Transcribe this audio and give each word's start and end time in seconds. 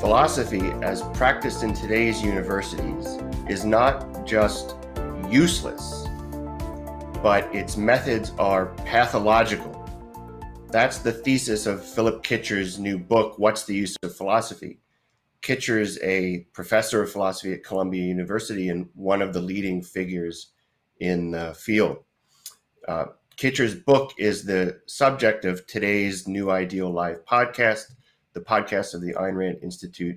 philosophy, 0.00 0.70
as 0.82 1.02
practiced 1.14 1.64
in 1.64 1.74
today's 1.74 2.22
universities, 2.22 3.18
is 3.48 3.64
not 3.64 4.24
just 4.24 4.76
useless, 5.28 6.06
but 7.20 7.52
its 7.52 7.76
methods 7.76 8.30
are 8.38 8.66
pathological. 8.86 9.74
That's 10.70 10.98
the 10.98 11.10
thesis 11.12 11.66
of 11.66 11.84
Philip 11.84 12.22
Kitcher's 12.22 12.78
new 12.78 12.96
book, 12.96 13.38
What's 13.38 13.64
the 13.64 13.74
Use 13.74 13.96
of 14.04 14.14
Philosophy? 14.14 14.78
Kitcher 15.42 15.80
is 15.80 15.98
a 16.02 16.46
professor 16.52 17.02
of 17.02 17.10
philosophy 17.10 17.52
at 17.52 17.64
Columbia 17.64 18.04
University 18.04 18.68
and 18.68 18.88
one 18.94 19.20
of 19.20 19.32
the 19.32 19.40
leading 19.40 19.82
figures 19.82 20.52
in 21.00 21.32
the 21.32 21.54
field. 21.54 21.98
Uh, 22.86 23.06
Kitcher's 23.36 23.74
book 23.74 24.12
is 24.16 24.44
the 24.44 24.80
subject 24.86 25.44
of 25.44 25.66
today's 25.66 26.28
New 26.28 26.50
Ideal 26.50 26.90
Live 26.90 27.24
podcast, 27.24 27.94
the 28.38 28.44
podcast 28.44 28.94
of 28.94 29.00
the 29.00 29.14
Ayn 29.14 29.34
Rand 29.34 29.58
Institute. 29.62 30.16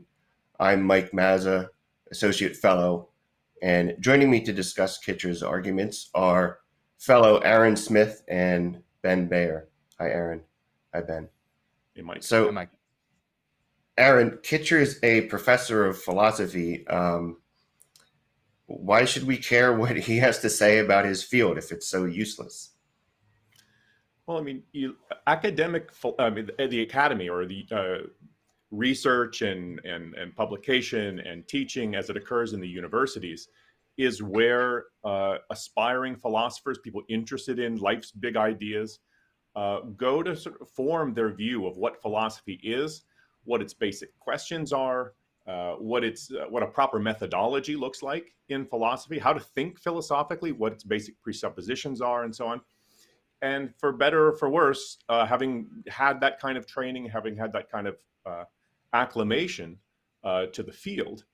I'm 0.59 0.83
Mike 0.83 1.11
Mazza, 1.11 1.69
Associate 2.11 2.55
Fellow, 2.55 3.09
and 3.63 3.95
joining 3.99 4.29
me 4.29 4.41
to 4.41 4.53
discuss 4.53 5.03
Kitcher's 5.03 5.41
arguments 5.41 6.11
are 6.13 6.59
fellow 6.99 7.39
Aaron 7.39 7.75
Smith 7.75 8.23
and 8.27 8.83
Ben 9.01 9.27
Bayer. 9.27 9.69
Hi, 9.99 10.09
Aaron. 10.09 10.41
Hi, 10.93 11.01
Ben. 11.01 11.29
Hey, 11.95 12.03
Mike. 12.03 12.21
So, 12.21 12.45
Hi, 12.45 12.51
Mike. 12.51 12.69
Aaron, 13.97 14.37
Kitcher 14.43 14.79
is 14.79 14.99
a 15.01 15.21
professor 15.21 15.87
of 15.87 15.99
philosophy. 15.99 16.85
Um, 16.87 17.37
why 18.67 19.05
should 19.05 19.23
we 19.23 19.37
care 19.37 19.73
what 19.73 19.97
he 19.97 20.17
has 20.17 20.37
to 20.39 20.49
say 20.49 20.77
about 20.77 21.05
his 21.05 21.23
field 21.23 21.57
if 21.57 21.71
it's 21.71 21.87
so 21.87 22.05
useless? 22.05 22.70
Well, 24.27 24.37
I 24.37 24.41
mean, 24.41 24.63
you, 24.71 24.95
academic, 25.27 25.89
I 26.19 26.29
mean, 26.29 26.49
the, 26.57 26.67
the 26.67 26.81
academy 26.81 27.27
or 27.27 27.45
the 27.45 27.65
uh, 27.71 28.07
research 28.69 29.41
and, 29.41 29.79
and, 29.83 30.13
and 30.15 30.35
publication 30.35 31.19
and 31.19 31.47
teaching 31.47 31.95
as 31.95 32.09
it 32.09 32.17
occurs 32.17 32.53
in 32.53 32.61
the 32.61 32.67
universities 32.67 33.49
is 33.97 34.23
where 34.23 34.85
uh, 35.03 35.37
aspiring 35.49 36.15
philosophers, 36.15 36.77
people 36.77 37.01
interested 37.09 37.59
in 37.59 37.77
life's 37.77 38.11
big 38.11 38.37
ideas, 38.37 38.99
uh, 39.55 39.81
go 39.97 40.23
to 40.23 40.35
sort 40.35 40.61
of 40.61 40.69
form 40.69 41.13
their 41.13 41.33
view 41.33 41.67
of 41.67 41.77
what 41.77 42.01
philosophy 42.01 42.59
is, 42.63 43.03
what 43.43 43.61
its 43.61 43.73
basic 43.73 44.17
questions 44.19 44.71
are, 44.71 45.13
uh, 45.47 45.73
what 45.73 46.03
its 46.03 46.31
uh, 46.31 46.45
what 46.49 46.63
a 46.63 46.67
proper 46.67 46.99
methodology 46.99 47.75
looks 47.75 48.01
like 48.01 48.33
in 48.49 48.65
philosophy, 48.65 49.19
how 49.19 49.33
to 49.33 49.39
think 49.39 49.79
philosophically, 49.79 50.51
what 50.51 50.71
its 50.71 50.83
basic 50.83 51.21
presuppositions 51.21 51.99
are, 51.99 52.23
and 52.23 52.33
so 52.33 52.47
on. 52.47 52.61
And 53.41 53.73
for 53.77 53.91
better 53.91 54.27
or 54.27 54.33
for 54.33 54.49
worse, 54.49 54.97
uh, 55.09 55.25
having 55.25 55.67
had 55.87 56.19
that 56.21 56.39
kind 56.39 56.57
of 56.57 56.67
training, 56.67 57.05
having 57.05 57.35
had 57.35 57.51
that 57.53 57.71
kind 57.71 57.87
of 57.87 57.97
uh, 58.25 58.43
acclimation 58.93 59.77
uh, 60.23 60.45
to 60.47 60.61
the 60.61 60.71
field, 60.71 61.25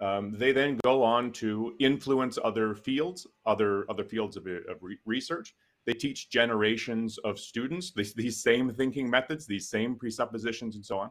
um, 0.00 0.32
they 0.36 0.52
then 0.52 0.78
go 0.84 1.02
on 1.02 1.32
to 1.32 1.74
influence 1.78 2.38
other 2.42 2.74
fields, 2.74 3.26
other 3.46 3.90
other 3.90 4.04
fields 4.04 4.36
of, 4.36 4.46
of 4.46 4.82
re- 4.82 4.98
research. 5.06 5.54
They 5.86 5.94
teach 5.94 6.30
generations 6.30 7.18
of 7.18 7.38
students 7.38 7.92
these, 7.92 8.14
these 8.14 8.42
same 8.42 8.72
thinking 8.74 9.08
methods, 9.08 9.46
these 9.46 9.68
same 9.68 9.96
presuppositions, 9.96 10.76
and 10.76 10.84
so 10.84 10.98
on 10.98 11.10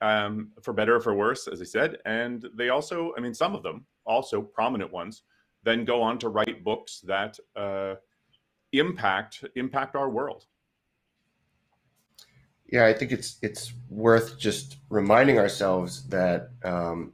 um, 0.00 0.50
for 0.62 0.72
better 0.72 0.96
or 0.96 1.00
for 1.00 1.14
worse, 1.14 1.48
as 1.48 1.60
I 1.60 1.64
said. 1.64 1.98
And 2.04 2.46
they 2.54 2.70
also, 2.70 3.12
I 3.16 3.20
mean, 3.20 3.34
some 3.34 3.54
of 3.54 3.62
them, 3.62 3.86
also 4.04 4.42
prominent 4.42 4.92
ones, 4.92 5.22
then 5.62 5.84
go 5.84 6.00
on 6.02 6.18
to 6.18 6.28
write 6.28 6.64
books 6.64 7.00
that 7.06 7.38
uh, 7.54 7.96
impact 8.72 9.44
impact 9.56 9.96
our 9.96 10.08
world. 10.08 10.46
Yeah, 12.66 12.86
I 12.86 12.92
think 12.92 13.12
it's 13.12 13.36
it's 13.42 13.72
worth 13.88 14.38
just 14.38 14.76
reminding 14.88 15.38
ourselves 15.38 16.06
that 16.08 16.50
um, 16.64 17.12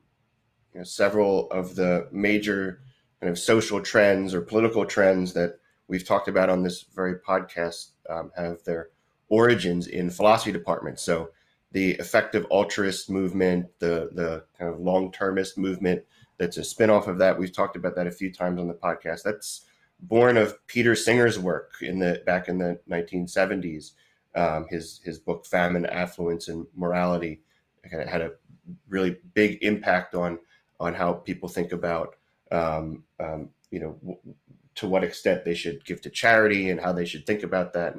you 0.72 0.80
know, 0.80 0.84
several 0.84 1.50
of 1.50 1.74
the 1.74 2.08
major 2.12 2.82
kind 3.20 3.30
of 3.30 3.38
social 3.38 3.80
trends 3.80 4.34
or 4.34 4.42
political 4.42 4.84
trends 4.84 5.32
that 5.32 5.58
we've 5.88 6.06
talked 6.06 6.28
about 6.28 6.50
on 6.50 6.62
this 6.62 6.82
very 6.94 7.14
podcast 7.14 7.90
um, 8.10 8.30
have 8.36 8.62
their 8.64 8.90
origins 9.28 9.86
in 9.86 10.10
philosophy 10.10 10.52
departments. 10.52 11.02
So 11.02 11.30
the 11.72 11.92
effective 11.92 12.44
altruist 12.50 13.08
movement, 13.10 13.66
the 13.78 14.10
the 14.12 14.44
kind 14.58 14.72
of 14.72 14.80
long 14.80 15.10
termist 15.10 15.56
movement 15.56 16.04
that's 16.38 16.58
a 16.58 16.60
spinoff 16.60 17.06
of 17.06 17.18
that. 17.18 17.38
We've 17.38 17.52
talked 17.52 17.76
about 17.76 17.96
that 17.96 18.06
a 18.06 18.10
few 18.10 18.32
times 18.32 18.60
on 18.60 18.68
the 18.68 18.74
podcast. 18.74 19.22
That's 19.22 19.65
born 20.00 20.36
of 20.36 20.54
Peter 20.66 20.94
Singer's 20.94 21.38
work 21.38 21.72
in 21.80 21.98
the 21.98 22.22
back 22.26 22.48
in 22.48 22.58
the 22.58 22.78
1970s. 22.88 23.92
Um, 24.34 24.66
his 24.68 25.00
his 25.04 25.18
book 25.18 25.46
Famine, 25.46 25.86
Affluence, 25.86 26.48
and 26.48 26.66
Morality 26.76 27.40
kind 27.90 28.02
of 28.02 28.08
had 28.08 28.20
a 28.20 28.32
really 28.88 29.16
big 29.34 29.62
impact 29.62 30.14
on 30.14 30.38
on 30.78 30.94
how 30.94 31.12
people 31.14 31.48
think 31.48 31.72
about 31.72 32.16
um, 32.52 33.04
um, 33.20 33.50
you 33.70 33.80
know 33.80 33.92
w- 34.02 34.18
to 34.76 34.86
what 34.86 35.04
extent 35.04 35.44
they 35.44 35.54
should 35.54 35.84
give 35.86 36.00
to 36.02 36.10
charity 36.10 36.68
and 36.70 36.80
how 36.80 36.92
they 36.92 37.04
should 37.06 37.24
think 37.26 37.42
about 37.42 37.72
that. 37.72 37.94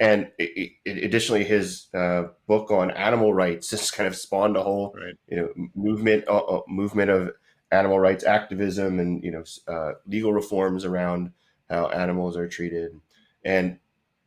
And 0.00 0.30
it, 0.38 0.72
it, 0.84 1.04
additionally, 1.04 1.44
his 1.44 1.86
uh, 1.94 2.24
book 2.46 2.70
on 2.70 2.90
animal 2.90 3.32
rights 3.32 3.70
has 3.72 3.90
kind 3.90 4.06
of 4.06 4.16
spawned 4.16 4.56
a 4.56 4.62
whole 4.62 4.96
Right. 4.96 5.14
you 5.28 5.36
know 5.36 5.48
movement 5.74 6.24
uh, 6.28 6.38
uh, 6.38 6.62
movement 6.68 7.10
of 7.10 7.30
animal 7.70 7.98
rights 7.98 8.24
activism 8.24 9.00
and 9.00 9.22
you 9.24 9.30
know 9.30 9.44
uh, 9.68 9.92
legal 10.06 10.32
reforms 10.32 10.84
around 10.84 11.32
how 11.70 11.88
animals 11.88 12.36
are 12.36 12.48
treated. 12.48 13.00
And 13.44 13.78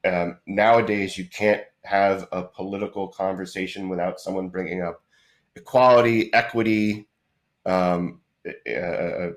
um, 0.06 0.38
nowadays, 0.46 1.18
you 1.18 1.26
can't 1.26 1.64
have 1.84 2.28
a 2.32 2.44
political 2.44 3.08
conversation 3.08 3.90
without 3.90 4.20
someone 4.20 4.50
bringing 4.50 4.82
up 4.82 5.02
equality, 5.56 6.34
equity, 6.34 7.08
um, 7.66 8.22
uh, 8.68 8.72
uh, 8.72 9.32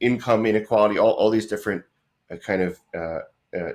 income 0.00 0.46
inequality, 0.46 0.98
all, 0.98 1.12
all 1.12 1.30
these 1.30 1.46
different 1.46 1.84
uh, 2.30 2.36
kind 2.36 2.62
of 2.62 2.80
uh, 2.94 3.20
uh, 3.56 3.72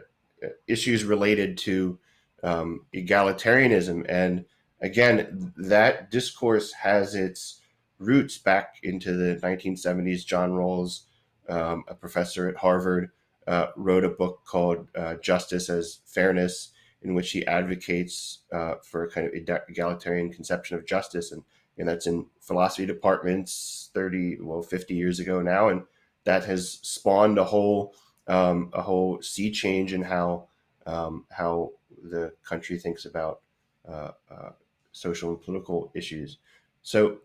issues 0.68 1.03
related 1.03 1.57
to 1.57 2.00
um, 2.44 2.86
egalitarianism. 2.94 4.06
And 4.07 4.46
again, 4.81 5.53
that 5.57 6.12
discourse 6.12 6.72
has 6.74 7.16
its 7.16 7.62
roots 8.00 8.38
back 8.38 8.79
into 8.83 9.13
the 9.13 9.39
1970s. 9.41 10.25
John 10.25 10.51
Rawls, 10.51 11.01
um, 11.50 11.83
a 11.88 11.95
professor 11.95 12.47
at 12.47 12.57
Harvard, 12.57 13.11
uh, 13.47 13.67
wrote 13.75 14.03
a 14.03 14.09
book 14.09 14.41
called 14.45 14.88
uh, 14.95 15.16
Justice 15.16 15.69
as 15.69 16.00
Fairness, 16.06 16.72
in 17.01 17.13
which 17.13 17.31
he 17.31 17.45
advocates 17.45 18.39
uh, 18.51 18.75
for 18.83 19.03
a 19.03 19.09
kind 19.09 19.28
of 19.28 19.33
egalitarian 19.69 20.31
conception 20.31 20.75
of 20.78 20.85
justice. 20.85 21.31
And, 21.31 21.44
and 21.78 21.88
that's 21.88 22.07
in 22.07 22.25
philosophy 22.41 22.85
departments 22.85 23.91
30, 23.94 24.39
well, 24.41 24.62
50 24.62 24.95
years 24.95 25.19
ago 25.19 25.41
now. 25.41 25.69
And 25.69 25.83
that 26.23 26.45
has 26.45 26.79
spawned 26.81 27.38
a 27.38 27.44
whole 27.44 27.94
um, 28.27 28.72
a 28.73 28.81
whole 28.81 29.22
sea 29.22 29.51
change 29.51 29.94
in 29.94 30.01
how 30.01 30.47
um, 30.85 31.25
how 31.29 31.72
the 32.03 32.33
country 32.44 32.77
thinks 32.77 33.06
about 33.06 33.41
uh, 33.88 34.12
uh, 34.29 34.50
social 34.91 35.29
and 35.29 35.41
political 35.41 35.91
issues. 35.95 36.38
So, 36.81 37.19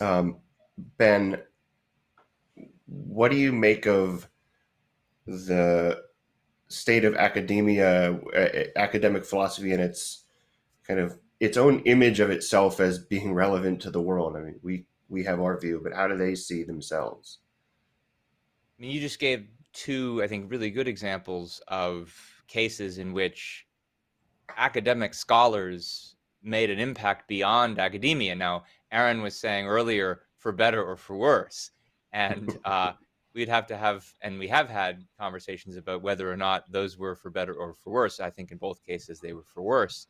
um, 0.00 0.38
Ben, 0.98 1.38
what 2.86 3.30
do 3.30 3.36
you 3.36 3.52
make 3.52 3.86
of 3.86 4.28
the 5.26 6.02
state 6.68 7.04
of 7.04 7.14
academia, 7.14 8.14
uh, 8.14 8.64
academic 8.76 9.24
philosophy, 9.24 9.72
and 9.72 9.82
its 9.82 10.24
kind 10.86 11.00
of 11.00 11.18
its 11.38 11.56
own 11.56 11.80
image 11.80 12.20
of 12.20 12.30
itself 12.30 12.80
as 12.80 12.98
being 12.98 13.32
relevant 13.32 13.80
to 13.82 13.90
the 13.90 14.02
world? 14.02 14.36
I 14.36 14.40
mean, 14.40 14.60
we 14.62 14.86
we 15.08 15.24
have 15.24 15.40
our 15.40 15.58
view, 15.58 15.80
but 15.82 15.92
how 15.92 16.08
do 16.08 16.16
they 16.16 16.34
see 16.34 16.62
themselves? 16.62 17.38
I 18.78 18.82
mean, 18.82 18.92
you 18.92 19.00
just 19.00 19.18
gave 19.18 19.46
two, 19.72 20.22
I 20.22 20.26
think, 20.26 20.50
really 20.50 20.70
good 20.70 20.88
examples 20.88 21.60
of 21.68 22.14
cases 22.48 22.98
in 22.98 23.12
which 23.12 23.66
academic 24.56 25.14
scholars 25.14 26.16
made 26.42 26.70
an 26.70 26.78
impact 26.78 27.28
beyond 27.28 27.78
academia. 27.78 28.34
Now, 28.34 28.64
Aaron 28.92 29.22
was 29.22 29.38
saying 29.38 29.66
earlier, 29.66 30.22
for 30.38 30.52
better 30.52 30.82
or 30.82 30.96
for 30.96 31.16
worse. 31.16 31.70
And 32.12 32.58
uh, 32.64 32.92
we'd 33.34 33.48
have 33.48 33.66
to 33.68 33.76
have, 33.76 34.12
and 34.22 34.38
we 34.38 34.48
have 34.48 34.68
had 34.68 35.04
conversations 35.18 35.76
about 35.76 36.02
whether 36.02 36.30
or 36.30 36.36
not 36.36 36.70
those 36.70 36.98
were 36.98 37.14
for 37.14 37.30
better 37.30 37.54
or 37.54 37.74
for 37.74 37.90
worse. 37.90 38.20
I 38.20 38.30
think 38.30 38.50
in 38.50 38.58
both 38.58 38.82
cases 38.84 39.20
they 39.20 39.32
were 39.32 39.44
for 39.44 39.62
worse. 39.62 40.08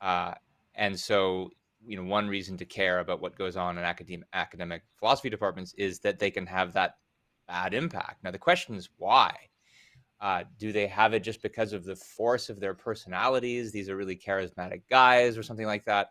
Uh, 0.00 0.34
and 0.74 0.98
so, 0.98 1.50
you 1.86 1.96
know, 1.96 2.04
one 2.04 2.28
reason 2.28 2.56
to 2.56 2.64
care 2.64 2.98
about 2.98 3.20
what 3.20 3.38
goes 3.38 3.56
on 3.56 3.78
in 3.78 3.84
academic 3.84 4.26
academic 4.32 4.82
philosophy 4.98 5.30
departments 5.30 5.74
is 5.74 6.00
that 6.00 6.18
they 6.18 6.30
can 6.30 6.46
have 6.46 6.72
that 6.72 6.96
bad 7.46 7.74
impact. 7.74 8.24
Now, 8.24 8.30
the 8.30 8.38
question 8.38 8.74
is 8.74 8.88
why? 8.96 9.36
Uh, 10.20 10.44
do 10.58 10.72
they 10.72 10.86
have 10.86 11.12
it 11.12 11.20
just 11.20 11.42
because 11.42 11.72
of 11.72 11.84
the 11.84 11.96
force 11.96 12.48
of 12.48 12.58
their 12.58 12.72
personalities? 12.72 13.72
These 13.72 13.90
are 13.90 13.96
really 13.96 14.16
charismatic 14.16 14.82
guys, 14.88 15.36
or 15.36 15.42
something 15.42 15.66
like 15.66 15.84
that, 15.84 16.08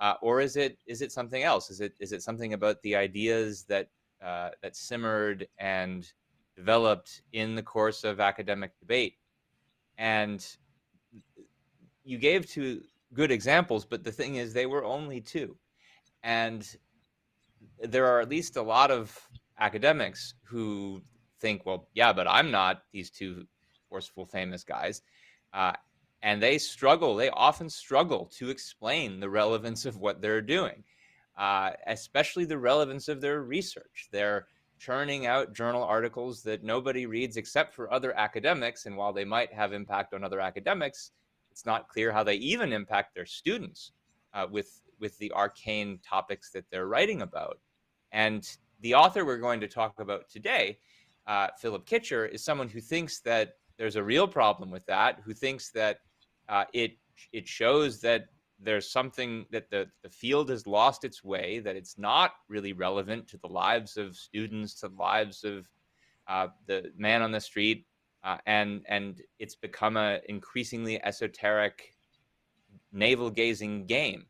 uh, 0.00 0.14
or 0.22 0.40
is 0.40 0.56
it 0.56 0.78
is 0.86 1.02
it 1.02 1.12
something 1.12 1.42
else? 1.42 1.70
Is 1.70 1.80
it 1.80 1.94
is 1.98 2.12
it 2.12 2.22
something 2.22 2.54
about 2.54 2.80
the 2.82 2.94
ideas 2.96 3.64
that 3.64 3.88
uh, 4.24 4.50
that 4.62 4.76
simmered 4.76 5.46
and 5.58 6.10
developed 6.56 7.22
in 7.32 7.54
the 7.54 7.62
course 7.62 8.04
of 8.04 8.20
academic 8.20 8.78
debate? 8.78 9.14
And 9.96 10.46
you 12.04 12.18
gave 12.18 12.48
two 12.48 12.82
good 13.12 13.30
examples, 13.30 13.84
but 13.84 14.04
the 14.04 14.12
thing 14.12 14.36
is, 14.36 14.52
they 14.52 14.66
were 14.66 14.84
only 14.84 15.20
two. 15.20 15.56
And 16.22 16.66
there 17.80 18.06
are 18.06 18.20
at 18.20 18.28
least 18.28 18.56
a 18.56 18.62
lot 18.62 18.90
of 18.90 19.18
academics 19.58 20.34
who 20.44 21.02
think, 21.40 21.66
well, 21.66 21.88
yeah, 21.94 22.12
but 22.12 22.28
I'm 22.28 22.50
not 22.50 22.82
these 22.92 23.10
two 23.10 23.46
forceful, 23.88 24.26
famous 24.26 24.64
guys. 24.64 25.02
Uh, 25.52 25.72
and 26.22 26.42
they 26.42 26.58
struggle, 26.58 27.14
they 27.14 27.30
often 27.30 27.70
struggle 27.70 28.26
to 28.36 28.50
explain 28.50 29.20
the 29.20 29.30
relevance 29.30 29.86
of 29.86 29.98
what 29.98 30.20
they're 30.20 30.42
doing, 30.42 30.82
uh, 31.36 31.70
especially 31.86 32.44
the 32.44 32.58
relevance 32.58 33.08
of 33.08 33.20
their 33.20 33.42
research. 33.42 34.08
They're 34.10 34.46
churning 34.78 35.26
out 35.26 35.54
journal 35.54 35.82
articles 35.82 36.42
that 36.42 36.64
nobody 36.64 37.06
reads 37.06 37.36
except 37.36 37.74
for 37.74 37.92
other 37.92 38.16
academics. 38.16 38.86
And 38.86 38.96
while 38.96 39.12
they 39.12 39.24
might 39.24 39.52
have 39.52 39.72
impact 39.72 40.14
on 40.14 40.24
other 40.24 40.40
academics, 40.40 41.12
it's 41.50 41.66
not 41.66 41.88
clear 41.88 42.12
how 42.12 42.22
they 42.22 42.36
even 42.36 42.72
impact 42.72 43.14
their 43.14 43.26
students 43.26 43.92
uh, 44.34 44.46
with, 44.50 44.80
with 45.00 45.18
the 45.18 45.32
arcane 45.32 45.98
topics 46.08 46.50
that 46.50 46.64
they're 46.70 46.86
writing 46.86 47.22
about. 47.22 47.58
And 48.12 48.48
the 48.80 48.94
author 48.94 49.24
we're 49.24 49.38
going 49.38 49.60
to 49.60 49.68
talk 49.68 50.00
about 50.00 50.28
today, 50.28 50.78
uh, 51.26 51.48
Philip 51.58 51.86
Kitcher, 51.86 52.28
is 52.28 52.42
someone 52.42 52.68
who 52.68 52.80
thinks 52.80 53.20
that 53.20 53.54
there's 53.76 53.96
a 53.96 54.02
real 54.02 54.26
problem 54.26 54.70
with 54.70 54.86
that, 54.86 55.20
who 55.24 55.32
thinks 55.32 55.70
that 55.70 56.00
uh, 56.48 56.64
it 56.72 56.92
it 57.32 57.46
shows 57.46 58.00
that 58.00 58.26
there's 58.60 58.90
something 58.90 59.46
that 59.50 59.70
the, 59.70 59.86
the 60.02 60.10
field 60.10 60.50
has 60.50 60.66
lost 60.66 61.04
its 61.04 61.22
way, 61.22 61.60
that 61.60 61.76
it's 61.76 61.96
not 61.98 62.32
really 62.48 62.72
relevant 62.72 63.28
to 63.28 63.38
the 63.38 63.46
lives 63.46 63.96
of 63.96 64.16
students, 64.16 64.74
to 64.80 64.88
the 64.88 64.96
lives 64.96 65.44
of 65.44 65.68
uh, 66.26 66.48
the 66.66 66.92
man 66.96 67.22
on 67.22 67.30
the 67.30 67.40
street, 67.40 67.86
uh, 68.24 68.38
and 68.46 68.82
and 68.88 69.22
it's 69.38 69.54
become 69.54 69.96
a 69.96 70.20
increasingly 70.28 71.02
esoteric, 71.04 71.94
navel 72.92 73.30
gazing 73.30 73.86
game. 73.86 74.26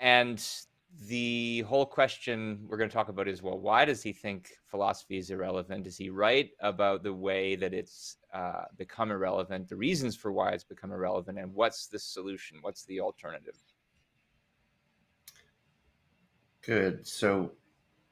And 0.00 0.44
the 1.08 1.62
whole 1.62 1.84
question 1.84 2.64
we're 2.68 2.78
going 2.78 2.88
to 2.88 2.94
talk 2.94 3.08
about 3.08 3.28
is 3.28 3.42
well, 3.42 3.58
why 3.58 3.84
does 3.84 4.02
he 4.02 4.12
think 4.12 4.50
philosophy 4.66 5.18
is 5.18 5.30
irrelevant? 5.30 5.86
Is 5.86 5.96
he 5.96 6.10
right 6.10 6.50
about 6.60 7.02
the 7.02 7.12
way 7.12 7.56
that 7.56 7.74
it's 7.74 8.17
uh, 8.32 8.64
become 8.76 9.10
irrelevant, 9.10 9.68
the 9.68 9.76
reasons 9.76 10.16
for 10.16 10.32
why 10.32 10.50
it's 10.50 10.64
become 10.64 10.92
irrelevant, 10.92 11.38
and 11.38 11.54
what's 11.54 11.86
the 11.86 11.98
solution? 11.98 12.58
What's 12.60 12.84
the 12.84 13.00
alternative? 13.00 13.56
Good. 16.62 17.06
So 17.06 17.52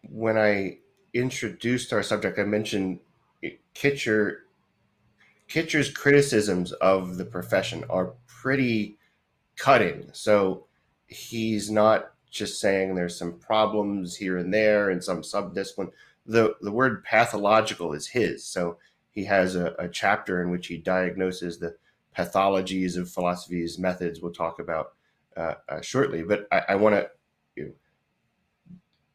when 0.08 0.38
I 0.38 0.78
introduced 1.12 1.92
our 1.92 2.02
subject, 2.02 2.38
I 2.38 2.44
mentioned 2.44 3.00
Kitcher. 3.74 4.38
Kitcher's 5.48 5.90
criticisms 5.90 6.72
of 6.72 7.18
the 7.18 7.24
profession 7.24 7.84
are 7.88 8.14
pretty 8.26 8.98
cutting. 9.56 10.08
So 10.12 10.66
he's 11.06 11.70
not 11.70 12.12
just 12.30 12.60
saying 12.60 12.94
there's 12.94 13.16
some 13.16 13.38
problems 13.38 14.16
here 14.16 14.38
and 14.38 14.52
there 14.52 14.90
in 14.90 15.00
some 15.00 15.22
subdiscipline. 15.22 15.92
The 16.26 16.56
the 16.60 16.72
word 16.72 17.04
pathological 17.04 17.92
is 17.92 18.08
his. 18.08 18.44
So 18.44 18.78
he 19.16 19.24
has 19.24 19.56
a, 19.56 19.74
a 19.78 19.88
chapter 19.88 20.42
in 20.42 20.50
which 20.50 20.66
he 20.68 20.76
diagnoses 20.76 21.58
the 21.58 21.74
pathologies 22.16 22.96
of 22.96 23.10
philosophy's 23.10 23.78
methods. 23.78 24.20
We'll 24.20 24.30
talk 24.32 24.60
about 24.60 24.92
uh, 25.36 25.54
uh, 25.70 25.80
shortly. 25.80 26.22
But 26.22 26.46
I, 26.52 26.62
I 26.68 26.74
want 26.76 26.94
to 26.94 27.10
you 27.56 27.74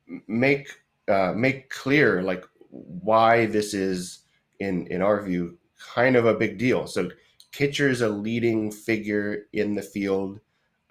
know, 0.07 0.19
make 0.27 0.69
uh, 1.07 1.33
make 1.35 1.69
clear 1.69 2.23
like 2.23 2.43
why 2.69 3.45
this 3.45 3.73
is 3.75 4.23
in 4.59 4.87
in 4.87 5.03
our 5.03 5.21
view 5.21 5.57
kind 5.93 6.15
of 6.15 6.25
a 6.25 6.33
big 6.33 6.57
deal. 6.57 6.87
So 6.87 7.11
Kitcher 7.53 7.89
is 7.89 8.01
a 8.01 8.09
leading 8.09 8.71
figure 8.71 9.43
in 9.53 9.75
the 9.75 9.81
field. 9.83 10.39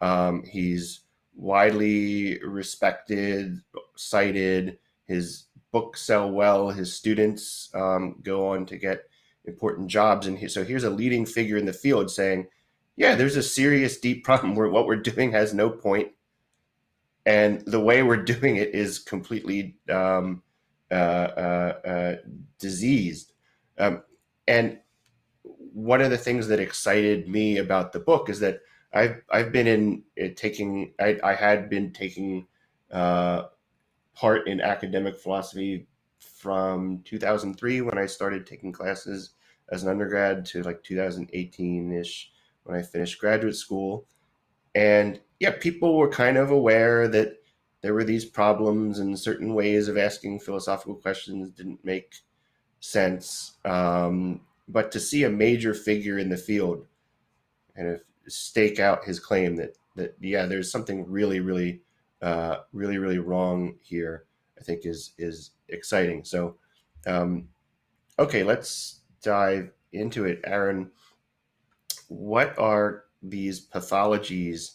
Um, 0.00 0.44
he's 0.44 1.00
widely 1.34 2.38
respected, 2.44 3.60
cited. 3.96 4.78
His 5.06 5.46
books 5.72 6.02
sell 6.02 6.30
well. 6.30 6.70
His 6.70 6.94
students 6.94 7.70
um, 7.74 8.16
go 8.22 8.48
on 8.48 8.66
to 8.66 8.76
get 8.76 9.04
important 9.44 9.88
jobs. 9.88 10.26
And 10.26 10.38
he, 10.38 10.48
so 10.48 10.64
here's 10.64 10.84
a 10.84 10.90
leading 10.90 11.26
figure 11.26 11.56
in 11.56 11.66
the 11.66 11.72
field 11.72 12.10
saying, 12.10 12.48
yeah, 12.96 13.14
there's 13.14 13.36
a 13.36 13.42
serious, 13.42 13.98
deep 13.98 14.24
problem 14.24 14.54
where 14.54 14.68
what 14.68 14.86
we're 14.86 14.96
doing 14.96 15.32
has 15.32 15.54
no 15.54 15.70
point, 15.70 16.08
and 17.26 17.60
the 17.66 17.80
way 17.80 18.02
we're 18.02 18.24
doing 18.24 18.56
it 18.56 18.74
is 18.74 18.98
completely 18.98 19.76
um, 19.90 20.42
uh, 20.90 20.94
uh, 20.94 21.78
uh, 21.86 22.16
diseased. 22.58 23.32
Um, 23.78 24.02
and 24.48 24.78
one 25.42 26.00
of 26.00 26.10
the 26.10 26.18
things 26.18 26.48
that 26.48 26.60
excited 26.60 27.28
me 27.28 27.58
about 27.58 27.92
the 27.92 28.00
book 28.00 28.28
is 28.28 28.40
that 28.40 28.60
I've 28.92 29.22
I've 29.30 29.52
been 29.52 29.66
in 29.66 30.02
uh, 30.22 30.28
taking 30.34 30.92
I, 30.98 31.18
I 31.22 31.34
had 31.34 31.70
been 31.70 31.92
taking 31.92 32.46
uh, 32.90 33.44
part 34.14 34.48
in 34.48 34.60
academic 34.60 35.16
philosophy 35.16 35.86
from 36.18 37.02
2003 37.04 37.80
when 37.82 37.98
I 37.98 38.06
started 38.06 38.46
taking 38.46 38.72
classes 38.72 39.30
as 39.70 39.82
an 39.82 39.88
undergrad 39.88 40.44
to 40.46 40.62
like 40.62 40.82
2018 40.82 41.92
ish 41.92 42.32
when 42.64 42.76
I 42.76 42.82
finished 42.82 43.20
graduate 43.20 43.56
school, 43.56 44.06
and 44.74 45.20
yeah, 45.38 45.52
people 45.58 45.96
were 45.96 46.10
kind 46.10 46.36
of 46.36 46.50
aware 46.50 47.08
that 47.08 47.36
there 47.82 47.94
were 47.94 48.04
these 48.04 48.24
problems 48.24 48.98
and 48.98 49.18
certain 49.18 49.54
ways 49.54 49.88
of 49.88 49.96
asking 49.96 50.40
philosophical 50.40 50.94
questions 50.94 51.50
didn't 51.50 51.84
make 51.84 52.14
sense. 52.80 53.52
Um, 53.64 54.42
but 54.68 54.92
to 54.92 55.00
see 55.00 55.24
a 55.24 55.30
major 55.30 55.74
figure 55.74 56.18
in 56.18 56.28
the 56.28 56.36
field 56.36 56.86
kind 57.74 57.88
of 57.88 58.00
stake 58.28 58.78
out 58.78 59.04
his 59.04 59.18
claim 59.18 59.56
that 59.56 59.76
that 59.96 60.14
yeah, 60.20 60.46
there's 60.46 60.70
something 60.70 61.10
really, 61.10 61.40
really, 61.40 61.82
uh, 62.22 62.56
really, 62.72 62.98
really 62.98 63.18
wrong 63.18 63.74
here. 63.80 64.24
I 64.58 64.62
think 64.62 64.84
is 64.84 65.12
is 65.18 65.52
exciting. 65.68 66.24
So, 66.24 66.56
um, 67.06 67.48
okay, 68.18 68.42
let's 68.42 69.00
dive 69.22 69.70
into 69.92 70.26
it, 70.26 70.40
Aaron. 70.44 70.90
What 72.08 72.58
are 72.58 73.04
these 73.22 73.66
pathologies 73.66 74.72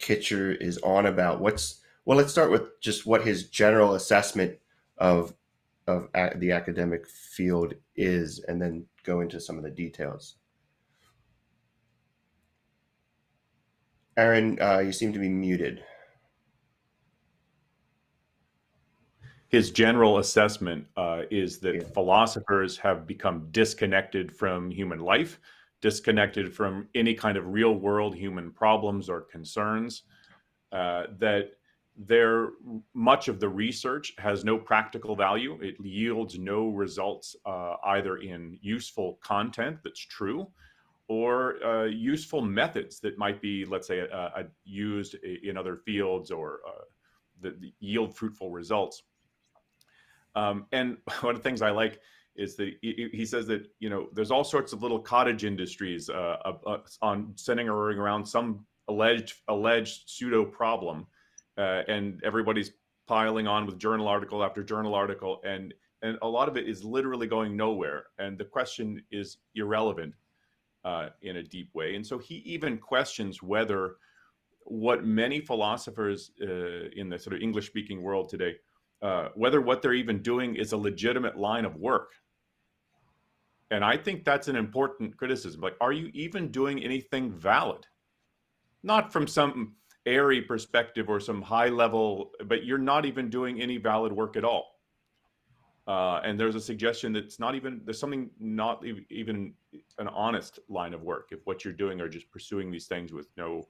Kitcher 0.00 0.60
is 0.60 0.78
on 0.78 1.06
about? 1.06 1.40
What's 1.40 1.80
well, 2.04 2.18
let's 2.18 2.32
start 2.32 2.50
with 2.50 2.80
just 2.80 3.06
what 3.06 3.24
his 3.24 3.48
general 3.48 3.94
assessment 3.94 4.58
of 4.98 5.34
of 5.86 6.08
the 6.36 6.50
academic 6.50 7.06
field 7.06 7.74
is, 7.94 8.40
and 8.48 8.60
then 8.60 8.86
go 9.04 9.20
into 9.20 9.40
some 9.40 9.58
of 9.58 9.64
the 9.64 9.70
details. 9.70 10.36
Aaron, 14.16 14.60
uh, 14.60 14.78
you 14.78 14.92
seem 14.92 15.12
to 15.12 15.18
be 15.18 15.28
muted. 15.28 15.82
His 19.48 19.70
general 19.70 20.18
assessment 20.18 20.86
uh, 20.96 21.22
is 21.30 21.58
that 21.60 21.74
yeah. 21.74 21.82
philosophers 21.92 22.76
have 22.78 23.06
become 23.06 23.48
disconnected 23.50 24.34
from 24.34 24.70
human 24.70 24.98
life, 24.98 25.38
disconnected 25.80 26.52
from 26.52 26.88
any 26.94 27.14
kind 27.14 27.36
of 27.36 27.46
real 27.46 27.74
world 27.74 28.14
human 28.14 28.50
problems 28.50 29.08
or 29.08 29.20
concerns, 29.20 30.02
uh, 30.72 31.04
that 31.18 31.52
there 31.96 32.50
much 32.94 33.28
of 33.28 33.38
the 33.38 33.48
research 33.48 34.14
has 34.18 34.44
no 34.44 34.58
practical 34.58 35.14
value. 35.14 35.58
It 35.62 35.76
yields 35.80 36.38
no 36.38 36.70
results 36.70 37.36
uh, 37.46 37.76
either 37.84 38.16
in 38.16 38.58
useful 38.60 39.18
content 39.22 39.78
that's 39.84 40.00
true 40.00 40.48
or 41.06 41.62
uh, 41.64 41.84
useful 41.84 42.40
methods 42.40 42.98
that 43.00 43.18
might 43.18 43.40
be, 43.40 43.64
let's 43.66 43.86
say, 43.86 44.00
uh, 44.00 44.16
uh 44.16 44.42
used 44.64 45.14
in 45.14 45.56
other 45.56 45.76
fields 45.76 46.30
or 46.30 46.60
uh, 46.66 46.84
that 47.42 47.54
yield 47.80 48.16
fruitful 48.16 48.50
results. 48.50 49.02
Um, 50.34 50.66
and 50.72 50.96
one 51.20 51.34
of 51.34 51.42
the 51.42 51.48
things 51.48 51.62
I 51.62 51.70
like 51.70 52.00
is 52.36 52.56
that 52.56 52.72
he, 52.82 53.24
says 53.24 53.46
that 53.46 53.64
you 53.78 53.88
know 53.88 54.08
there's 54.12 54.32
all 54.32 54.42
sorts 54.42 54.72
of 54.72 54.82
little 54.82 54.98
cottage 54.98 55.44
industries 55.44 56.10
uh, 56.10 56.36
on 57.00 57.32
centering 57.36 57.68
around 57.68 58.26
some 58.26 58.66
alleged 58.88 59.36
alleged 59.46 60.02
pseudo 60.10 60.44
problem, 60.44 61.06
and 61.56 62.20
everybody's 62.24 62.72
piling 63.06 63.46
on 63.46 63.66
with 63.66 63.78
journal 63.78 64.08
article 64.08 64.42
after 64.42 64.64
journal 64.64 64.96
article, 64.96 65.40
and 65.44 65.72
and 66.04 66.18
a 66.22 66.28
lot 66.28 66.48
of 66.48 66.56
it 66.56 66.68
is 66.68 66.84
literally 66.84 67.26
going 67.26 67.56
nowhere. 67.56 68.04
And 68.18 68.36
the 68.36 68.44
question 68.44 69.02
is 69.10 69.38
irrelevant 69.54 70.14
uh, 70.84 71.08
in 71.22 71.36
a 71.36 71.42
deep 71.42 71.74
way. 71.74 71.94
And 71.94 72.06
so 72.06 72.18
he 72.18 72.36
even 72.44 72.76
questions 72.76 73.42
whether 73.42 73.96
what 74.66 75.04
many 75.04 75.40
philosophers 75.40 76.30
uh, 76.42 76.88
in 76.94 77.08
the 77.08 77.18
sort 77.18 77.34
of 77.34 77.42
English 77.42 77.66
speaking 77.66 78.02
world 78.02 78.28
today, 78.28 78.54
uh, 79.04 79.28
whether 79.34 79.60
what 79.60 79.82
they're 79.82 79.92
even 79.92 80.22
doing 80.22 80.56
is 80.56 80.72
a 80.72 80.76
legitimate 80.76 81.36
line 81.36 81.66
of 81.66 81.76
work. 81.76 82.12
And 83.70 83.84
I 83.84 83.98
think 83.98 84.24
that's 84.24 84.48
an 84.48 84.56
important 84.56 85.16
criticism. 85.18 85.60
Like, 85.60 85.76
are 85.78 85.92
you 85.92 86.10
even 86.14 86.50
doing 86.50 86.82
anything 86.82 87.30
valid? 87.30 87.86
Not 88.82 89.12
from 89.12 89.26
some 89.26 89.74
airy 90.06 90.40
perspective 90.40 91.10
or 91.10 91.20
some 91.20 91.42
high 91.42 91.68
level, 91.68 92.30
but 92.46 92.64
you're 92.64 92.78
not 92.78 93.04
even 93.04 93.28
doing 93.28 93.60
any 93.60 93.76
valid 93.76 94.10
work 94.10 94.36
at 94.36 94.44
all. 94.44 94.68
Uh, 95.86 96.22
and 96.24 96.40
there's 96.40 96.54
a 96.54 96.60
suggestion 96.60 97.12
that 97.12 97.24
it's 97.24 97.38
not 97.38 97.54
even 97.54 97.82
there's 97.84 97.98
something 97.98 98.30
not 98.40 98.82
even 99.10 99.52
an 99.98 100.08
honest 100.08 100.58
line 100.70 100.94
of 100.94 101.02
work 101.02 101.28
if 101.30 101.40
what 101.44 101.62
you're 101.62 101.74
doing 101.74 102.00
are 102.00 102.08
just 102.08 102.30
pursuing 102.30 102.70
these 102.70 102.86
things 102.86 103.12
with 103.12 103.28
no 103.36 103.68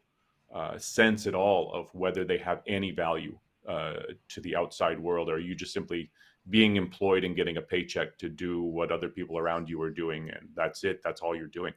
uh, 0.55 0.79
sense 0.79 1.27
at 1.27 1.35
all 1.35 1.73
of 1.73 1.93
whether 1.93 2.25
they 2.25 2.39
have 2.39 2.63
any 2.69 2.93
value 2.93 3.37
uh, 3.69 3.95
to 4.29 4.41
the 4.41 4.57
outside 4.57 4.99
world, 4.99 5.29
or 5.29 5.35
are 5.35 5.39
you 5.39 5.55
just 5.55 5.73
simply 5.73 6.11
being 6.51 6.77
employed 6.77 7.25
and 7.25 7.37
getting 7.37 7.57
a 7.57 7.63
paycheck 7.63 8.19
to 8.19 8.29
do 8.29 8.63
what 8.63 8.93
other 8.93 9.09
people 9.09 9.39
around 9.39 9.69
you 9.69 9.81
are 9.83 9.91
doing, 9.91 10.31
and 10.31 10.49
that's 10.55 10.85
it. 10.85 11.01
That's 11.03 11.23
all 11.23 11.35
you're 11.35 11.47
doing. 11.47 11.73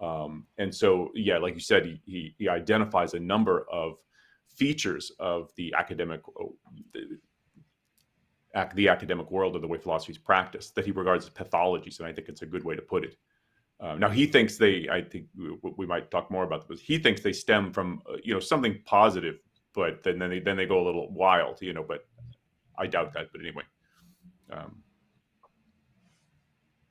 Um, 0.00 0.46
and 0.58 0.74
so, 0.74 1.10
yeah, 1.14 1.38
like 1.38 1.54
you 1.54 1.60
said, 1.60 1.84
he, 2.06 2.34
he, 2.38 2.48
identifies 2.48 3.12
a 3.12 3.20
number 3.20 3.66
of 3.70 3.98
features 4.48 5.12
of 5.18 5.50
the 5.56 5.74
academic 5.76 6.22
oh, 6.40 6.54
the, 6.94 7.18
the 8.74 8.88
academic 8.88 9.30
world 9.30 9.56
or 9.56 9.58
the 9.58 9.66
way 9.66 9.78
philosophy 9.78 10.12
is 10.12 10.18
practiced 10.18 10.74
that 10.74 10.86
he 10.86 10.90
regards 10.90 11.26
as 11.26 11.30
pathologies, 11.30 11.98
and 11.98 12.08
I 12.08 12.12
think 12.12 12.28
it's 12.28 12.42
a 12.42 12.46
good 12.46 12.64
way 12.64 12.76
to 12.76 12.82
put 12.82 13.04
it. 13.04 13.16
Uh, 13.80 13.94
now 13.94 14.08
he 14.08 14.26
thinks 14.26 14.56
they, 14.56 14.88
I 14.90 15.02
think 15.02 15.26
we 15.76 15.86
might 15.86 16.10
talk 16.10 16.30
more 16.30 16.44
about 16.44 16.68
this. 16.68 16.80
He 16.80 16.98
thinks 16.98 17.22
they 17.22 17.32
stem 17.32 17.72
from 17.72 18.02
uh, 18.08 18.16
you 18.22 18.32
know 18.32 18.40
something 18.40 18.78
positive, 18.84 19.38
but 19.74 20.02
then 20.02 20.18
then 20.18 20.30
they 20.30 20.40
then 20.40 20.56
they 20.56 20.66
go 20.66 20.82
a 20.82 20.86
little 20.86 21.10
wild, 21.10 21.60
you 21.60 21.72
know. 21.72 21.84
But 21.86 22.06
I 22.78 22.86
doubt 22.86 23.12
that. 23.14 23.28
But 23.32 23.40
anyway, 23.40 23.62
um, 24.52 24.82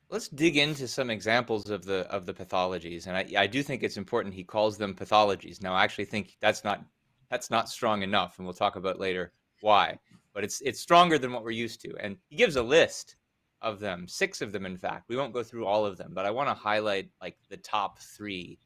let's 0.08 0.28
dig 0.28 0.56
into 0.56 0.88
some 0.88 1.10
examples 1.10 1.70
of 1.70 1.84
the 1.84 2.06
of 2.10 2.26
the 2.26 2.34
pathologies, 2.34 3.06
and 3.06 3.16
I, 3.16 3.26
I 3.36 3.46
do 3.46 3.62
think 3.62 3.82
it's 3.82 3.96
important 3.96 4.34
he 4.34 4.44
calls 4.44 4.76
them 4.76 4.94
pathologies. 4.94 5.62
Now, 5.62 5.74
I 5.74 5.84
actually 5.84 6.06
think 6.06 6.36
that's 6.40 6.64
not 6.64 6.84
that's 7.30 7.50
not 7.50 7.68
strong 7.68 8.02
enough, 8.02 8.38
and 8.38 8.46
we'll 8.46 8.54
talk 8.54 8.76
about 8.76 9.00
later 9.00 9.32
why. 9.60 9.98
But 10.34 10.44
it's 10.44 10.60
it's 10.62 10.80
stronger 10.80 11.18
than 11.18 11.32
what 11.32 11.44
we're 11.44 11.50
used 11.50 11.80
to, 11.82 11.94
and 12.00 12.16
he 12.28 12.36
gives 12.36 12.56
a 12.56 12.62
list 12.62 13.16
of 13.62 13.78
them, 13.78 14.08
six 14.08 14.40
of 14.40 14.52
them, 14.52 14.64
in 14.64 14.76
fact. 14.76 15.08
We 15.08 15.16
won't 15.16 15.34
go 15.34 15.42
through 15.42 15.66
all 15.66 15.84
of 15.84 15.98
them, 15.98 16.12
but 16.14 16.24
I 16.24 16.30
want 16.30 16.48
to 16.48 16.54
highlight 16.54 17.10
like 17.20 17.36
the 17.50 17.58
top 17.58 17.98
three 17.98 18.58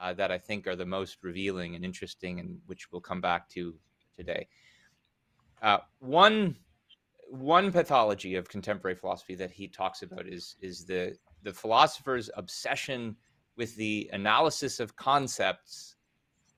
uh, 0.00 0.12
that 0.14 0.30
I 0.30 0.38
think 0.38 0.66
are 0.66 0.76
the 0.76 0.86
most 0.86 1.18
revealing 1.22 1.74
and 1.74 1.84
interesting, 1.84 2.40
and 2.40 2.58
which 2.66 2.90
we'll 2.90 3.00
come 3.00 3.20
back 3.20 3.48
to 3.50 3.74
today. 4.16 4.48
Uh, 5.62 5.78
one 6.00 6.56
one 7.28 7.72
pathology 7.72 8.36
of 8.36 8.48
contemporary 8.48 8.94
philosophy 8.94 9.34
that 9.34 9.50
he 9.50 9.68
talks 9.68 10.02
about 10.02 10.26
is 10.28 10.56
is 10.60 10.84
the 10.84 11.16
the 11.42 11.52
philosopher's 11.52 12.30
obsession 12.36 13.16
with 13.56 13.74
the 13.76 14.10
analysis 14.12 14.80
of 14.80 14.96
concepts 14.96 15.96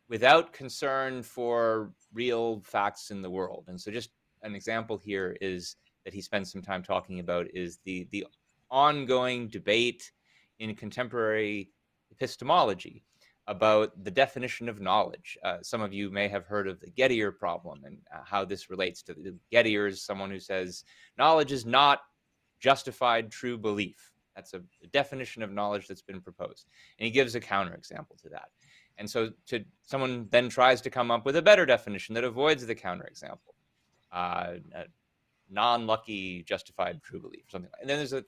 without 0.09 0.53
concern 0.53 1.23
for 1.23 1.93
real 2.13 2.61
facts 2.65 3.11
in 3.11 3.23
the 3.23 3.31
world. 3.31 3.65
And 3.69 3.81
so 3.81 3.91
just 3.91 4.11
an 4.43 4.55
example 4.55 4.97
here 4.97 5.37
is 5.41 5.77
that 6.05 6.15
he 6.15 6.21
spends 6.23 6.51
some 6.51 6.63
time 6.63 6.83
talking 6.83 7.21
about 7.21 7.47
is 7.55 7.79
the 7.85 8.09
the 8.11 8.27
ongoing 8.71 9.49
debate 9.49 10.11
in 10.59 10.75
contemporary 10.75 11.71
epistemology 12.11 13.05
about 13.49 14.05
the 14.05 14.11
definition 14.11 14.69
of 14.69 14.79
knowledge. 14.79 15.39
Uh, 15.43 15.57
some 15.63 15.81
of 15.81 15.93
you 15.93 16.11
may 16.11 16.29
have 16.29 16.45
heard 16.45 16.69
of 16.69 16.79
the 16.81 16.91
Gettier 16.91 17.37
problem 17.37 17.83
and 17.85 17.99
uh, 18.15 18.21
how 18.25 18.45
this 18.45 18.69
relates 18.69 19.03
to 19.03 19.15
the 19.15 19.35
Gettier 19.51 19.89
is 19.89 20.03
someone 20.03 20.31
who 20.31 20.39
says 20.39 20.85
knowledge 21.17 21.51
is 21.51 21.65
not 21.65 22.01
justified 22.61 23.31
true 23.31 23.57
belief. 23.57 24.13
That's 24.37 24.53
a, 24.53 24.59
a 24.85 24.87
definition 24.93 25.43
of 25.43 25.51
knowledge 25.51 25.89
that's 25.89 26.03
been 26.03 26.21
proposed. 26.21 26.67
And 26.99 27.07
he 27.07 27.11
gives 27.11 27.35
a 27.35 27.41
counterexample 27.41 28.21
to 28.23 28.29
that. 28.31 28.51
And 28.99 29.09
so 29.09 29.31
to 29.47 29.65
someone 29.81 30.29
then 30.31 30.51
tries 30.51 30.83
to 30.83 30.91
come 30.91 31.11
up 31.11 31.25
with 31.25 31.37
a 31.37 31.43
better 31.43 31.65
definition 31.65 32.15
that 32.17 32.25
avoids 32.25 32.67
the 32.67 32.75
counterexample. 32.75 33.55
Uh, 34.13 34.55
non-lucky 35.51 36.43
justified 36.43 37.03
true 37.03 37.21
belief, 37.21 37.45
something 37.49 37.71
like. 37.71 37.73
That. 37.73 37.81
And 37.81 37.91
then 37.91 37.99
there's 37.99 38.13
a 38.13 38.25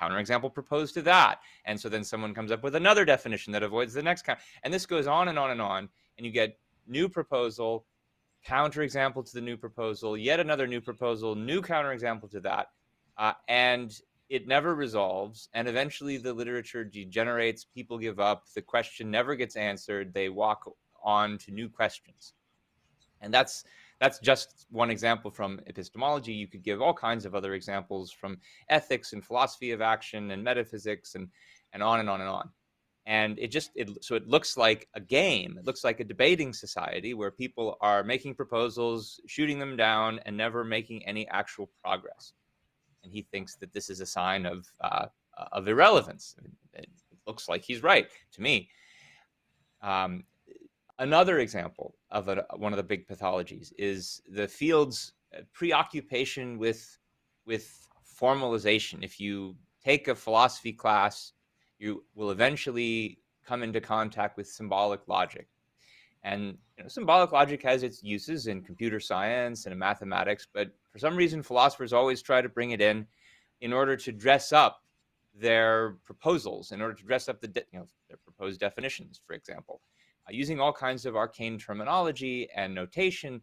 counterexample 0.00 0.52
proposed 0.52 0.94
to 0.94 1.02
that. 1.02 1.40
And 1.64 1.78
so 1.80 1.88
then 1.88 2.04
someone 2.04 2.34
comes 2.34 2.52
up 2.52 2.62
with 2.62 2.74
another 2.74 3.04
definition 3.04 3.52
that 3.52 3.62
avoids 3.62 3.94
the 3.94 4.02
next 4.02 4.22
count. 4.22 4.38
And 4.62 4.72
this 4.72 4.86
goes 4.86 5.06
on 5.06 5.28
and 5.28 5.38
on 5.38 5.50
and 5.50 5.60
on. 5.60 5.88
And 6.16 6.26
you 6.26 6.32
get 6.32 6.58
new 6.86 7.08
proposal, 7.08 7.86
counterexample 8.46 9.24
to 9.26 9.34
the 9.34 9.40
new 9.40 9.56
proposal, 9.56 10.16
yet 10.16 10.40
another 10.40 10.66
new 10.66 10.80
proposal, 10.80 11.34
new 11.34 11.60
counterexample 11.60 12.30
to 12.30 12.40
that. 12.40 12.68
Uh, 13.18 13.32
and 13.48 14.00
it 14.28 14.46
never 14.46 14.74
resolves. 14.74 15.48
And 15.54 15.68
eventually 15.68 16.16
the 16.16 16.32
literature 16.32 16.84
degenerates, 16.84 17.64
people 17.64 17.98
give 17.98 18.20
up, 18.20 18.44
the 18.54 18.62
question 18.62 19.10
never 19.10 19.34
gets 19.34 19.56
answered, 19.56 20.12
they 20.12 20.28
walk 20.28 20.70
on 21.02 21.38
to 21.38 21.50
new 21.52 21.68
questions. 21.68 22.34
And 23.20 23.32
that's 23.32 23.64
that's 24.00 24.18
just 24.18 24.66
one 24.70 24.90
example 24.90 25.30
from 25.30 25.60
epistemology. 25.66 26.32
You 26.32 26.48
could 26.48 26.62
give 26.62 26.82
all 26.82 26.94
kinds 26.94 27.24
of 27.24 27.34
other 27.34 27.54
examples 27.54 28.12
from 28.12 28.38
ethics 28.68 29.12
and 29.12 29.24
philosophy 29.24 29.70
of 29.70 29.80
action 29.80 30.30
and 30.30 30.44
metaphysics 30.44 31.14
and 31.14 31.28
and 31.72 31.82
on 31.82 32.00
and 32.00 32.08
on 32.08 32.20
and 32.20 32.28
on. 32.28 32.50
And 33.06 33.38
it 33.38 33.48
just 33.48 33.70
it 33.74 33.88
so 34.02 34.14
it 34.14 34.26
looks 34.26 34.56
like 34.56 34.88
a 34.94 35.00
game. 35.00 35.56
It 35.58 35.64
looks 35.64 35.84
like 35.84 36.00
a 36.00 36.04
debating 36.04 36.52
society 36.52 37.14
where 37.14 37.30
people 37.30 37.76
are 37.80 38.02
making 38.02 38.34
proposals, 38.34 39.20
shooting 39.26 39.58
them 39.58 39.76
down, 39.76 40.20
and 40.26 40.36
never 40.36 40.64
making 40.64 41.06
any 41.06 41.26
actual 41.28 41.70
progress. 41.82 42.32
And 43.04 43.12
he 43.12 43.22
thinks 43.22 43.54
that 43.56 43.72
this 43.72 43.88
is 43.88 44.00
a 44.00 44.06
sign 44.06 44.44
of 44.44 44.66
uh, 44.80 45.06
of 45.52 45.68
irrelevance. 45.68 46.34
It 46.74 46.88
looks 47.26 47.48
like 47.48 47.62
he's 47.62 47.82
right 47.82 48.08
to 48.32 48.42
me. 48.42 48.68
Um, 49.82 50.24
Another 50.98 51.40
example 51.40 51.94
of 52.10 52.28
a, 52.28 52.46
one 52.56 52.72
of 52.72 52.78
the 52.78 52.82
big 52.82 53.06
pathologies 53.06 53.72
is 53.76 54.22
the 54.28 54.48
field's 54.48 55.12
uh, 55.36 55.42
preoccupation 55.52 56.58
with 56.58 56.98
with 57.44 57.86
formalization. 58.18 59.04
If 59.04 59.20
you 59.20 59.56
take 59.84 60.08
a 60.08 60.14
philosophy 60.14 60.72
class, 60.72 61.32
you 61.78 62.02
will 62.14 62.30
eventually 62.30 63.18
come 63.44 63.62
into 63.62 63.80
contact 63.80 64.38
with 64.38 64.48
symbolic 64.48 65.06
logic. 65.06 65.48
And 66.22 66.56
you 66.76 66.84
know, 66.84 66.88
symbolic 66.88 67.30
logic 67.30 67.62
has 67.62 67.82
its 67.82 68.02
uses 68.02 68.46
in 68.46 68.62
computer 68.62 68.98
science 68.98 69.66
and 69.66 69.74
in 69.74 69.78
mathematics, 69.78 70.48
but 70.52 70.70
for 70.90 70.98
some 70.98 71.14
reason, 71.14 71.42
philosophers 71.42 71.92
always 71.92 72.22
try 72.22 72.40
to 72.40 72.48
bring 72.48 72.70
it 72.70 72.80
in 72.80 73.06
in 73.60 73.72
order 73.72 73.96
to 73.96 74.12
dress 74.12 74.50
up 74.50 74.82
their 75.34 75.98
proposals, 76.04 76.72
in 76.72 76.80
order 76.80 76.94
to 76.94 77.04
dress 77.04 77.28
up 77.28 77.42
the 77.42 77.48
you 77.70 77.80
know, 77.80 77.86
their 78.08 78.18
proposed 78.24 78.60
definitions, 78.60 79.20
for 79.26 79.34
example 79.34 79.82
using 80.30 80.60
all 80.60 80.72
kinds 80.72 81.06
of 81.06 81.16
arcane 81.16 81.58
terminology 81.58 82.48
and 82.54 82.74
notation. 82.74 83.40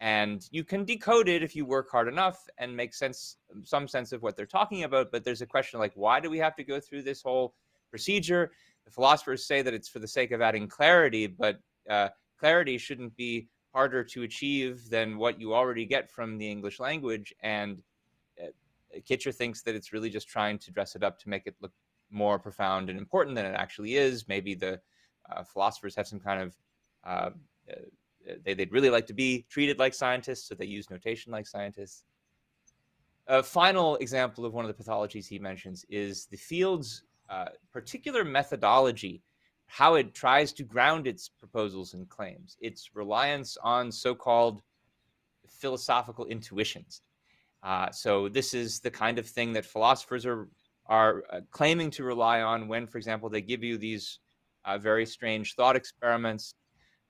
And 0.00 0.46
you 0.50 0.64
can 0.64 0.84
decode 0.84 1.28
it 1.28 1.42
if 1.42 1.54
you 1.54 1.64
work 1.64 1.90
hard 1.90 2.08
enough 2.08 2.46
and 2.58 2.76
make 2.76 2.92
sense, 2.92 3.36
some 3.62 3.86
sense 3.88 4.12
of 4.12 4.22
what 4.22 4.36
they're 4.36 4.46
talking 4.46 4.84
about. 4.84 5.12
But 5.12 5.24
there's 5.24 5.42
a 5.42 5.46
question 5.46 5.80
like, 5.80 5.92
why 5.94 6.20
do 6.20 6.30
we 6.30 6.38
have 6.38 6.56
to 6.56 6.64
go 6.64 6.80
through 6.80 7.02
this 7.02 7.22
whole 7.22 7.54
procedure? 7.90 8.52
The 8.84 8.90
philosophers 8.90 9.46
say 9.46 9.62
that 9.62 9.72
it's 9.72 9.88
for 9.88 10.00
the 10.00 10.08
sake 10.08 10.32
of 10.32 10.42
adding 10.42 10.68
clarity, 10.68 11.26
but 11.26 11.58
uh, 11.88 12.08
clarity 12.38 12.76
shouldn't 12.76 13.16
be 13.16 13.48
harder 13.72 14.04
to 14.04 14.22
achieve 14.22 14.88
than 14.90 15.16
what 15.16 15.40
you 15.40 15.54
already 15.54 15.86
get 15.86 16.10
from 16.10 16.38
the 16.38 16.50
English 16.50 16.80
language. 16.80 17.32
And 17.42 17.82
uh, 18.42 18.48
Kitcher 19.08 19.34
thinks 19.34 19.62
that 19.62 19.74
it's 19.74 19.92
really 19.92 20.10
just 20.10 20.28
trying 20.28 20.58
to 20.58 20.70
dress 20.70 20.94
it 20.96 21.02
up 21.02 21.18
to 21.20 21.28
make 21.28 21.46
it 21.46 21.56
look 21.60 21.72
more 22.10 22.38
profound 22.38 22.90
and 22.90 22.98
important 22.98 23.36
than 23.36 23.46
it 23.46 23.54
actually 23.54 23.96
is. 23.96 24.28
Maybe 24.28 24.54
the 24.54 24.74
uh, 24.74 24.76
philosophers 25.52 25.94
have 25.96 26.06
some 26.06 26.20
kind 26.20 26.42
of 26.42 26.56
uh, 27.04 27.30
uh, 27.70 28.34
they, 28.44 28.54
would 28.54 28.72
really 28.72 28.90
like 28.90 29.06
to 29.06 29.12
be 29.12 29.44
treated 29.48 29.78
like 29.78 29.94
scientists, 29.94 30.48
so 30.48 30.54
they 30.54 30.64
use 30.64 30.90
notation 30.90 31.32
like 31.32 31.46
scientists. 31.46 32.04
A 33.26 33.42
final 33.42 33.96
example 33.96 34.44
of 34.44 34.52
one 34.52 34.64
of 34.64 34.74
the 34.74 34.82
pathologies 34.82 35.26
he 35.26 35.38
mentions 35.38 35.84
is 35.88 36.26
the 36.26 36.36
field's 36.36 37.04
uh, 37.30 37.46
particular 37.72 38.24
methodology, 38.24 39.22
how 39.66 39.94
it 39.94 40.14
tries 40.14 40.52
to 40.52 40.62
ground 40.62 41.06
its 41.06 41.28
proposals 41.28 41.94
and 41.94 42.08
claims, 42.08 42.56
its 42.60 42.90
reliance 42.94 43.56
on 43.62 43.90
so 43.90 44.14
called 44.14 44.62
philosophical 45.48 46.26
intuitions. 46.26 47.00
Uh, 47.62 47.90
so, 47.90 48.28
this 48.28 48.52
is 48.52 48.80
the 48.80 48.90
kind 48.90 49.18
of 49.18 49.26
thing 49.26 49.54
that 49.54 49.64
philosophers 49.64 50.26
are, 50.26 50.48
are 50.86 51.24
uh, 51.32 51.40
claiming 51.50 51.90
to 51.90 52.04
rely 52.04 52.42
on 52.42 52.68
when, 52.68 52.86
for 52.86 52.98
example, 52.98 53.30
they 53.30 53.40
give 53.40 53.64
you 53.64 53.78
these 53.78 54.18
uh, 54.64 54.78
very 54.78 55.06
strange 55.06 55.54
thought 55.54 55.76
experiments. 55.76 56.54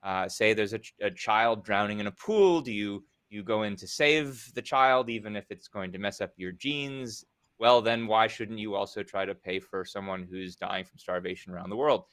Uh, 0.02 0.28
say 0.28 0.52
there's 0.52 0.74
a, 0.74 0.80
a, 1.00 1.10
child 1.10 1.64
drowning 1.64 1.98
in 1.98 2.06
a 2.06 2.12
pool. 2.12 2.60
Do 2.60 2.72
you 2.72 3.04
you 3.30 3.42
go 3.42 3.62
in 3.62 3.74
to 3.76 3.86
save 3.86 4.52
the 4.54 4.62
child, 4.62 5.08
even 5.08 5.34
if 5.34 5.50
it's 5.50 5.66
going 5.66 5.90
to 5.92 5.98
mess 5.98 6.20
up 6.20 6.32
your 6.36 6.52
jeans? 6.52 7.24
Well, 7.58 7.80
then 7.80 8.06
why 8.06 8.26
shouldn't 8.26 8.58
you 8.58 8.74
also 8.74 9.02
try 9.02 9.24
to 9.24 9.34
pay 9.34 9.60
for 9.60 9.84
someone 9.84 10.26
who's 10.28 10.56
dying 10.56 10.84
from 10.84 10.98
starvation 10.98 11.52
around 11.52 11.70
the 11.70 11.76
world? 11.76 12.04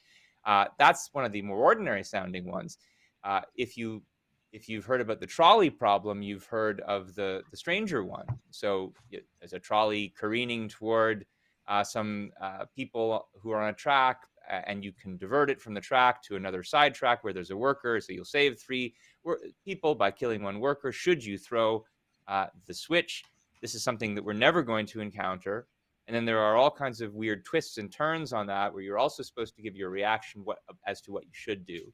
Uh, 0.44 0.66
that's 0.78 1.10
one 1.12 1.24
of 1.24 1.32
the 1.32 1.42
more 1.42 1.58
ordinary 1.58 2.02
sounding 2.02 2.50
ones. 2.50 2.78
Uh, 3.24 3.42
if 3.56 3.76
you 3.76 4.02
if 4.52 4.68
you've 4.68 4.84
heard 4.84 5.00
about 5.00 5.20
the 5.20 5.26
trolley 5.26 5.70
problem, 5.70 6.22
you've 6.22 6.46
heard 6.46 6.80
of 6.82 7.14
the 7.14 7.42
the 7.50 7.56
stranger 7.56 8.04
one. 8.04 8.26
So 8.50 8.94
there's 9.10 9.52
a 9.52 9.58
trolley 9.58 10.14
careening 10.18 10.68
toward 10.68 11.26
uh, 11.68 11.84
some 11.84 12.30
uh, 12.40 12.64
people 12.74 13.28
who 13.40 13.50
are 13.50 13.62
on 13.62 13.70
a 13.70 13.74
track 13.74 14.22
and 14.48 14.84
you 14.84 14.92
can 14.92 15.16
divert 15.16 15.50
it 15.50 15.60
from 15.60 15.74
the 15.74 15.80
track 15.80 16.22
to 16.24 16.36
another 16.36 16.62
side 16.62 16.94
track 16.94 17.22
where 17.24 17.32
there's 17.32 17.50
a 17.50 17.56
worker. 17.56 18.00
So 18.00 18.12
you'll 18.12 18.24
save 18.24 18.58
three 18.58 18.94
people 19.64 19.94
by 19.94 20.10
killing 20.10 20.42
one 20.42 20.60
worker 20.60 20.92
should 20.92 21.24
you 21.24 21.38
throw 21.38 21.84
uh, 22.28 22.46
the 22.66 22.74
switch. 22.74 23.24
This 23.60 23.74
is 23.74 23.82
something 23.82 24.14
that 24.14 24.24
we're 24.24 24.32
never 24.32 24.62
going 24.62 24.86
to 24.86 25.00
encounter. 25.00 25.66
And 26.08 26.16
then 26.16 26.24
there 26.24 26.40
are 26.40 26.56
all 26.56 26.70
kinds 26.70 27.00
of 27.00 27.14
weird 27.14 27.44
twists 27.44 27.78
and 27.78 27.92
turns 27.92 28.32
on 28.32 28.46
that 28.48 28.72
where 28.72 28.82
you're 28.82 28.98
also 28.98 29.22
supposed 29.22 29.54
to 29.56 29.62
give 29.62 29.76
your 29.76 29.90
reaction 29.90 30.42
what, 30.44 30.58
as 30.86 31.00
to 31.02 31.12
what 31.12 31.24
you 31.24 31.30
should 31.32 31.64
do. 31.64 31.92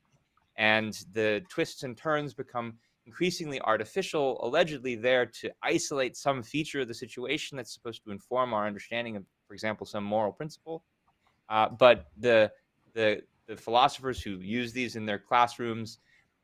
and 0.58 1.04
the 1.12 1.42
twists 1.48 1.84
and 1.84 1.96
turns 1.96 2.34
become 2.34 2.74
increasingly 3.06 3.60
artificial, 3.62 4.38
allegedly 4.44 4.94
there 4.96 5.24
to 5.24 5.50
isolate 5.62 6.16
some 6.16 6.42
feature 6.42 6.80
of 6.80 6.88
the 6.88 6.94
situation 6.94 7.56
that's 7.56 7.72
supposed 7.72 8.04
to 8.04 8.10
inform 8.10 8.52
our 8.52 8.66
understanding 8.66 9.16
of, 9.16 9.24
for 9.46 9.54
example, 9.54 9.86
some 9.86 10.04
moral 10.04 10.32
principle. 10.32 10.84
Uh, 11.48 11.68
but 11.68 12.06
the, 12.18 12.50
the 12.94 13.22
the 13.48 13.56
philosophers 13.56 14.22
who 14.22 14.38
use 14.38 14.72
these 14.72 14.94
in 14.94 15.06
their 15.06 15.18
classrooms 15.18 15.98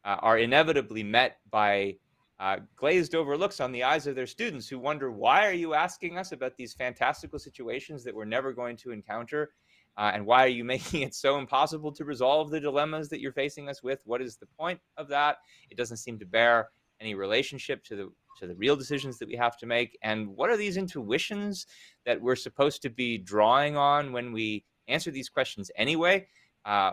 uh, 0.05 0.17
are 0.21 0.39
inevitably 0.39 1.03
met 1.03 1.37
by 1.51 1.95
uh, 2.41 2.57
glazed 2.77 3.15
over 3.15 3.37
looks 3.37 3.61
on 3.61 3.71
the 3.71 3.85
eyes 3.85 4.07
of 4.07 4.17
their 4.17 4.27
students 4.27 4.69
who 4.69 4.79
wonder 4.79 5.13
why 5.13 5.47
are 5.47 5.53
you 5.53 5.75
asking 5.75 6.19
us 6.19 6.33
about 6.33 6.57
these 6.57 6.75
fantastical 6.75 7.39
situations 7.39 8.03
that 8.03 8.15
we're 8.15 8.25
never 8.25 8.53
going 8.53 8.77
to 8.77 8.91
encounter? 8.91 9.53
Uh, 9.97 10.11
and 10.13 10.27
why 10.27 10.45
are 10.45 10.49
you 10.49 10.65
making 10.75 11.03
it 11.03 11.15
so 11.15 11.39
impossible 11.39 11.93
to 11.93 12.05
resolve 12.05 12.51
the 12.51 12.59
dilemmas 12.59 13.09
that 13.09 13.21
you're 13.21 13.33
facing 13.33 13.69
us 13.69 13.83
with? 13.83 14.01
What 14.05 14.21
is 14.21 14.37
the 14.37 14.47
point 14.59 14.81
of 14.97 15.09
that? 15.09 15.37
It 15.71 15.77
doesn't 15.77 15.99
seem 15.99 16.19
to 16.19 16.27
bear 16.27 16.71
any 17.01 17.15
relationship 17.15 17.85
to 17.85 17.97
the 17.97 18.13
to 18.41 18.49
the 18.49 18.55
real 18.57 18.75
decisions 18.75 19.17
that 19.19 19.29
we 19.29 19.37
have 19.37 19.57
to 19.59 19.67
make. 19.67 19.97
And 20.03 20.27
what 20.27 20.51
are 20.51 20.57
these 20.57 20.77
intuitions 20.77 21.67
that 22.05 22.21
we're 22.21 22.35
supposed 22.35 22.83
to 22.83 22.91
be 22.91 23.17
drawing 23.17 23.77
on 23.77 24.13
when 24.13 24.33
we 24.33 24.65
answer 24.89 25.11
these 25.11 25.29
questions 25.29 25.71
anyway. 25.77 26.27
Uh, 26.65 26.93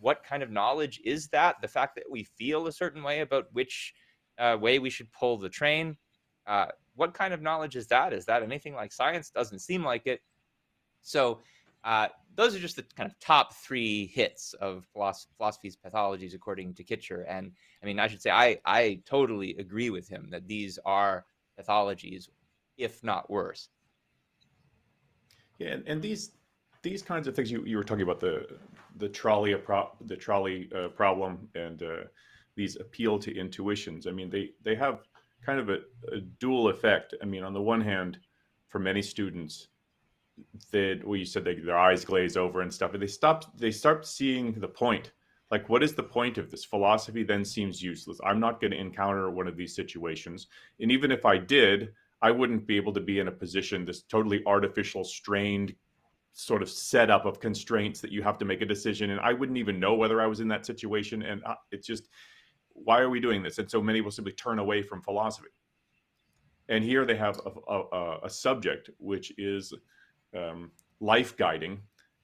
what 0.00 0.22
kind 0.22 0.42
of 0.42 0.50
knowledge 0.50 1.00
is 1.04 1.28
that? 1.28 1.56
The 1.62 1.68
fact 1.68 1.94
that 1.96 2.04
we 2.10 2.24
feel 2.24 2.66
a 2.66 2.72
certain 2.72 3.02
way 3.02 3.20
about 3.20 3.46
which 3.52 3.94
uh, 4.38 4.56
way 4.60 4.78
we 4.78 4.90
should 4.90 5.10
pull 5.12 5.38
the 5.38 5.48
train 5.48 5.96
uh, 6.46 6.66
what 6.94 7.14
kind 7.14 7.34
of 7.34 7.42
knowledge 7.42 7.76
is 7.76 7.86
that? 7.88 8.12
Is 8.12 8.24
that 8.26 8.42
anything 8.42 8.74
like 8.74 8.92
science? 8.92 9.30
Doesn't 9.30 9.60
seem 9.60 9.84
like 9.84 10.06
it. 10.06 10.20
So 11.02 11.40
uh, 11.84 12.08
those 12.34 12.54
are 12.54 12.58
just 12.58 12.76
the 12.76 12.84
kind 12.96 13.10
of 13.10 13.18
top 13.18 13.54
three 13.54 14.06
hits 14.06 14.54
of 14.54 14.86
philosophy's 14.92 15.76
pathologies 15.76 16.34
according 16.34 16.74
to 16.74 16.84
Kitcher. 16.84 17.24
And 17.28 17.52
I 17.82 17.86
mean, 17.86 17.98
I 17.98 18.06
should 18.06 18.22
say 18.22 18.30
I 18.30 18.58
I 18.64 19.00
totally 19.06 19.56
agree 19.58 19.90
with 19.90 20.08
him 20.08 20.28
that 20.30 20.46
these 20.46 20.78
are 20.84 21.24
pathologies, 21.60 22.28
if 22.78 23.02
not 23.02 23.28
worse. 23.30 23.68
Yeah, 25.58 25.68
and, 25.68 25.86
and 25.86 26.02
these 26.02 26.32
these 26.84 27.02
kinds 27.02 27.26
of 27.26 27.34
things 27.34 27.50
you, 27.50 27.64
you 27.64 27.76
were 27.76 27.82
talking 27.82 28.02
about 28.02 28.20
the 28.20 28.46
the 28.98 29.08
trolley 29.08 29.56
the 30.06 30.16
trolley 30.16 30.68
uh, 30.76 30.88
problem 30.88 31.48
and 31.56 31.82
uh, 31.82 32.04
these 32.54 32.76
appeal 32.76 33.18
to 33.18 33.36
intuitions. 33.36 34.06
I 34.06 34.12
mean, 34.12 34.30
they 34.30 34.50
they 34.62 34.76
have 34.76 35.00
kind 35.44 35.58
of 35.58 35.68
a, 35.70 35.78
a 36.12 36.20
dual 36.38 36.68
effect. 36.68 37.14
I 37.20 37.24
mean, 37.24 37.42
on 37.42 37.52
the 37.52 37.60
one 37.60 37.80
hand, 37.80 38.18
for 38.68 38.78
many 38.78 39.02
students, 39.02 39.68
that 40.70 41.00
well 41.04 41.16
you 41.16 41.24
said 41.24 41.44
they, 41.44 41.54
their 41.54 41.78
eyes 41.78 42.04
glaze 42.04 42.36
over 42.36 42.60
and 42.60 42.72
stuff 42.72 42.92
and 42.92 43.02
they 43.02 43.06
stop 43.06 43.56
they 43.56 43.70
start 43.70 44.06
seeing 44.06 44.52
the 44.54 44.68
point 44.68 45.12
like 45.52 45.68
what 45.68 45.82
is 45.82 45.94
the 45.94 46.02
point 46.02 46.38
of 46.38 46.50
this 46.50 46.64
philosophy 46.64 47.22
then 47.22 47.44
seems 47.44 47.80
useless 47.80 48.18
i'm 48.24 48.40
not 48.40 48.60
going 48.60 48.72
to 48.72 48.76
encounter 48.76 49.30
one 49.30 49.46
of 49.46 49.56
these 49.56 49.76
situations 49.76 50.48
and 50.80 50.90
even 50.90 51.12
if 51.12 51.24
i 51.24 51.38
did 51.38 51.92
i 52.20 52.32
wouldn't 52.32 52.66
be 52.66 52.76
able 52.76 52.92
to 52.92 53.00
be 53.00 53.20
in 53.20 53.28
a 53.28 53.32
position 53.32 53.84
this 53.84 54.02
totally 54.02 54.42
artificial 54.44 55.04
strained 55.04 55.72
sort 56.34 56.62
of 56.62 56.68
setup 56.68 57.24
of 57.24 57.40
constraints 57.40 58.00
that 58.00 58.12
you 58.12 58.22
have 58.22 58.36
to 58.36 58.44
make 58.44 58.60
a 58.60 58.66
decision 58.66 59.10
and 59.10 59.20
i 59.20 59.32
wouldn't 59.32 59.56
even 59.56 59.80
know 59.80 59.94
whether 59.94 60.20
i 60.20 60.26
was 60.26 60.40
in 60.40 60.48
that 60.48 60.66
situation 60.66 61.22
and 61.22 61.42
it's 61.70 61.86
just 61.86 62.08
why 62.74 63.00
are 63.00 63.08
we 63.08 63.20
doing 63.20 63.42
this? 63.42 63.58
And 63.58 63.70
so 63.70 63.80
many 63.80 64.00
will 64.00 64.10
simply 64.10 64.32
turn 64.32 64.58
away 64.58 64.82
from 64.82 65.00
philosophy. 65.00 65.48
And 66.68 66.82
here 66.82 67.04
they 67.04 67.16
have 67.16 67.40
a, 67.68 67.72
a, 67.72 68.18
a 68.24 68.30
subject 68.30 68.90
which 68.98 69.32
is 69.38 69.72
um, 70.36 70.70
life 71.00 71.36
guiding 71.36 71.80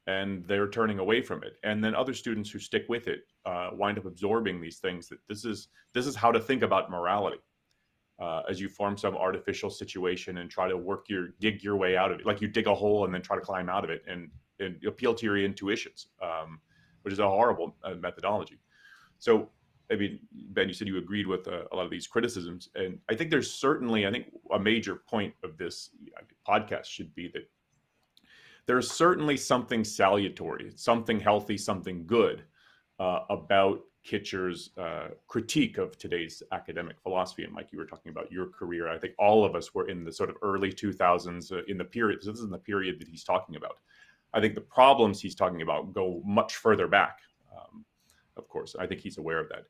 and 0.06 0.44
they're 0.46 0.68
turning 0.68 0.98
away 0.98 1.22
from 1.22 1.42
it. 1.44 1.56
And 1.62 1.84
then 1.84 1.94
other 1.94 2.14
students 2.14 2.50
who 2.50 2.58
stick 2.58 2.84
with 2.88 3.06
it 3.06 3.20
uh, 3.46 3.70
wind 3.72 3.98
up 3.98 4.06
absorbing 4.06 4.60
these 4.60 4.78
things 4.78 5.08
that 5.08 5.18
this 5.28 5.44
is 5.44 5.68
this 5.94 6.06
is 6.06 6.16
how 6.16 6.32
to 6.32 6.40
think 6.40 6.62
about 6.62 6.90
morality 6.90 7.38
uh, 8.21 8.43
as 8.49 8.61
you 8.61 8.69
form 8.69 8.97
some 8.97 9.17
artificial 9.17 9.71
situation 9.71 10.39
and 10.39 10.50
try 10.50 10.69
to 10.69 10.76
work 10.76 11.09
your 11.09 11.28
dig 11.41 11.63
your 11.63 11.76
way 11.76 11.97
out 11.97 12.13
of 12.13 12.21
it. 12.21 12.26
Like 12.26 12.41
you 12.41 12.49
dig 12.49 12.67
a 12.67 12.75
hole 12.75 13.04
and 13.04 13.15
then 13.15 13.23
try 13.23 13.37
to 13.37 13.43
climb 13.43 13.69
out 13.69 13.85
of 13.85 13.91
it 13.91 14.02
and, 14.06 14.28
and 14.59 14.76
appeal 14.87 15.15
to 15.15 15.26
your 15.26 15.39
intuitions 15.39 16.09
um, 16.23 16.61
which 17.02 17.13
is 17.13 17.19
a 17.19 17.28
horrible 17.28 17.76
uh, 17.83 17.95
methodology. 17.95 18.59
So 19.19 19.49
I 19.91 19.97
mean, 19.97 20.21
Ben, 20.33 20.69
you 20.69 20.75
said 20.75 20.87
you 20.87 20.99
agreed 20.99 21.26
with 21.26 21.49
uh, 21.49 21.65
a 21.73 21.76
lot 21.76 21.85
of 21.85 21.91
these 21.91 22.06
criticisms, 22.06 22.69
and 22.76 22.99
I 23.11 23.15
think 23.17 23.30
there's 23.30 23.52
certainly, 23.52 24.06
I 24.06 24.13
think, 24.13 24.26
a 24.52 24.59
major 24.59 24.95
point 24.95 25.35
of 25.43 25.56
this 25.56 25.91
podcast 26.47 26.85
should 26.85 27.13
be 27.15 27.28
that 27.35 27.50
there's 28.67 28.91
certainly 28.91 29.37
something 29.37 29.83
salutary, 29.83 30.71
something 30.76 31.19
healthy, 31.19 31.59
something 31.59 32.06
good 32.06 32.45
uh, 33.00 33.21
about 33.30 33.80
Kitcher's 34.02 34.71
uh, 34.78 35.08
critique 35.28 35.78
of 35.78 35.99
today's 35.99 36.43
academic 36.52 37.00
philosophy. 37.00 37.45
And 37.45 37.52
Mike, 37.52 37.69
you 37.71 37.78
were 37.78 37.84
talking 37.84 38.10
about 38.10 38.32
your 38.32 38.47
career. 38.47 38.89
I 38.89 38.99
think 38.99 39.15
all 39.19 39.45
of 39.45 39.54
us 39.54 39.75
were 39.75 39.89
in 39.89 40.04
the 40.04 40.13
sort 40.13 40.30
of 40.30 40.36
early 40.43 40.73
2000s 40.73 41.52
uh, 41.52 41.63
in 41.69 41.76
the 41.76 41.84
period. 41.84 42.23
So 42.23 42.30
this 42.30 42.41
is 42.41 42.49
the 42.49 42.58
period 42.58 42.99
that 43.00 43.08
he's 43.08 43.25
talking 43.25 43.56
about. 43.56 43.78
I 44.32 44.41
think 44.41 44.54
the 44.54 44.60
problems 44.63 45.21
he's 45.21 45.34
talking 45.34 45.63
about 45.63 45.93
go 45.93 46.23
much 46.25 46.56
further 46.56 46.86
back. 46.86 47.19
Um, 47.52 47.84
of 48.36 48.49
course, 48.49 48.75
I 48.78 48.86
think 48.86 49.00
he's 49.00 49.19
aware 49.19 49.39
of 49.39 49.49
that. 49.50 49.65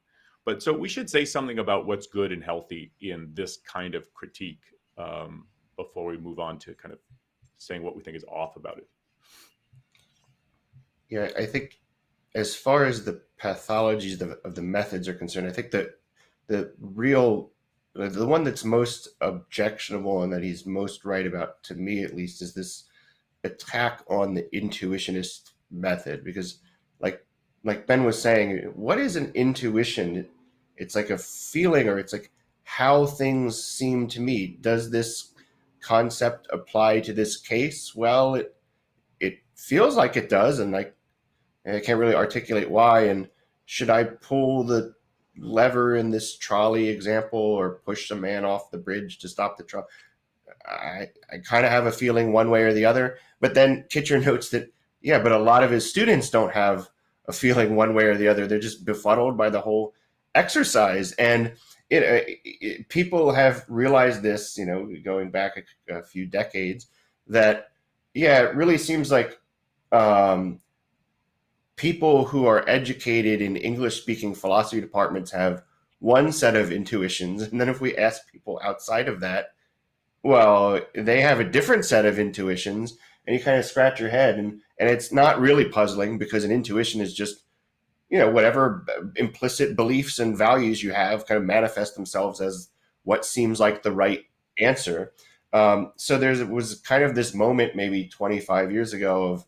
But 0.45 0.63
so 0.63 0.73
we 0.73 0.89
should 0.89 1.11
say 1.11 1.25
something 1.25 1.59
about 1.59 1.87
what's 1.87 2.07
good 2.07 2.33
and 2.33 2.43
healthy 2.43 2.93
in 3.01 3.31
this 3.35 3.59
kind 3.59 3.95
of 3.95 4.13
critique 4.15 4.63
um, 4.97 5.47
before 5.77 6.07
we 6.07 6.19
move 6.19 6.39
on 6.39 6.59
to 6.61 6.75
kind 6.75 6.93
of 6.93 7.01
saying 7.59 7.83
what 7.83 7.97
we 7.97 8.03
think 8.03 8.17
is 8.17 8.25
off 8.25 8.57
about 8.57 8.79
it. 8.79 8.89
Yeah, 11.09 11.31
I 11.37 11.45
think 11.45 11.81
as 12.35 12.55
far 12.55 12.85
as 12.85 13.05
the 13.05 13.23
pathologies 13.41 14.21
of, 14.21 14.39
of 14.45 14.55
the 14.55 14.63
methods 14.63 15.09
are 15.09 15.15
concerned, 15.15 15.47
I 15.47 15.53
think 15.53 15.71
that 15.73 15.99
the 16.47 16.73
real 16.81 17.51
the 17.95 18.27
one 18.27 18.45
that's 18.45 18.65
most 18.65 19.09
objectionable 19.21 20.23
and 20.23 20.33
that 20.33 20.45
he's 20.45 20.65
most 20.65 21.05
right 21.05 21.27
about 21.27 21.61
to 21.65 21.75
me 21.75 22.05
at 22.05 22.15
least 22.15 22.41
is 22.41 22.55
this 22.55 22.85
attack 23.43 24.03
on 24.09 24.35
the 24.35 24.47
intuitionist 24.55 25.51
method. 25.73 26.23
Because 26.23 26.61
like 27.01 27.25
like 27.65 27.87
ben 27.87 28.05
was 28.05 28.21
saying 28.21 28.73
what 28.75 28.99
is 28.99 29.17
an 29.17 29.33
intuition? 29.35 30.27
It's 30.77 30.95
like 30.95 31.11
a 31.11 31.19
feeling 31.19 31.89
or 31.89 31.99
it's 31.99 32.13
like 32.13 32.31
how 32.63 33.07
things 33.07 33.63
seem 33.63 34.07
to 34.09 34.21
me. 34.21 34.59
Does 34.61 34.91
this 34.91 35.33
concept 35.81 36.47
apply 36.53 37.01
to 37.01 37.13
this 37.13 37.37
case? 37.37 37.95
Well, 37.95 38.37
it 38.37 38.55
it 39.19 39.39
feels 39.57 39.97
like 39.97 40.17
it 40.17 40.29
does, 40.29 40.61
and 40.61 40.71
I 41.67 41.77
I 41.77 41.81
can't 41.81 41.99
really 41.99 42.15
articulate 42.15 42.71
why. 42.71 43.07
And 43.07 43.29
should 43.67 43.91
I 43.91 44.05
pull 44.05 44.65
the 44.65 44.95
lever 45.39 45.97
in 45.97 46.11
this 46.11 46.37
trolley 46.37 46.89
example 46.89 47.41
or 47.41 47.81
push 47.85 48.09
the 48.09 48.17
man 48.17 48.45
off 48.45 48.71
the 48.71 48.79
bridge 48.79 49.19
to 49.19 49.29
stop 49.29 49.57
the 49.57 49.65
trolley? 49.65 49.87
I, 50.67 51.09
I 51.33 51.39
kind 51.39 51.65
of 51.65 51.73
have 51.73 51.87
a 51.87 51.93
feeling 51.93 52.33
one 52.33 52.51
way 52.51 52.63
or 52.63 52.73
the 52.73 52.85
other. 52.85 53.19
But 53.41 53.55
then 53.55 53.85
Kitcher 53.91 54.25
notes 54.25 54.51
that, 54.51 54.73
yeah, 55.01 55.19
but 55.23 55.33
a 55.33 55.39
lot 55.39 55.63
of 55.63 55.71
his 55.71 55.89
students 55.89 56.31
don't 56.31 56.53
have 56.53 56.89
a 57.27 57.33
feeling 57.33 57.77
one 57.77 57.95
way 57.95 58.05
or 58.05 58.17
the 58.17 58.29
other. 58.29 58.47
They're 58.47 58.59
just 58.59 58.85
befuddled 58.85 59.37
by 59.37 59.51
the 59.51 59.61
whole 59.61 59.95
exercise. 60.35 61.13
And 61.13 61.55
it, 61.89 62.03
uh, 62.03 62.31
it, 62.45 62.89
people 62.89 63.33
have 63.33 63.65
realized 63.69 64.23
this, 64.23 64.57
you 64.57 64.67
know, 64.67 64.89
going 65.05 65.31
back 65.31 65.65
a, 65.89 65.99
a, 65.99 66.03
few 66.03 66.27
decades, 66.27 66.87
that 67.27 67.69
yeah, 68.15 68.43
it 68.43 68.55
really 68.55 68.79
seems 68.79 69.11
like 69.11 69.39
um, 69.93 70.61
people 71.81 72.27
who 72.27 72.45
are 72.45 72.69
educated 72.69 73.41
in 73.41 73.57
English-speaking 73.57 74.35
philosophy 74.35 74.83
departments 74.83 75.31
have 75.31 75.63
one 75.99 76.31
set 76.31 76.55
of 76.55 76.71
intuitions, 76.71 77.41
and 77.41 77.59
then 77.59 77.71
if 77.71 77.81
we 77.81 77.97
ask 77.97 78.31
people 78.31 78.61
outside 78.63 79.09
of 79.09 79.21
that, 79.21 79.55
well, 80.23 80.79
they 80.95 81.23
have 81.23 81.41
a 81.41 81.51
different 81.51 81.87
set 81.87 82.05
of 82.05 82.19
intuitions, 82.19 82.99
and 83.27 83.35
you 83.35 83.43
kind 83.43 83.59
of 83.59 83.65
scratch 83.65 83.99
your 83.99 84.11
head, 84.11 84.39
and 84.39 84.61
and 84.79 84.91
it's 84.91 85.11
not 85.11 85.41
really 85.41 85.65
puzzling 85.65 86.19
because 86.19 86.45
an 86.45 86.51
intuition 86.51 87.01
is 87.01 87.15
just 87.15 87.45
you 88.11 88.19
know 88.19 88.31
whatever 88.31 88.85
implicit 89.17 89.75
beliefs 89.75 90.19
and 90.19 90.37
values 90.37 90.83
you 90.83 90.93
have 90.93 91.25
kind 91.25 91.39
of 91.39 91.47
manifest 91.47 91.95
themselves 91.95 92.43
as 92.43 92.69
what 93.05 93.25
seems 93.25 93.59
like 93.59 93.83
the 93.83 93.93
right 93.93 94.25
answer. 94.59 95.13
Um, 95.55 95.93
so 95.97 96.19
there 96.19 96.45
was 96.45 96.75
kind 96.81 97.05
of 97.05 97.15
this 97.15 97.33
moment 97.33 97.75
maybe 97.75 98.07
25 98.07 98.71
years 98.71 98.93
ago 98.93 99.33
of 99.33 99.47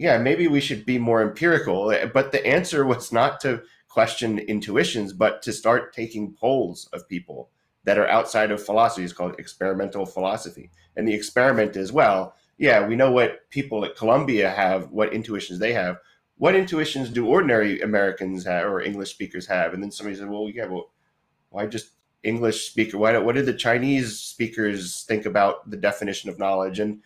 yeah 0.00 0.18
maybe 0.18 0.48
we 0.48 0.60
should 0.60 0.84
be 0.84 0.98
more 0.98 1.22
empirical 1.22 1.90
eh, 1.90 2.06
but 2.06 2.32
the 2.32 2.44
answer 2.46 2.84
was 2.84 3.12
not 3.12 3.40
to 3.40 3.62
question 3.88 4.38
intuitions 4.38 5.12
but 5.12 5.42
to 5.42 5.52
start 5.52 5.92
taking 5.92 6.32
polls 6.32 6.88
of 6.92 7.08
people 7.08 7.50
that 7.84 7.98
are 7.98 8.08
outside 8.08 8.50
of 8.50 8.64
philosophy 8.64 9.04
it's 9.04 9.12
called 9.12 9.38
experimental 9.38 10.06
philosophy 10.06 10.70
and 10.96 11.06
the 11.06 11.14
experiment 11.14 11.76
is 11.76 11.92
well 11.92 12.34
yeah 12.58 12.86
we 12.86 12.96
know 12.96 13.10
what 13.10 13.48
people 13.50 13.84
at 13.84 13.96
columbia 13.96 14.50
have 14.50 14.90
what 14.90 15.12
intuitions 15.12 15.58
they 15.58 15.72
have 15.72 15.98
what 16.40 16.56
intuitions 16.56 17.10
do 17.10 17.26
ordinary 17.26 17.82
Americans 17.82 18.46
have 18.46 18.64
or 18.64 18.80
English 18.80 19.10
speakers 19.10 19.46
have? 19.46 19.74
And 19.74 19.82
then 19.82 19.90
somebody 19.90 20.16
said, 20.16 20.30
well, 20.30 20.48
yeah, 20.48 20.64
well, 20.64 20.90
why 21.50 21.66
just 21.66 21.90
English 22.22 22.70
speaker? 22.70 22.96
Why 22.96 23.18
what 23.18 23.34
did 23.34 23.44
the 23.44 23.52
Chinese 23.52 24.18
speakers 24.18 25.02
think 25.02 25.26
about 25.26 25.68
the 25.68 25.76
definition 25.76 26.30
of 26.30 26.38
knowledge? 26.38 26.80
And 26.80 27.02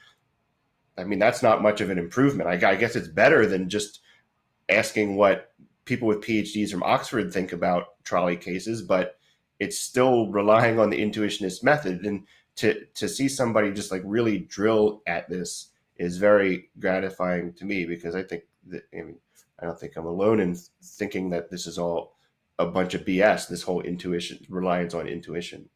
I 0.97 1.05
mean, 1.05 1.19
that's 1.19 1.43
not 1.43 1.63
much 1.63 1.81
of 1.81 1.91
an 1.91 1.99
improvement. 1.99 2.49
I, 2.49 2.71
I 2.71 2.75
guess 2.77 2.97
it's 2.97 3.09
better 3.09 3.47
than 3.47 3.69
just 3.69 4.01
asking 4.69 5.17
what 5.17 5.53
people 5.85 6.09
with 6.09 6.23
PhDs 6.23 6.71
from 6.71 6.83
Oxford 6.83 7.33
think 7.33 7.53
about 7.53 8.03
trolley 8.05 8.37
cases, 8.37 8.83
but 8.83 9.19
it's 9.59 9.79
still 9.79 10.31
relying 10.31 10.79
on 10.79 10.91
the 10.91 11.01
intuitionist 11.01 11.63
method. 11.63 12.05
And 12.05 12.27
to 12.57 12.85
to 12.95 13.09
see 13.09 13.29
somebody 13.29 13.73
just 13.73 13.91
like 13.91 14.03
really 14.05 14.39
drill 14.39 15.03
at 15.07 15.29
this 15.29 15.71
is 15.97 16.19
very 16.19 16.71
gratifying 16.79 17.53
to 17.55 17.65
me 17.65 17.85
because 17.85 18.15
I 18.15 18.23
think 18.23 18.45
that 18.69 18.83
I 18.93 19.03
mean 19.03 19.19
I 19.59 19.67
don't 19.67 19.79
think 19.79 19.97
I'm 19.97 20.07
alone 20.07 20.41
in 20.41 20.57
thinking 20.83 21.31
that 21.31 21.51
this 21.51 21.67
is 21.67 21.79
all 21.79 22.17
a 22.59 22.67
bunch 22.67 22.95
of 22.95 23.05
BS. 23.05 23.49
This 23.49 23.63
whole 23.63 23.81
intuition 23.83 24.39
reliance 24.49 24.95
on 24.95 25.09
intuition. 25.09 25.69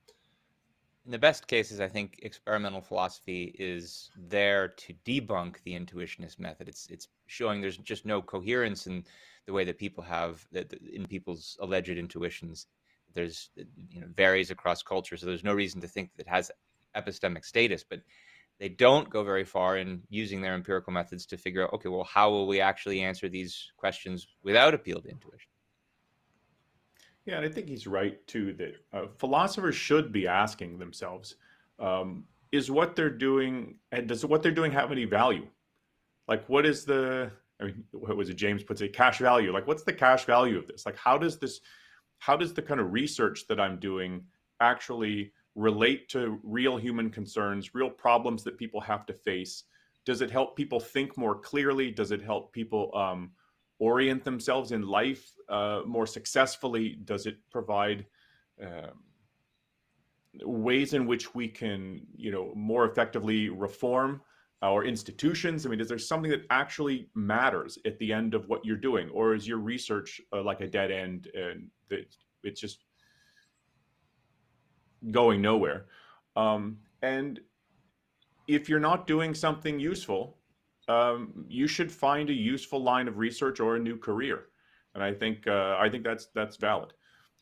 In 1.08 1.12
the 1.12 1.18
best 1.18 1.46
cases, 1.46 1.80
I 1.80 1.88
think 1.88 2.20
experimental 2.22 2.82
philosophy 2.82 3.56
is 3.58 4.10
there 4.14 4.68
to 4.68 4.92
debunk 5.06 5.62
the 5.62 5.72
intuitionist 5.72 6.38
method. 6.38 6.68
It's 6.68 6.86
it's 6.90 7.08
showing 7.26 7.62
there's 7.62 7.78
just 7.78 8.04
no 8.04 8.20
coherence 8.20 8.86
in 8.86 9.06
the 9.46 9.54
way 9.54 9.64
that 9.64 9.78
people 9.78 10.04
have 10.04 10.46
that 10.52 10.70
in 10.74 11.06
people's 11.06 11.56
alleged 11.62 11.96
intuitions. 11.96 12.66
There's 13.14 13.48
uh, 13.58 13.62
you 13.88 14.02
know 14.02 14.08
varies 14.14 14.50
across 14.50 14.82
cultures, 14.82 15.20
so 15.20 15.26
there's 15.26 15.42
no 15.42 15.54
reason 15.54 15.80
to 15.80 15.88
think 15.88 16.10
that 16.16 16.26
it 16.26 16.28
has 16.28 16.50
epistemic 16.94 17.46
status, 17.46 17.82
but 17.88 18.02
they 18.58 18.68
don't 18.68 19.08
go 19.08 19.24
very 19.24 19.44
far 19.44 19.78
in 19.78 20.02
using 20.10 20.42
their 20.42 20.52
empirical 20.52 20.92
methods 20.92 21.24
to 21.24 21.38
figure 21.38 21.64
out, 21.64 21.72
okay, 21.72 21.88
well, 21.88 22.04
how 22.04 22.28
will 22.28 22.46
we 22.46 22.60
actually 22.60 23.00
answer 23.00 23.30
these 23.30 23.72
questions 23.78 24.26
without 24.42 24.74
appeal 24.74 25.00
to 25.00 25.08
intuition? 25.08 25.48
Yeah, 27.28 27.36
and 27.36 27.44
I 27.44 27.50
think 27.50 27.68
he's 27.68 27.86
right 27.86 28.26
too 28.26 28.54
that 28.54 28.76
uh, 28.90 29.06
philosophers 29.18 29.74
should 29.74 30.12
be 30.12 30.26
asking 30.26 30.78
themselves, 30.78 31.34
um, 31.78 32.24
is 32.52 32.70
what 32.70 32.96
they're 32.96 33.10
doing, 33.10 33.74
and 33.92 34.08
does 34.08 34.24
what 34.24 34.42
they're 34.42 34.50
doing 34.50 34.72
have 34.72 34.90
any 34.92 35.04
value? 35.04 35.46
Like, 36.26 36.48
what 36.48 36.64
is 36.64 36.86
the, 36.86 37.30
I 37.60 37.64
mean, 37.64 37.84
what 37.92 38.16
was 38.16 38.30
it? 38.30 38.36
James 38.36 38.62
puts 38.62 38.80
it, 38.80 38.94
cash 38.94 39.18
value. 39.18 39.52
Like, 39.52 39.66
what's 39.66 39.82
the 39.82 39.92
cash 39.92 40.24
value 40.24 40.56
of 40.56 40.66
this? 40.66 40.86
Like, 40.86 40.96
how 40.96 41.18
does 41.18 41.38
this, 41.38 41.60
how 42.18 42.34
does 42.34 42.54
the 42.54 42.62
kind 42.62 42.80
of 42.80 42.94
research 42.94 43.46
that 43.48 43.60
I'm 43.60 43.78
doing 43.78 44.24
actually 44.60 45.30
relate 45.54 46.08
to 46.08 46.40
real 46.42 46.78
human 46.78 47.10
concerns, 47.10 47.74
real 47.74 47.90
problems 47.90 48.42
that 48.44 48.56
people 48.56 48.80
have 48.80 49.04
to 49.04 49.12
face? 49.12 49.64
Does 50.06 50.22
it 50.22 50.30
help 50.30 50.56
people 50.56 50.80
think 50.80 51.18
more 51.18 51.38
clearly? 51.38 51.90
Does 51.90 52.10
it 52.10 52.22
help 52.22 52.54
people 52.54 52.90
um, 52.96 53.32
orient 53.78 54.24
themselves 54.24 54.72
in 54.72 54.82
life 54.82 55.32
uh, 55.48 55.82
more 55.86 56.06
successfully? 56.06 56.98
Does 57.04 57.26
it 57.26 57.36
provide 57.50 58.06
um, 58.62 59.04
ways 60.42 60.94
in 60.94 61.06
which 61.06 61.34
we 61.34 61.48
can, 61.48 62.00
you 62.16 62.30
know, 62.30 62.52
more 62.54 62.86
effectively 62.86 63.48
reform 63.48 64.20
our 64.62 64.84
institutions? 64.84 65.64
I 65.64 65.68
mean, 65.68 65.80
is 65.80 65.88
there 65.88 65.98
something 65.98 66.30
that 66.30 66.44
actually 66.50 67.08
matters 67.14 67.78
at 67.86 67.98
the 67.98 68.12
end 68.12 68.34
of 68.34 68.48
what 68.48 68.64
you're 68.64 68.76
doing, 68.76 69.08
or 69.10 69.34
is 69.34 69.46
your 69.46 69.58
research 69.58 70.20
uh, 70.32 70.42
like 70.42 70.60
a 70.60 70.66
dead 70.66 70.90
end 70.90 71.28
and 71.34 71.68
it's 71.90 72.60
just 72.60 72.84
going 75.10 75.40
nowhere? 75.40 75.86
Um, 76.36 76.78
and 77.02 77.40
if 78.48 78.68
you're 78.68 78.80
not 78.80 79.06
doing 79.06 79.34
something 79.34 79.78
useful, 79.78 80.37
um, 80.88 81.44
you 81.48 81.66
should 81.66 81.92
find 81.92 82.30
a 82.30 82.34
useful 82.34 82.82
line 82.82 83.08
of 83.08 83.18
research 83.18 83.60
or 83.60 83.76
a 83.76 83.78
new 83.78 83.96
career. 83.96 84.46
And 84.94 85.04
I 85.04 85.12
think 85.12 85.46
uh, 85.46 85.76
I 85.78 85.88
think 85.88 86.02
that's 86.02 86.28
that's 86.34 86.56
valid. 86.56 86.92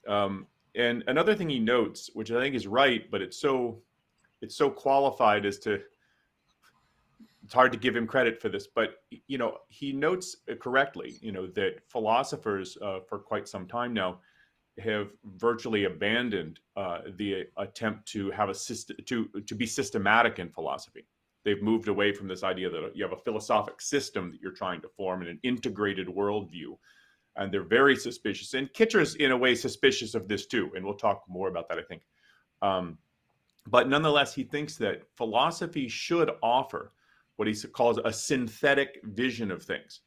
Um, 0.06 0.46
and 0.74 1.04
another 1.06 1.34
thing 1.34 1.48
he 1.48 1.58
notes, 1.58 2.10
which 2.12 2.30
I 2.30 2.40
think 2.40 2.54
is 2.54 2.66
right, 2.66 3.10
but 3.10 3.22
it's 3.22 3.38
so 3.38 3.78
it's 4.42 4.56
so 4.56 4.68
qualified 4.68 5.46
as 5.46 5.58
to 5.60 5.80
it's 7.44 7.54
hard 7.54 7.70
to 7.72 7.78
give 7.78 7.94
him 7.94 8.08
credit 8.08 8.42
for 8.42 8.48
this, 8.48 8.66
but 8.66 9.04
you 9.28 9.38
know 9.38 9.58
he 9.68 9.92
notes 9.92 10.36
correctly, 10.60 11.16
you 11.20 11.32
know 11.32 11.46
that 11.46 11.80
philosophers 11.88 12.76
uh, 12.82 12.98
for 13.08 13.18
quite 13.18 13.48
some 13.48 13.66
time 13.66 13.94
now 13.94 14.18
have 14.78 15.08
virtually 15.36 15.84
abandoned 15.84 16.60
uh, 16.76 16.98
the 17.16 17.46
attempt 17.56 18.06
to 18.06 18.30
have 18.32 18.50
a 18.50 18.54
system 18.54 18.96
to 19.06 19.28
to 19.46 19.54
be 19.54 19.66
systematic 19.66 20.38
in 20.40 20.50
philosophy 20.50 21.06
they've 21.46 21.62
moved 21.62 21.86
away 21.86 22.12
from 22.12 22.26
this 22.26 22.42
idea 22.42 22.68
that 22.68 22.90
you 22.96 23.04
have 23.04 23.12
a 23.12 23.22
philosophic 23.22 23.80
system 23.80 24.32
that 24.32 24.40
you're 24.42 24.50
trying 24.50 24.80
to 24.80 24.88
form 24.88 25.20
and 25.20 25.30
an 25.30 25.38
integrated 25.44 26.08
worldview. 26.08 26.76
And 27.36 27.52
they're 27.52 27.62
very 27.62 27.94
suspicious. 27.94 28.54
And 28.54 28.72
Kitcher's, 28.72 29.14
in 29.14 29.30
a 29.30 29.36
way, 29.36 29.54
suspicious 29.54 30.16
of 30.16 30.26
this 30.26 30.46
too. 30.46 30.72
And 30.74 30.84
we'll 30.84 30.94
talk 30.94 31.22
more 31.28 31.48
about 31.48 31.68
that, 31.68 31.78
I 31.78 31.82
think. 31.82 32.02
Um, 32.62 32.98
but 33.68 33.88
nonetheless, 33.88 34.34
he 34.34 34.42
thinks 34.42 34.76
that 34.78 35.02
philosophy 35.14 35.86
should 35.88 36.32
offer 36.42 36.92
what 37.36 37.46
he 37.46 37.54
calls 37.68 38.00
a 38.04 38.12
synthetic 38.12 39.00
vision 39.04 39.52
of 39.52 39.62
things. 39.62 40.00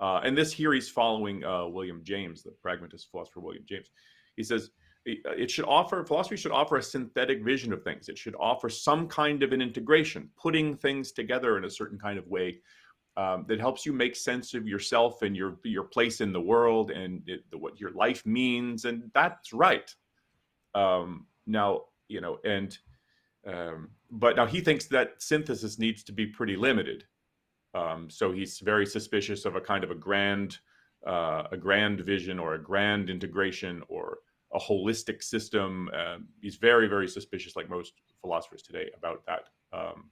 Uh, 0.00 0.20
and 0.24 0.38
this 0.38 0.52
here 0.52 0.72
he's 0.72 0.88
following 0.88 1.44
uh, 1.44 1.66
William 1.66 2.00
James, 2.02 2.42
the 2.42 2.52
pragmatist 2.62 3.10
philosopher 3.10 3.40
William 3.40 3.64
James. 3.68 3.90
He 4.36 4.42
says 4.42 4.70
it 5.24 5.50
should 5.50 5.64
offer 5.64 6.04
philosophy 6.04 6.36
should 6.36 6.52
offer 6.52 6.76
a 6.76 6.82
synthetic 6.82 7.42
vision 7.42 7.72
of 7.72 7.82
things. 7.82 8.08
It 8.08 8.18
should 8.18 8.36
offer 8.38 8.68
some 8.68 9.08
kind 9.08 9.42
of 9.42 9.52
an 9.52 9.62
integration 9.62 10.30
putting 10.36 10.76
things 10.76 11.12
together 11.12 11.56
in 11.56 11.64
a 11.64 11.70
certain 11.70 11.98
kind 11.98 12.18
of 12.18 12.26
way 12.26 12.60
um, 13.16 13.44
that 13.48 13.60
helps 13.60 13.84
you 13.84 13.92
make 13.92 14.14
sense 14.14 14.54
of 14.54 14.66
yourself 14.66 15.22
and 15.22 15.36
your 15.36 15.58
your 15.64 15.84
place 15.84 16.20
in 16.20 16.32
the 16.32 16.40
world 16.40 16.90
and 16.90 17.22
it, 17.26 17.42
what 17.52 17.80
your 17.80 17.90
life 17.92 18.24
means 18.26 18.84
and 18.84 19.10
that's 19.14 19.52
right. 19.52 19.94
Um, 20.74 21.26
now 21.46 21.82
you 22.08 22.20
know 22.20 22.38
and 22.44 22.76
um, 23.46 23.90
but 24.10 24.36
now 24.36 24.46
he 24.46 24.60
thinks 24.60 24.86
that 24.86 25.14
synthesis 25.18 25.78
needs 25.78 26.02
to 26.04 26.12
be 26.12 26.26
pretty 26.26 26.56
limited. 26.56 27.04
Um, 27.74 28.08
so 28.10 28.32
he's 28.32 28.58
very 28.60 28.86
suspicious 28.86 29.44
of 29.44 29.54
a 29.54 29.60
kind 29.60 29.84
of 29.84 29.90
a 29.90 29.94
grand 29.94 30.58
uh, 31.06 31.44
a 31.52 31.56
grand 31.56 32.00
vision 32.00 32.38
or 32.38 32.54
a 32.54 32.62
grand 32.62 33.08
integration 33.08 33.82
or 33.88 34.18
a 34.54 34.58
holistic 34.58 35.22
system. 35.22 35.90
Uh, 35.94 36.18
he's 36.40 36.56
very, 36.56 36.88
very 36.88 37.08
suspicious, 37.08 37.56
like 37.56 37.68
most 37.68 37.92
philosophers 38.20 38.62
today, 38.62 38.90
about 38.96 39.22
that. 39.26 39.48
Um, 39.72 40.10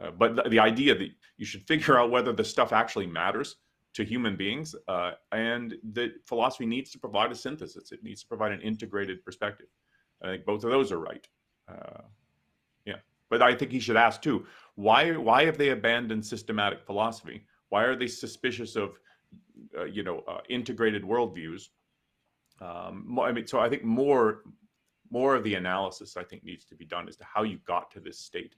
uh, 0.00 0.10
but 0.10 0.36
the, 0.36 0.42
the, 0.50 0.58
idea 0.58 0.94
that 0.94 1.08
you 1.38 1.46
should 1.46 1.62
figure 1.66 1.98
out 1.98 2.10
whether 2.10 2.32
the 2.32 2.44
stuff 2.44 2.72
actually 2.72 3.06
matters 3.06 3.56
to 3.94 4.04
human 4.04 4.36
beings, 4.36 4.74
uh, 4.88 5.12
and 5.32 5.74
that 5.92 6.12
philosophy 6.26 6.66
needs 6.66 6.90
to 6.90 6.98
provide 6.98 7.32
a 7.32 7.34
synthesis. 7.34 7.92
It 7.92 8.02
needs 8.02 8.20
to 8.22 8.28
provide 8.28 8.52
an 8.52 8.60
integrated 8.60 9.24
perspective. 9.24 9.68
I 10.22 10.26
think 10.26 10.44
both 10.44 10.64
of 10.64 10.70
those 10.70 10.92
are 10.92 10.98
right. 10.98 11.26
Uh, 11.68 12.02
yeah, 12.84 12.96
but 13.30 13.40
I 13.42 13.54
think 13.54 13.72
he 13.72 13.80
should 13.80 13.96
ask 13.96 14.20
too: 14.20 14.44
why? 14.74 15.12
Why 15.16 15.44
have 15.46 15.56
they 15.56 15.70
abandoned 15.70 16.26
systematic 16.26 16.84
philosophy? 16.84 17.46
Why 17.70 17.84
are 17.84 17.96
they 17.96 18.06
suspicious 18.06 18.76
of, 18.76 18.98
uh, 19.78 19.84
you 19.84 20.02
know, 20.02 20.22
uh, 20.28 20.40
integrated 20.48 21.02
worldviews? 21.02 21.68
Um, 22.60 23.18
I 23.20 23.32
mean, 23.32 23.46
so 23.46 23.60
I 23.60 23.68
think 23.68 23.84
more 23.84 24.42
more 25.10 25.36
of 25.36 25.44
the 25.44 25.54
analysis 25.54 26.16
I 26.16 26.24
think 26.24 26.44
needs 26.44 26.64
to 26.66 26.74
be 26.74 26.84
done 26.84 27.08
as 27.08 27.16
to 27.16 27.24
how 27.24 27.44
you 27.44 27.58
got 27.66 27.90
to 27.92 28.00
this 28.00 28.18
state. 28.18 28.56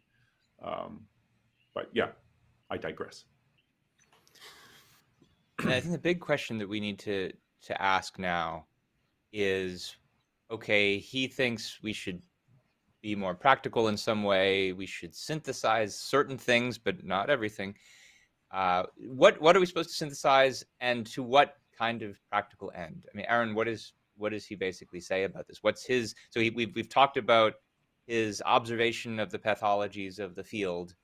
Um, 0.63 1.03
but 1.75 1.91
yeah, 1.93 2.09
I 2.71 2.79
digress. 2.79 3.25
And 5.59 5.71
I 5.71 5.81
think 5.81 5.93
the 5.93 5.99
big 5.99 6.21
question 6.21 6.59
that 6.59 6.69
we 6.69 6.81
need 6.81 6.99
to 7.01 7.33
to 7.63 7.83
ask 7.83 8.19
now 8.19 8.67
is, 9.33 9.97
okay, 10.51 10.99
he 10.99 11.27
thinks 11.27 11.81
we 11.83 11.93
should 11.93 12.23
be 13.03 13.15
more 13.15 13.35
practical 13.35 13.89
in 13.89 13.97
some 13.97 14.23
way. 14.23 14.73
We 14.73 14.87
should 14.87 15.15
synthesize 15.15 15.97
certain 15.97 16.39
things, 16.39 16.79
but 16.79 17.05
not 17.05 17.31
everything. 17.31 17.75
Uh, 18.51 18.85
what 19.09 19.41
what 19.41 19.57
are 19.57 19.61
we 19.61 19.67
supposed 19.67 19.91
to 19.91 19.97
synthesize, 19.97 20.65
and 20.81 21.05
to 21.07 21.23
what 21.23 21.57
kind 21.79 22.03
of 22.03 22.19
practical 22.31 22.73
end? 22.75 23.07
I 23.12 23.17
mean, 23.17 23.27
Aaron, 23.29 23.55
what 23.55 23.69
is 23.69 23.93
what 24.17 24.33
does 24.33 24.45
he 24.47 24.57
basically 24.57 25.01
say 25.01 25.25
about 25.25 25.47
this? 25.47 25.59
What's 25.62 25.85
his? 25.85 26.14
So 26.31 26.41
he, 26.41 26.51
we've 26.51 26.75
we've 26.75 26.88
talked 26.88 27.17
about 27.17 27.55
his 28.07 28.43
observation 28.45 29.21
of 29.21 29.31
the 29.31 29.38
pathologies 29.38 30.19
of 30.19 30.35
the 30.35 30.45
field. 30.45 30.95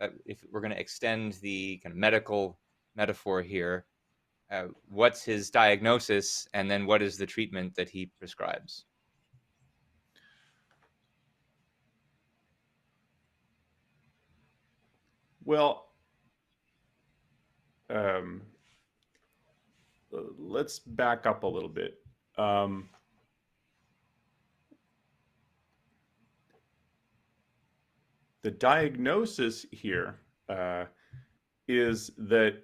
Uh, 0.00 0.08
if 0.26 0.44
we're 0.50 0.60
going 0.60 0.72
to 0.72 0.80
extend 0.80 1.34
the 1.34 1.80
kind 1.82 1.92
of 1.92 1.98
medical 1.98 2.58
metaphor 2.94 3.42
here, 3.42 3.86
uh, 4.50 4.66
what's 4.88 5.24
his 5.24 5.50
diagnosis, 5.50 6.46
and 6.54 6.70
then 6.70 6.86
what 6.86 7.02
is 7.02 7.16
the 7.16 7.26
treatment 7.26 7.74
that 7.74 7.88
he 7.88 8.10
prescribes? 8.18 8.84
Well, 15.44 15.86
um, 17.88 18.42
let's 20.10 20.78
back 20.78 21.26
up 21.26 21.42
a 21.42 21.46
little 21.46 21.68
bit. 21.68 21.98
Um, 22.38 22.88
the 28.42 28.50
diagnosis 28.50 29.66
here 29.72 30.20
uh, 30.48 30.84
is 31.68 32.10
that 32.18 32.62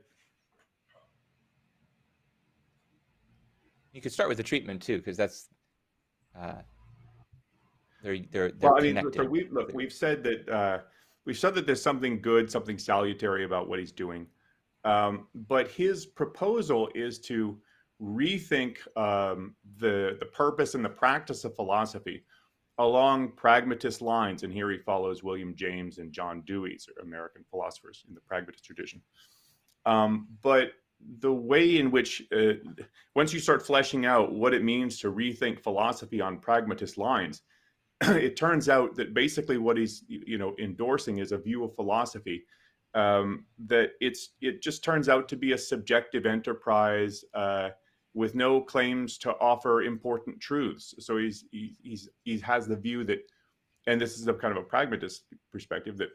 you 3.92 4.00
could 4.00 4.12
start 4.12 4.28
with 4.28 4.38
the 4.38 4.44
treatment 4.44 4.80
too, 4.80 4.98
because 4.98 5.16
that's 5.16 5.48
uh, 6.38 6.54
they're 8.02 8.18
they're, 8.30 8.52
they're 8.52 8.70
well, 8.70 8.78
I 8.78 8.82
mean, 8.82 9.12
so 9.12 9.24
we 9.24 9.48
look, 9.48 9.72
we've 9.72 9.92
said 9.92 10.22
that 10.24 10.48
uh, 10.48 10.78
we've 11.24 11.38
said 11.38 11.54
that 11.54 11.66
there's 11.66 11.82
something 11.82 12.20
good, 12.20 12.50
something 12.50 12.78
salutary 12.78 13.44
about 13.44 13.68
what 13.68 13.78
he's 13.78 13.92
doing. 13.92 14.26
Um, 14.84 15.28
but 15.34 15.68
his 15.70 16.06
proposal 16.06 16.88
is 16.94 17.18
to 17.20 17.58
rethink 18.00 18.78
um, 18.96 19.54
the 19.78 20.16
the 20.18 20.26
purpose 20.26 20.74
and 20.74 20.84
the 20.84 20.88
practice 20.88 21.44
of 21.44 21.54
philosophy 21.54 22.24
along 22.78 23.32
pragmatist 23.32 24.02
lines. 24.02 24.42
And 24.42 24.52
here 24.52 24.70
he 24.70 24.78
follows 24.78 25.22
William 25.22 25.54
James 25.54 25.98
and 25.98 26.12
John 26.12 26.42
Dewey's 26.46 26.88
American 27.00 27.44
philosophers 27.50 28.04
in 28.08 28.14
the 28.14 28.20
pragmatist 28.20 28.64
tradition. 28.64 29.00
Um, 29.86 30.28
but 30.42 30.72
the 31.20 31.32
way 31.32 31.78
in 31.78 31.90
which 31.90 32.22
uh, 32.34 32.52
once 33.14 33.32
you 33.32 33.40
start 33.40 33.64
fleshing 33.64 34.06
out 34.06 34.32
what 34.32 34.54
it 34.54 34.62
means 34.64 34.98
to 35.00 35.12
rethink 35.12 35.60
philosophy 35.60 36.20
on 36.20 36.38
pragmatist 36.38 36.96
lines 36.96 37.42
it 38.02 38.36
turns 38.36 38.68
out 38.68 38.94
that 38.94 39.14
basically 39.14 39.58
what 39.58 39.76
he's 39.76 40.04
you 40.08 40.38
know 40.38 40.54
endorsing 40.58 41.18
is 41.18 41.32
a 41.32 41.38
view 41.38 41.64
of 41.64 41.74
philosophy 41.74 42.44
um, 42.94 43.46
that 43.66 43.90
it's 44.00 44.30
it 44.40 44.62
just 44.62 44.84
turns 44.84 45.08
out 45.08 45.28
to 45.28 45.36
be 45.36 45.52
a 45.52 45.58
subjective 45.58 46.26
enterprise 46.26 47.24
uh, 47.34 47.70
with 48.14 48.34
no 48.34 48.60
claims 48.60 49.18
to 49.18 49.32
offer 49.38 49.82
important 49.82 50.40
truths 50.40 50.94
so 50.98 51.16
he's 51.16 51.44
he, 51.50 51.76
he's 51.82 52.08
he 52.24 52.38
has 52.38 52.66
the 52.66 52.76
view 52.76 53.04
that 53.04 53.20
and 53.86 54.00
this 54.00 54.18
is 54.18 54.26
a 54.28 54.34
kind 54.34 54.56
of 54.56 54.62
a 54.62 54.66
pragmatist 54.66 55.24
perspective 55.50 55.96
that 55.96 56.10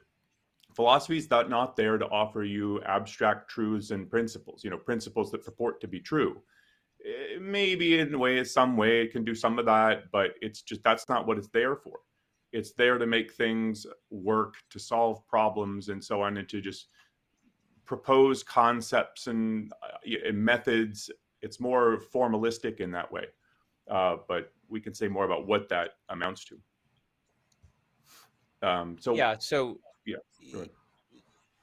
philosophy 0.75 1.17
is 1.17 1.29
not, 1.29 1.49
not 1.49 1.75
there 1.75 1.97
to 1.97 2.07
offer 2.09 2.43
you 2.43 2.81
abstract 2.83 3.49
truths 3.49 3.91
and 3.91 4.09
principles, 4.09 4.63
you 4.63 4.69
know, 4.69 4.77
principles 4.77 5.31
that 5.31 5.43
purport 5.43 5.81
to 5.81 5.87
be 5.87 5.99
true. 5.99 6.41
Eh, 7.05 7.39
maybe 7.41 7.99
in 7.99 8.13
a 8.13 8.17
way, 8.17 8.43
some 8.43 8.77
way, 8.77 9.01
it 9.01 9.11
can 9.11 9.23
do 9.23 9.33
some 9.33 9.57
of 9.59 9.65
that, 9.65 10.03
but 10.11 10.31
it's 10.41 10.61
just 10.61 10.83
that's 10.83 11.09
not 11.09 11.25
what 11.25 11.37
it's 11.37 11.49
there 11.49 11.75
for. 11.75 11.99
It's 12.51 12.71
there 12.71 12.97
to 12.97 13.05
make 13.05 13.33
things 13.33 13.85
work, 14.09 14.55
to 14.69 14.79
solve 14.79 15.25
problems, 15.27 15.89
and 15.89 16.03
so 16.03 16.21
on, 16.21 16.37
and 16.37 16.47
to 16.49 16.61
just 16.61 16.87
propose 17.85 18.43
concepts 18.43 19.27
and, 19.27 19.71
uh, 19.83 19.97
and 20.27 20.37
methods. 20.37 21.09
It's 21.41 21.59
more 21.59 22.01
formalistic 22.13 22.79
in 22.79 22.91
that 22.91 23.11
way, 23.11 23.25
uh, 23.89 24.17
but 24.27 24.53
we 24.69 24.81
can 24.81 24.93
say 24.93 25.07
more 25.07 25.25
about 25.25 25.47
what 25.47 25.69
that 25.69 25.91
amounts 26.09 26.45
to. 26.45 26.57
Um, 28.67 28.97
so 28.99 29.13
yeah, 29.13 29.35
so 29.37 29.79
yeah 30.05 30.17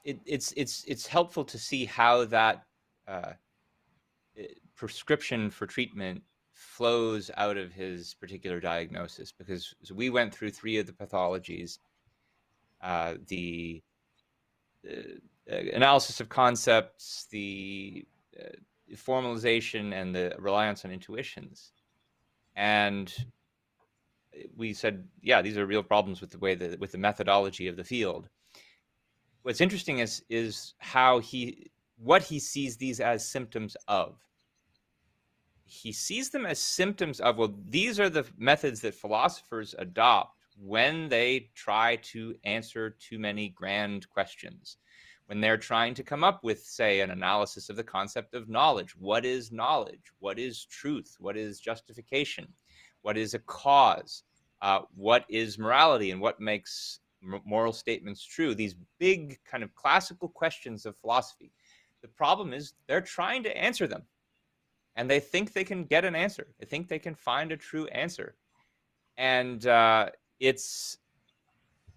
it, 0.05 0.21
it's 0.27 0.53
it's 0.57 0.85
it's 0.87 1.07
helpful 1.07 1.45
to 1.45 1.59
see 1.59 1.85
how 1.85 2.25
that 2.27 2.65
uh, 3.09 3.33
prescription 4.77 5.51
for 5.51 5.67
treatment 5.67 6.23
flows 6.55 7.31
out 7.37 7.57
of 7.57 7.73
his 7.73 8.15
particular 8.15 8.61
diagnosis 8.61 9.33
because 9.33 9.75
we 9.93 10.09
went 10.09 10.35
through 10.35 10.51
three 10.51 10.79
of 10.79 10.87
the 10.87 10.93
pathologies 10.93 11.79
uh, 12.81 13.15
the 13.29 13.83
uh, 14.87 15.55
analysis 15.73 16.21
of 16.21 16.29
concepts 16.29 17.27
the 17.31 18.05
uh, 18.39 18.49
formalization 18.95 19.93
and 19.93 20.15
the 20.15 20.35
reliance 20.39 20.85
on 20.85 20.91
intuitions. 20.91 21.73
And 22.55 23.13
we 24.57 24.75
said 24.75 25.09
yeah 25.23 25.41
these 25.41 25.57
are 25.57 25.65
real 25.65 25.83
problems 25.83 26.21
with 26.21 26.31
the 26.31 26.39
way 26.39 26.57
that 26.57 26.79
with 26.79 26.93
the 26.93 26.99
methodology 26.99 27.69
of 27.69 27.77
the 27.77 27.85
field. 27.85 28.29
What's 29.43 29.61
interesting 29.61 30.01
is 30.01 30.23
is 30.29 30.75
how 30.79 31.21
he 31.21 31.71
what 31.97 32.23
he 32.23 32.39
sees 32.39 32.77
these 32.77 33.01
as 33.01 33.27
symptoms 33.27 33.77
of 33.89 34.19
he 35.67 35.93
sees 35.93 36.31
them 36.31 36.47
as 36.47 36.59
symptoms 36.59 37.21
of 37.21 37.39
well 37.39 37.55
these 37.69 37.99
are 37.99 38.11
the 38.11 38.27
methods 38.37 38.81
that 38.81 38.95
philosophers 38.95 39.75
adopt 39.79 40.45
when 40.59 41.09
they 41.09 41.51
try 41.55 41.97
to 41.97 42.35
answer 42.45 42.91
too 42.91 43.19
many 43.19 43.49
grand 43.49 44.09
questions. 44.09 44.77
When 45.27 45.41
they're 45.41 45.57
trying 45.57 45.95
to 45.95 46.03
come 46.03 46.23
up 46.23 46.45
with 46.45 46.63
say 46.63 47.01
an 47.01 47.11
analysis 47.11 47.71
of 47.71 47.77
the 47.77 47.85
concept 47.85 48.35
of 48.35 48.49
knowledge. 48.49 48.95
What 48.97 49.25
is 49.25 49.51
knowledge? 49.51 50.13
What 50.19 50.39
is 50.39 50.67
truth? 50.67 51.17
What 51.19 51.37
is 51.37 51.61
justification? 51.61 52.47
What 53.03 53.17
is 53.17 53.35
a 53.35 53.39
cause? 53.41 54.23
Uh, 54.61 54.81
what 54.95 55.25
is 55.29 55.59
morality? 55.59 56.11
And 56.11 56.21
what 56.21 56.41
makes 56.41 57.01
moral 57.23 57.73
statements 57.73 58.23
true? 58.23 58.55
These 58.55 58.77
big 58.99 59.39
kind 59.45 59.65
of 59.65 59.75
classical 59.75 60.29
questions 60.29 60.85
of 60.85 60.97
philosophy. 60.99 61.53
The 62.03 62.09
problem 62.09 62.53
is 62.53 62.75
they're 62.87 63.01
trying 63.01 63.43
to 63.45 63.57
answer 63.57 63.87
them 63.87 64.03
and 64.97 65.11
they 65.11 65.21
think 65.21 65.53
they 65.53 65.65
can 65.65 65.85
get 65.85 66.05
an 66.05 66.15
answer. 66.15 66.47
They 66.59 66.67
think 66.67 66.89
they 66.89 66.99
can 66.99 67.15
find 67.15 67.53
a 67.53 67.57
true 67.57 67.87
answer. 67.89 68.37
And 69.17 69.67
uh, 69.67 70.11
it's 70.41 70.99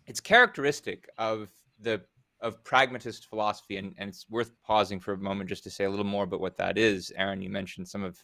it's 0.05 0.19
characteristic 0.19 1.09
of 1.17 1.49
the 1.79 2.01
of 2.39 2.63
pragmatist 2.63 3.27
philosophy, 3.27 3.77
and, 3.77 3.95
and 3.97 4.09
it's 4.09 4.25
worth 4.29 4.51
pausing 4.63 4.99
for 4.99 5.13
a 5.13 5.17
moment 5.17 5.49
just 5.49 5.63
to 5.63 5.71
say 5.71 5.85
a 5.85 5.89
little 5.89 6.05
more 6.05 6.23
about 6.23 6.39
what 6.39 6.57
that 6.57 6.77
is. 6.77 7.11
Aaron, 7.15 7.41
you 7.41 7.49
mentioned 7.49 7.87
some 7.87 8.03
of 8.03 8.23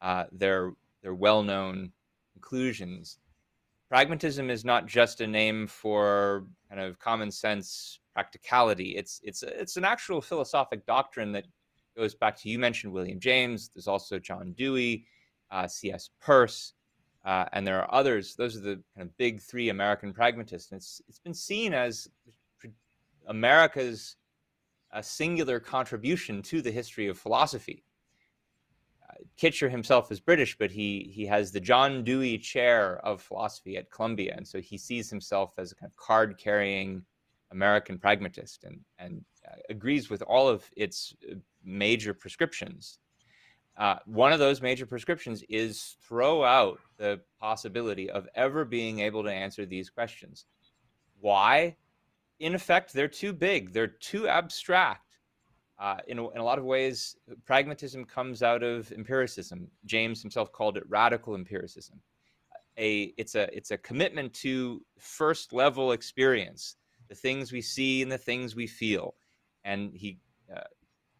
uh, 0.00 0.24
their 0.32 0.72
their 1.02 1.14
well-known 1.14 1.92
conclusions 2.32 3.18
pragmatism 3.94 4.50
is 4.50 4.64
not 4.64 4.86
just 4.86 5.20
a 5.20 5.26
name 5.26 5.68
for 5.68 6.44
kind 6.68 6.80
of 6.80 6.98
common 6.98 7.30
sense 7.30 8.00
practicality. 8.12 8.96
It's 8.96 9.20
it's 9.22 9.44
it's 9.44 9.76
an 9.76 9.84
actual 9.84 10.20
philosophic 10.20 10.84
doctrine 10.84 11.30
that 11.30 11.46
goes 11.96 12.14
back 12.14 12.36
to 12.38 12.48
you 12.48 12.58
mentioned 12.58 12.92
William 12.92 13.20
James. 13.20 13.70
There's 13.74 13.88
also 13.88 14.18
John 14.18 14.52
Dewey, 14.52 15.06
uh, 15.50 15.66
C.S. 15.66 16.10
Peirce, 16.20 16.74
uh, 17.24 17.46
and 17.52 17.66
there 17.66 17.80
are 17.80 17.94
others. 17.94 18.34
Those 18.34 18.56
are 18.56 18.60
the 18.60 18.82
kind 18.96 19.08
of 19.08 19.16
big 19.16 19.40
three 19.40 19.68
American 19.68 20.12
pragmatists. 20.12 20.70
And 20.70 20.78
it's 20.78 21.00
it's 21.08 21.18
been 21.18 21.34
seen 21.34 21.72
as 21.72 22.08
America's 23.26 24.16
a 24.92 25.02
singular 25.02 25.58
contribution 25.58 26.42
to 26.42 26.62
the 26.62 26.70
history 26.70 27.08
of 27.08 27.18
philosophy. 27.18 27.84
Kitcher 29.36 29.70
himself 29.70 30.12
is 30.12 30.20
British, 30.20 30.56
but 30.56 30.70
he 30.70 31.10
he 31.12 31.26
has 31.26 31.50
the 31.50 31.60
John 31.60 32.04
Dewey 32.04 32.38
Chair 32.38 32.98
of 33.04 33.22
Philosophy 33.22 33.76
at 33.76 33.90
Columbia, 33.90 34.34
and 34.36 34.46
so 34.46 34.60
he 34.60 34.78
sees 34.78 35.10
himself 35.10 35.54
as 35.58 35.72
a 35.72 35.74
kind 35.74 35.90
of 35.90 35.96
card-carrying 35.96 37.04
American 37.50 37.98
pragmatist, 37.98 38.64
and 38.64 38.80
and 38.98 39.24
uh, 39.46 39.56
agrees 39.70 40.10
with 40.10 40.22
all 40.22 40.48
of 40.48 40.68
its 40.76 41.14
uh, 41.30 41.34
major 41.64 42.14
prescriptions. 42.14 42.98
Uh, 43.76 43.96
one 44.06 44.32
of 44.32 44.38
those 44.38 44.62
major 44.62 44.86
prescriptions 44.86 45.42
is 45.48 45.96
throw 46.00 46.44
out 46.44 46.78
the 46.96 47.20
possibility 47.40 48.08
of 48.08 48.28
ever 48.36 48.64
being 48.64 49.00
able 49.00 49.24
to 49.24 49.32
answer 49.32 49.66
these 49.66 49.90
questions. 49.90 50.46
Why? 51.20 51.76
In 52.38 52.54
effect, 52.54 52.92
they're 52.92 53.08
too 53.08 53.32
big. 53.32 53.72
They're 53.72 53.88
too 53.88 54.28
abstract 54.28 55.04
uh, 55.78 55.96
in, 56.06 56.18
a, 56.18 56.30
in, 56.30 56.38
a, 56.38 56.44
lot 56.44 56.58
of 56.58 56.64
ways, 56.64 57.16
pragmatism 57.44 58.04
comes 58.04 58.42
out 58.42 58.62
of 58.62 58.90
empiricism. 58.92 59.68
James 59.86 60.22
himself 60.22 60.52
called 60.52 60.76
it 60.76 60.84
radical 60.88 61.34
empiricism. 61.34 62.00
A, 62.78 63.12
it's, 63.16 63.34
a, 63.34 63.54
it's 63.54 63.70
a 63.70 63.78
commitment 63.78 64.32
to 64.34 64.84
first 64.98 65.52
level 65.52 65.92
experience, 65.92 66.76
the 67.08 67.14
things 67.14 67.52
we 67.52 67.60
see 67.60 68.02
and 68.02 68.10
the 68.10 68.18
things 68.18 68.54
we 68.54 68.66
feel. 68.66 69.14
And 69.64 69.94
he 69.94 70.18
uh, 70.54 70.60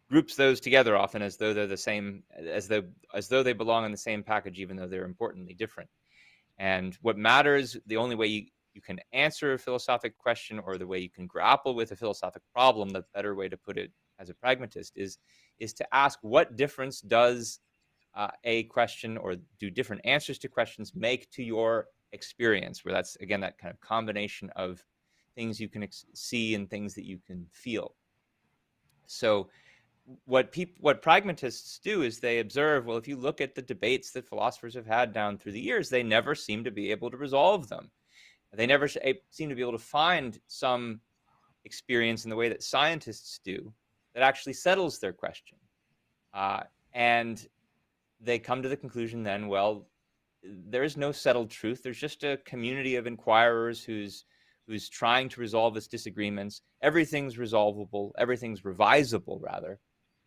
groups 0.09 0.35
those 0.35 0.59
together 0.59 0.95
often 0.95 1.21
as 1.21 1.37
though 1.37 1.53
they're 1.53 1.67
the 1.67 1.77
same, 1.77 2.23
as 2.37 2.67
though, 2.67 2.83
as 3.13 3.27
though 3.27 3.43
they 3.43 3.53
belong 3.53 3.85
in 3.85 3.91
the 3.91 3.97
same 3.97 4.23
package, 4.23 4.59
even 4.59 4.77
though 4.77 4.87
they're 4.87 5.05
importantly 5.05 5.53
different. 5.53 5.89
And 6.57 6.95
what 7.01 7.17
matters, 7.17 7.75
the 7.85 7.97
only 7.97 8.15
way 8.15 8.27
you, 8.27 8.45
you 8.73 8.81
can 8.81 8.99
answer 9.13 9.53
a 9.53 9.59
philosophic 9.59 10.17
question 10.17 10.59
or 10.59 10.77
the 10.77 10.87
way 10.87 10.99
you 10.99 11.09
can 11.09 11.27
grapple 11.27 11.75
with 11.75 11.91
a 11.91 11.95
philosophic 11.95 12.43
problem, 12.53 12.89
the 12.89 13.03
better 13.13 13.35
way 13.35 13.49
to 13.49 13.57
put 13.57 13.77
it 13.77 13.91
as 14.19 14.29
a 14.29 14.33
pragmatist 14.33 14.93
is 14.95 15.17
is 15.59 15.73
to 15.73 15.95
ask 15.95 16.19
what 16.21 16.55
difference 16.55 17.01
does 17.01 17.59
uh, 18.15 18.29
a 18.43 18.63
question 18.63 19.17
or 19.17 19.35
do 19.59 19.69
different 19.69 20.01
answers 20.05 20.37
to 20.39 20.47
questions 20.47 20.93
make 20.95 21.29
to 21.31 21.43
your 21.43 21.87
experience 22.11 22.83
where 22.83 22.93
that's 22.93 23.15
again 23.17 23.41
that 23.41 23.57
kind 23.57 23.73
of 23.73 23.79
combination 23.81 24.49
of 24.55 24.83
things 25.35 25.59
you 25.59 25.69
can 25.69 25.87
see 26.13 26.55
and 26.55 26.69
things 26.69 26.93
that 26.95 27.05
you 27.05 27.19
can 27.25 27.45
feel 27.51 27.93
so 29.05 29.47
what 30.25 30.51
people 30.51 30.75
what 30.79 31.01
pragmatists 31.01 31.79
do 31.79 32.03
is 32.03 32.19
they 32.19 32.39
observe 32.39 32.85
well 32.85 32.97
if 32.97 33.07
you 33.07 33.15
look 33.15 33.41
at 33.41 33.55
the 33.55 33.61
debates 33.61 34.11
that 34.11 34.27
philosophers 34.27 34.73
have 34.73 34.85
had 34.85 35.13
down 35.13 35.37
through 35.37 35.51
the 35.51 35.59
years 35.59 35.89
they 35.89 36.03
never 36.03 36.35
seem 36.35 36.63
to 36.63 36.71
be 36.71 36.91
able 36.91 37.09
to 37.09 37.17
resolve 37.17 37.67
them 37.67 37.89
they 38.55 38.65
never 38.65 38.87
seem 38.87 39.49
to 39.49 39.55
be 39.55 39.61
able 39.61 39.71
to 39.71 39.77
find 39.77 40.39
some 40.47 41.01
experience 41.65 42.23
in 42.23 42.29
the 42.29 42.35
way 42.35 42.49
that 42.49 42.63
scientists 42.63 43.39
do 43.43 43.73
that 44.13 44.23
actually 44.23 44.53
settles 44.53 44.99
their 44.99 45.11
question. 45.11 45.57
Uh, 46.33 46.61
and 46.93 47.47
they 48.21 48.39
come 48.39 48.63
to 48.63 48.69
the 48.69 48.77
conclusion 48.77 49.23
then, 49.23 49.47
well, 49.47 49.87
there 50.43 50.83
is 50.83 50.95
no 50.95 51.11
settled 51.11 51.49
truth. 51.49 51.83
There's 51.83 51.99
just 51.99 52.23
a 52.23 52.37
community 52.45 52.95
of 52.95 53.07
inquirers 53.07 53.83
who's 53.83 54.25
who's 54.67 54.89
trying 54.89 55.29
to 55.29 55.39
resolve 55.39 55.77
its 55.77 55.87
disagreements. 55.87 56.61
Everything's 56.81 57.37
resolvable. 57.37 58.11
Everything's 58.17 58.61
revisable, 58.61 59.39
rather. 59.41 59.79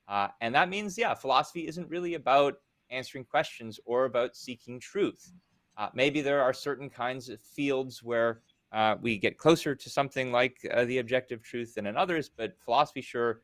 Uh, 0.06 0.28
and 0.40 0.54
that 0.54 0.68
means, 0.68 0.96
yeah, 0.96 1.14
philosophy 1.14 1.66
isn't 1.66 1.88
really 1.90 2.14
about 2.14 2.54
answering 2.90 3.24
questions 3.24 3.78
or 3.84 4.04
about 4.04 4.36
seeking 4.36 4.80
truth. 4.80 5.32
Uh, 5.76 5.88
maybe 5.94 6.20
there 6.20 6.42
are 6.42 6.52
certain 6.52 6.88
kinds 6.88 7.28
of 7.28 7.40
fields 7.40 8.02
where 8.02 8.40
uh, 8.72 8.96
we 9.00 9.18
get 9.18 9.38
closer 9.38 9.74
to 9.74 9.90
something 9.90 10.32
like 10.32 10.56
uh, 10.72 10.84
the 10.84 10.98
objective 10.98 11.42
truth 11.42 11.74
than 11.74 11.86
in 11.86 11.96
others, 11.96 12.30
but 12.34 12.58
philosophy 12.64 13.00
sure 13.00 13.42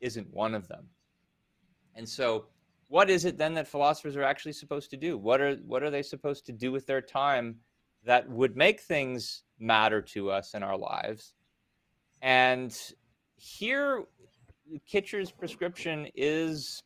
isn't 0.00 0.32
one 0.32 0.54
of 0.54 0.68
them. 0.68 0.86
And 1.94 2.08
so 2.08 2.46
what 2.88 3.10
is 3.10 3.24
it 3.24 3.38
then 3.38 3.54
that 3.54 3.68
philosophers 3.68 4.16
are 4.16 4.22
actually 4.22 4.52
supposed 4.52 4.90
to 4.90 4.96
do? 4.96 5.16
What 5.16 5.40
are 5.40 5.56
what 5.66 5.82
are 5.82 5.90
they 5.90 6.02
supposed 6.02 6.46
to 6.46 6.52
do 6.52 6.70
with 6.72 6.86
their 6.86 7.00
time 7.00 7.56
that 8.04 8.28
would 8.28 8.56
make 8.56 8.80
things 8.80 9.44
matter 9.58 10.02
to 10.02 10.30
us 10.30 10.54
in 10.54 10.62
our 10.62 10.76
lives? 10.76 11.34
And 12.20 12.76
here, 13.36 14.04
Kitcher's 14.86 15.30
prescription 15.30 16.08
is 16.14 16.82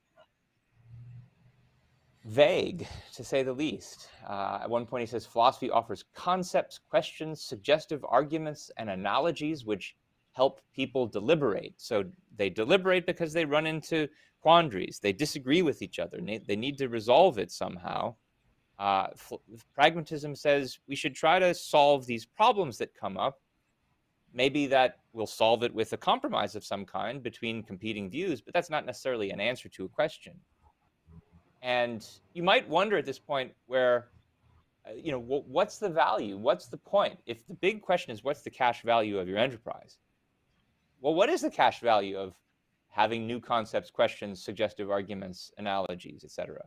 vague, 2.25 2.87
to 3.15 3.23
say 3.23 3.43
the 3.43 3.53
least. 3.53 4.09
Uh, 4.29 4.59
at 4.63 4.71
one 4.71 4.87
point, 4.87 5.03
he 5.03 5.07
says 5.07 5.27
philosophy 5.27 5.71
offers 5.71 6.05
concepts, 6.15 6.81
questions, 6.91 7.41
suggestive 7.43 8.05
arguments, 8.09 8.71
and 8.79 8.91
analogies 8.91 9.65
which 9.65 9.95
help 10.33 10.61
people 10.75 11.07
deliberate. 11.07 11.75
So 11.77 12.05
they 12.37 12.51
deliberate 12.51 13.07
because 13.07 13.33
they 13.33 13.45
run 13.45 13.67
into 13.67 14.09
quandaries. 14.43 14.99
They 15.01 15.13
disagree 15.13 15.63
with 15.63 15.83
each 15.83 15.99
other. 15.99 16.19
They 16.21 16.57
need 16.57 16.79
to 16.79 16.89
resolve 16.89 17.39
it 17.39 17.51
somehow. 17.51 18.17
Uh, 18.79 19.09
pragmatism 19.75 20.35
says 20.35 20.79
we 20.87 20.95
should 20.95 21.15
try 21.15 21.39
to 21.39 21.55
solve 21.55 22.07
these 22.07 22.27
problems 22.27 22.77
that 22.79 22.95
come 22.95 23.17
up. 23.17 23.41
Maybe 24.35 24.67
that 24.67 24.99
will 25.15 25.27
solve 25.27 25.63
it 25.63 25.73
with 25.73 25.93
a 25.95 25.97
compromise 25.97 26.55
of 26.57 26.65
some 26.65 26.85
kind 26.85 27.23
between 27.23 27.63
competing 27.63 28.11
views, 28.11 28.43
but 28.43 28.53
that's 28.53 28.69
not 28.69 28.85
necessarily 28.85 29.31
an 29.31 29.41
answer 29.41 29.69
to 29.71 29.85
a 29.87 29.89
question. 29.89 30.35
And 31.63 32.07
you 32.35 32.43
might 32.43 32.69
wonder 32.69 32.99
at 32.99 33.07
this 33.07 33.19
point 33.19 33.53
where, 33.67 34.09
uh, 34.87 34.93
you 34.95 35.11
know, 35.11 35.21
what's 35.21 35.79
the 35.79 35.89
value? 35.89 36.37
What's 36.37 36.67
the 36.67 36.77
point? 36.77 37.19
If 37.25 37.47
the 37.47 37.55
big 37.55 37.81
question 37.81 38.13
is 38.13 38.23
what's 38.23 38.43
the 38.43 38.51
cash 38.51 38.83
value 38.83 39.19
of 39.19 39.27
your 39.27 39.39
enterprise? 39.39 39.97
Well, 41.01 41.15
what 41.15 41.31
is 41.31 41.41
the 41.41 41.51
cash 41.51 41.81
value 41.81 42.19
of 42.19 42.35
having 42.89 43.27
new 43.27 43.41
concepts, 43.41 43.91
questions, 43.91 44.43
suggestive 44.43 44.91
arguments, 44.91 45.51
analogies, 45.57 46.25
etc.? 46.25 46.61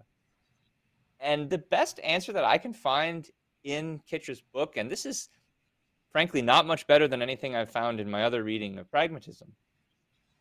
And 1.19 1.49
the 1.49 1.57
best 1.57 1.99
answer 2.03 2.31
that 2.33 2.45
I 2.45 2.57
can 2.57 2.73
find 2.73 3.29
in 3.63 3.99
Kitcher's 4.07 4.41
book, 4.41 4.77
and 4.77 4.89
this 4.89 5.05
is 5.05 5.29
frankly 6.11 6.41
not 6.41 6.65
much 6.65 6.87
better 6.87 7.07
than 7.07 7.21
anything 7.21 7.55
I've 7.55 7.71
found 7.71 7.99
in 7.99 8.09
my 8.09 8.23
other 8.23 8.43
reading 8.43 8.79
of 8.79 8.89
pragmatism, 8.89 9.51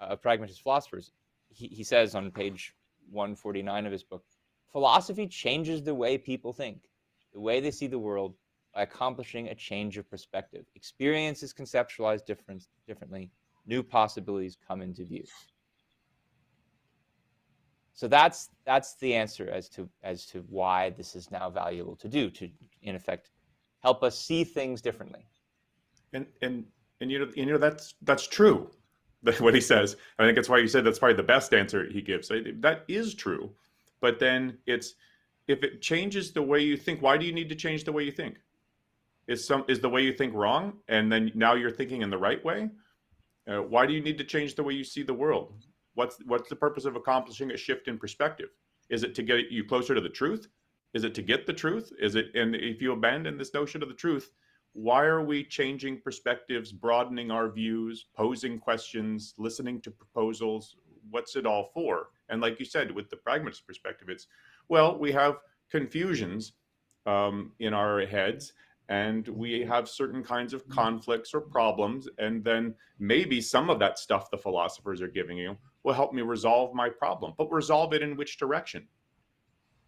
uh, 0.00 0.04
of 0.04 0.22
pragmatist 0.22 0.62
philosophers. 0.62 1.12
He, 1.48 1.66
he 1.66 1.84
says 1.84 2.14
on 2.14 2.30
page 2.30 2.74
149 3.10 3.86
of 3.86 3.92
his 3.92 4.04
book 4.04 4.24
philosophy 4.72 5.26
changes 5.26 5.82
the 5.82 5.94
way 5.94 6.18
people 6.18 6.52
think, 6.52 6.88
the 7.32 7.40
way 7.40 7.60
they 7.60 7.70
see 7.70 7.86
the 7.86 7.98
world 7.98 8.34
by 8.74 8.82
accomplishing 8.82 9.48
a 9.48 9.54
change 9.54 9.96
of 9.96 10.08
perspective. 10.10 10.66
Experience 10.74 11.42
is 11.42 11.54
conceptualized 11.54 12.26
different, 12.26 12.66
differently, 12.86 13.30
new 13.66 13.82
possibilities 13.82 14.56
come 14.66 14.82
into 14.82 15.04
view. 15.04 15.24
So 17.98 18.06
that's 18.06 18.50
that's 18.64 18.94
the 18.94 19.12
answer 19.12 19.50
as 19.50 19.68
to 19.70 19.88
as 20.04 20.24
to 20.26 20.44
why 20.48 20.90
this 20.90 21.16
is 21.16 21.32
now 21.32 21.50
valuable 21.50 21.96
to 21.96 22.06
do 22.06 22.30
to 22.30 22.48
in 22.82 22.94
effect 22.94 23.30
help 23.82 24.04
us 24.04 24.16
see 24.16 24.44
things 24.44 24.80
differently. 24.80 25.26
And 26.12 26.24
and 26.40 26.64
and 27.00 27.10
you 27.10 27.18
know 27.18 27.28
you 27.34 27.46
know 27.46 27.58
that's 27.58 27.94
that's 28.02 28.28
true. 28.28 28.70
What 29.40 29.52
he 29.52 29.60
says. 29.60 29.96
I 30.20 30.24
think 30.24 30.36
that's 30.36 30.48
why 30.48 30.58
you 30.58 30.68
said 30.68 30.84
that's 30.84 31.00
probably 31.00 31.16
the 31.16 31.24
best 31.24 31.52
answer 31.52 31.88
he 31.90 32.00
gives. 32.00 32.28
That 32.28 32.84
is 32.86 33.14
true. 33.14 33.50
But 34.00 34.20
then 34.20 34.58
it's 34.66 34.94
if 35.48 35.64
it 35.64 35.82
changes 35.82 36.30
the 36.30 36.42
way 36.42 36.60
you 36.60 36.76
think, 36.76 37.02
why 37.02 37.18
do 37.18 37.26
you 37.26 37.32
need 37.32 37.48
to 37.48 37.56
change 37.56 37.82
the 37.82 37.90
way 37.90 38.04
you 38.04 38.12
think? 38.12 38.36
Is 39.26 39.44
some 39.44 39.64
is 39.66 39.80
the 39.80 39.88
way 39.88 40.02
you 40.02 40.12
think 40.12 40.34
wrong, 40.34 40.74
and 40.86 41.10
then 41.10 41.32
now 41.34 41.54
you're 41.54 41.72
thinking 41.72 42.02
in 42.02 42.10
the 42.10 42.18
right 42.28 42.44
way? 42.44 42.70
Uh, 43.48 43.62
why 43.62 43.86
do 43.86 43.92
you 43.92 44.00
need 44.00 44.18
to 44.18 44.24
change 44.24 44.54
the 44.54 44.62
way 44.62 44.74
you 44.74 44.84
see 44.84 45.02
the 45.02 45.14
world? 45.24 45.52
What's 45.98 46.18
what's 46.26 46.48
the 46.48 46.54
purpose 46.54 46.84
of 46.84 46.94
accomplishing 46.94 47.50
a 47.50 47.56
shift 47.56 47.88
in 47.88 47.98
perspective? 47.98 48.50
Is 48.88 49.02
it 49.02 49.16
to 49.16 49.22
get 49.24 49.50
you 49.50 49.64
closer 49.64 49.96
to 49.96 50.00
the 50.00 50.08
truth? 50.08 50.46
Is 50.94 51.02
it 51.02 51.12
to 51.16 51.22
get 51.22 51.44
the 51.44 51.52
truth? 51.52 51.92
Is 52.00 52.14
it 52.14 52.26
and 52.36 52.54
if 52.54 52.80
you 52.80 52.92
abandon 52.92 53.36
this 53.36 53.52
notion 53.52 53.82
of 53.82 53.88
the 53.88 53.96
truth, 53.96 54.30
why 54.74 55.04
are 55.06 55.24
we 55.24 55.42
changing 55.42 56.00
perspectives, 56.00 56.70
broadening 56.70 57.32
our 57.32 57.50
views, 57.50 58.06
posing 58.16 58.60
questions, 58.60 59.34
listening 59.38 59.80
to 59.80 59.90
proposals? 59.90 60.76
What's 61.10 61.34
it 61.34 61.46
all 61.46 61.64
for? 61.74 62.10
And 62.28 62.40
like 62.40 62.60
you 62.60 62.64
said, 62.64 62.92
with 62.92 63.10
the 63.10 63.16
pragmatist 63.16 63.66
perspective, 63.66 64.08
it's 64.08 64.28
well, 64.68 64.96
we 64.96 65.10
have 65.10 65.38
confusions 65.68 66.52
um, 67.06 67.50
in 67.58 67.74
our 67.74 68.06
heads 68.06 68.52
and 68.88 69.26
we 69.26 69.64
have 69.64 69.88
certain 69.88 70.22
kinds 70.22 70.54
of 70.54 70.68
conflicts 70.68 71.34
or 71.34 71.40
problems 71.40 72.08
and 72.18 72.44
then 72.44 72.72
maybe 73.00 73.40
some 73.40 73.68
of 73.68 73.80
that 73.80 73.98
stuff 73.98 74.30
the 74.30 74.38
philosophers 74.38 75.02
are 75.02 75.08
giving 75.08 75.36
you 75.36 75.56
will 75.84 75.94
help 75.94 76.12
me 76.12 76.22
resolve 76.22 76.74
my 76.74 76.88
problem 76.88 77.32
but 77.38 77.50
resolve 77.50 77.92
it 77.92 78.02
in 78.02 78.16
which 78.16 78.38
direction 78.38 78.86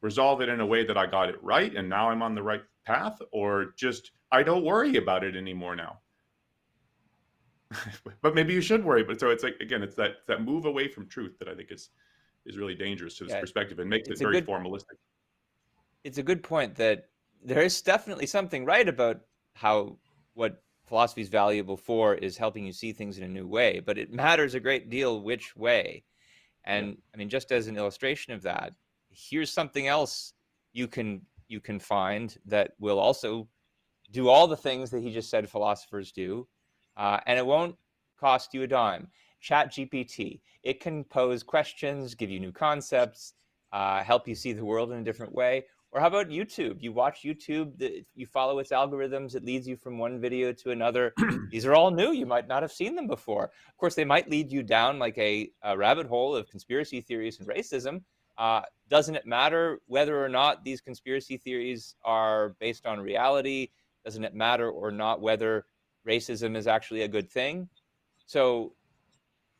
resolve 0.00 0.40
it 0.40 0.48
in 0.48 0.60
a 0.60 0.66
way 0.66 0.84
that 0.84 0.96
i 0.96 1.06
got 1.06 1.28
it 1.28 1.42
right 1.42 1.76
and 1.76 1.88
now 1.88 2.10
i'm 2.10 2.22
on 2.22 2.34
the 2.34 2.42
right 2.42 2.62
path 2.86 3.20
or 3.32 3.74
just 3.76 4.12
i 4.32 4.42
don't 4.42 4.64
worry 4.64 4.96
about 4.96 5.24
it 5.24 5.36
anymore 5.36 5.76
now 5.76 5.98
but 8.22 8.34
maybe 8.34 8.52
you 8.52 8.60
should 8.60 8.84
worry 8.84 9.04
but 9.04 9.20
so 9.20 9.30
it's 9.30 9.44
like 9.44 9.56
again 9.60 9.82
it's 9.82 9.94
that 9.94 10.26
that 10.26 10.42
move 10.42 10.64
away 10.64 10.88
from 10.88 11.06
truth 11.06 11.38
that 11.38 11.48
i 11.48 11.54
think 11.54 11.70
is 11.70 11.90
is 12.46 12.56
really 12.56 12.74
dangerous 12.74 13.16
to 13.16 13.24
this 13.24 13.32
yeah, 13.32 13.40
perspective 13.40 13.78
and 13.78 13.88
makes 13.88 14.08
it 14.08 14.18
very 14.18 14.40
good, 14.40 14.46
formalistic. 14.46 14.96
It's 16.04 16.18
a 16.18 16.22
good 16.22 16.42
point 16.42 16.76
that 16.76 17.06
there 17.44 17.62
is 17.62 17.80
definitely 17.82 18.26
something 18.26 18.64
right 18.64 18.88
about 18.88 19.20
how 19.54 19.98
what 20.34 20.62
philosophy 20.90 21.20
is 21.20 21.28
valuable 21.28 21.76
for 21.76 22.16
is 22.16 22.36
helping 22.36 22.66
you 22.66 22.72
see 22.72 22.92
things 22.92 23.16
in 23.16 23.22
a 23.22 23.28
new 23.28 23.46
way, 23.46 23.78
but 23.78 23.96
it 23.96 24.12
matters 24.12 24.54
a 24.54 24.60
great 24.60 24.90
deal 24.90 25.22
which 25.22 25.54
way. 25.54 26.02
And 26.64 26.88
yeah. 26.88 26.94
I 27.14 27.16
mean, 27.16 27.28
just 27.28 27.52
as 27.52 27.68
an 27.68 27.76
illustration 27.76 28.32
of 28.34 28.42
that, 28.42 28.74
here's 29.08 29.52
something 29.52 29.86
else 29.86 30.34
you 30.72 30.88
can 30.88 31.22
you 31.46 31.60
can 31.60 31.78
find 31.78 32.36
that 32.44 32.72
will 32.80 32.98
also 32.98 33.48
do 34.10 34.28
all 34.28 34.48
the 34.48 34.56
things 34.56 34.90
that 34.90 35.00
he 35.00 35.12
just 35.12 35.30
said 35.30 35.48
philosophers 35.48 36.10
do, 36.10 36.46
uh, 36.96 37.20
and 37.26 37.38
it 37.38 37.46
won't 37.46 37.76
cost 38.18 38.52
you 38.52 38.64
a 38.64 38.66
dime. 38.66 39.06
Chat 39.40 39.72
GPT. 39.72 40.40
It 40.64 40.80
can 40.80 41.04
pose 41.04 41.44
questions, 41.44 42.16
give 42.16 42.30
you 42.30 42.40
new 42.40 42.52
concepts, 42.52 43.34
uh, 43.72 44.02
help 44.02 44.26
you 44.26 44.34
see 44.34 44.52
the 44.52 44.64
world 44.64 44.90
in 44.90 44.98
a 44.98 45.04
different 45.04 45.32
way. 45.32 45.64
Or 45.92 46.00
how 46.00 46.06
about 46.06 46.28
YouTube? 46.28 46.80
You 46.80 46.92
watch 46.92 47.22
YouTube, 47.24 48.04
you 48.14 48.26
follow 48.26 48.60
its 48.60 48.70
algorithms, 48.70 49.34
it 49.34 49.44
leads 49.44 49.66
you 49.66 49.76
from 49.76 49.98
one 49.98 50.20
video 50.20 50.52
to 50.52 50.70
another. 50.70 51.12
These 51.50 51.66
are 51.66 51.74
all 51.74 51.90
new. 51.90 52.12
You 52.12 52.26
might 52.26 52.46
not 52.46 52.62
have 52.62 52.70
seen 52.70 52.94
them 52.94 53.08
before. 53.08 53.50
Of 53.68 53.76
course, 53.76 53.96
they 53.96 54.04
might 54.04 54.30
lead 54.30 54.52
you 54.52 54.62
down 54.62 55.00
like 55.00 55.18
a, 55.18 55.50
a 55.62 55.76
rabbit 55.76 56.06
hole 56.06 56.36
of 56.36 56.48
conspiracy 56.48 57.00
theories 57.00 57.40
and 57.40 57.48
racism. 57.48 58.02
Uh, 58.38 58.62
doesn't 58.88 59.16
it 59.16 59.26
matter 59.26 59.80
whether 59.86 60.24
or 60.24 60.28
not 60.28 60.64
these 60.64 60.80
conspiracy 60.80 61.36
theories 61.36 61.96
are 62.04 62.50
based 62.60 62.86
on 62.86 63.00
reality? 63.00 63.70
Doesn't 64.04 64.24
it 64.24 64.34
matter 64.34 64.70
or 64.70 64.92
not 64.92 65.20
whether 65.20 65.66
racism 66.06 66.56
is 66.56 66.68
actually 66.68 67.02
a 67.02 67.08
good 67.08 67.28
thing? 67.28 67.68
So 68.26 68.74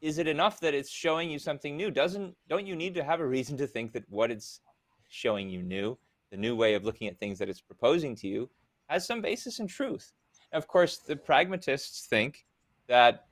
is 0.00 0.18
it 0.18 0.28
enough 0.28 0.60
that 0.60 0.74
it's 0.74 0.90
showing 0.90 1.28
you 1.28 1.38
something 1.38 1.76
new? 1.76 1.90
Doesn't 1.90 2.36
don't 2.48 2.66
you 2.66 2.76
need 2.76 2.94
to 2.94 3.04
have 3.04 3.20
a 3.20 3.26
reason 3.26 3.56
to 3.58 3.66
think 3.66 3.92
that 3.92 4.08
what 4.08 4.30
it's 4.30 4.60
showing 5.08 5.50
you 5.50 5.62
new, 5.62 5.98
the 6.30 6.36
new 6.36 6.56
way 6.56 6.74
of 6.74 6.84
looking 6.84 7.08
at 7.08 7.18
things 7.18 7.38
that 7.38 7.48
it's 7.48 7.60
proposing 7.60 8.14
to 8.16 8.28
you, 8.28 8.50
has 8.88 9.06
some 9.06 9.20
basis 9.20 9.58
in 9.60 9.66
truth? 9.66 10.12
of 10.52 10.66
course, 10.66 10.98
the 10.98 11.16
pragmatists 11.16 12.06
think 12.06 12.44
that 12.88 13.26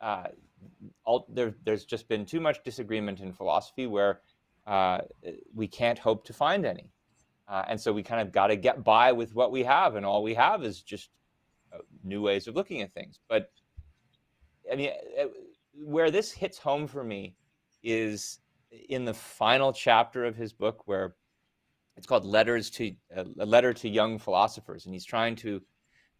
uh, 0.00 0.28
all, 1.04 1.26
there, 1.28 1.54
there's 1.64 1.84
just 1.84 2.08
been 2.08 2.24
too 2.24 2.40
much 2.40 2.62
disagreement 2.64 3.20
in 3.20 3.32
philosophy 3.32 3.86
where 3.86 4.20
uh, 4.66 4.98
we 5.54 5.66
can't 5.66 5.98
hope 5.98 6.24
to 6.24 6.32
find 6.32 6.64
any. 6.64 6.90
Uh, 7.48 7.64
and 7.68 7.80
so 7.80 7.92
we 7.92 8.02
kind 8.02 8.20
of 8.20 8.32
got 8.32 8.46
to 8.46 8.56
get 8.56 8.82
by 8.82 9.12
with 9.12 9.34
what 9.34 9.52
we 9.52 9.62
have, 9.62 9.96
and 9.96 10.06
all 10.06 10.22
we 10.22 10.34
have 10.34 10.62
is 10.62 10.80
just 10.82 11.10
uh, 11.74 11.78
new 12.02 12.22
ways 12.22 12.46
of 12.46 12.54
looking 12.54 12.80
at 12.80 12.94
things. 12.94 13.18
But 13.28 13.50
I 14.70 14.76
mean, 14.76 14.90
where 15.74 16.10
this 16.10 16.30
hits 16.30 16.56
home 16.56 16.86
for 16.86 17.04
me 17.04 17.36
is 17.82 18.38
in 18.88 19.04
the 19.04 19.12
final 19.12 19.72
chapter 19.72 20.24
of 20.24 20.36
his 20.36 20.52
book 20.52 20.86
where 20.86 21.16
it's 21.96 22.06
called 22.06 22.24
letters 22.24 22.70
to 22.70 22.92
uh, 23.16 23.24
a 23.40 23.46
letter 23.46 23.72
to 23.72 23.88
young 23.88 24.18
philosophers 24.18 24.86
and 24.86 24.94
he's 24.94 25.04
trying 25.04 25.36
to 25.36 25.60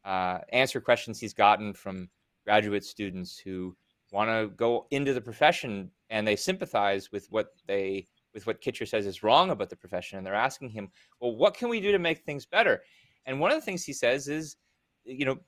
uh, 0.05 0.39
answer 0.53 0.81
questions 0.81 1.18
he's 1.18 1.35
gotten 1.35 1.73
from 1.73 2.09
graduate 2.45 2.85
students 2.85 3.39
who 3.39 3.75
want 4.12 4.29
to 4.29 4.55
go 4.57 4.87
into 4.91 5.14
the 5.14 5.20
profession 5.20 5.91
and 6.11 6.27
they 6.27 6.37
sympathize 6.37 7.11
with 7.11 7.27
what 7.31 7.49
they 7.66 8.07
with 8.35 8.47
what 8.47 8.62
kitcher 8.62 8.89
says 8.89 9.07
is 9.07 9.23
wrong 9.23 9.51
about 9.51 9.70
the 9.70 9.77
profession 9.77 10.18
and 10.18 10.27
they're 10.27 10.35
asking 10.35 10.68
him 10.68 10.89
well 11.20 11.35
what 11.35 11.55
can 11.55 11.68
we 11.68 11.81
do 11.81 11.93
to 11.93 11.99
make 11.99 12.18
things 12.18 12.47
better? 12.47 12.83
And 13.27 13.41
one 13.41 13.51
of 13.51 13.57
the 13.57 13.64
things 13.64 13.85
he 13.85 13.93
says 13.93 14.29
is 14.29 14.57
you 15.05 15.25
know 15.25 15.39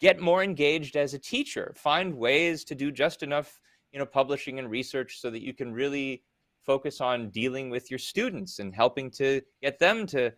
get 0.00 0.20
more 0.20 0.42
engaged 0.42 0.96
as 0.96 1.14
a 1.14 1.18
teacher. 1.18 1.72
Find 1.76 2.14
ways 2.14 2.64
to 2.64 2.74
do 2.74 2.90
just 2.90 3.22
enough 3.22 3.60
you 3.92 3.98
know 3.98 4.06
publishing 4.06 4.58
and 4.58 4.70
research 4.70 5.20
so 5.20 5.30
that 5.30 5.42
you 5.42 5.54
can 5.54 5.72
really 5.72 6.22
focus 6.64 7.00
on 7.00 7.30
dealing 7.30 7.70
with 7.70 7.90
your 7.90 7.98
students 7.98 8.58
and 8.58 8.74
helping 8.74 9.10
to 9.10 9.40
get 9.60 9.78
them 9.78 10.06
to 10.06 10.32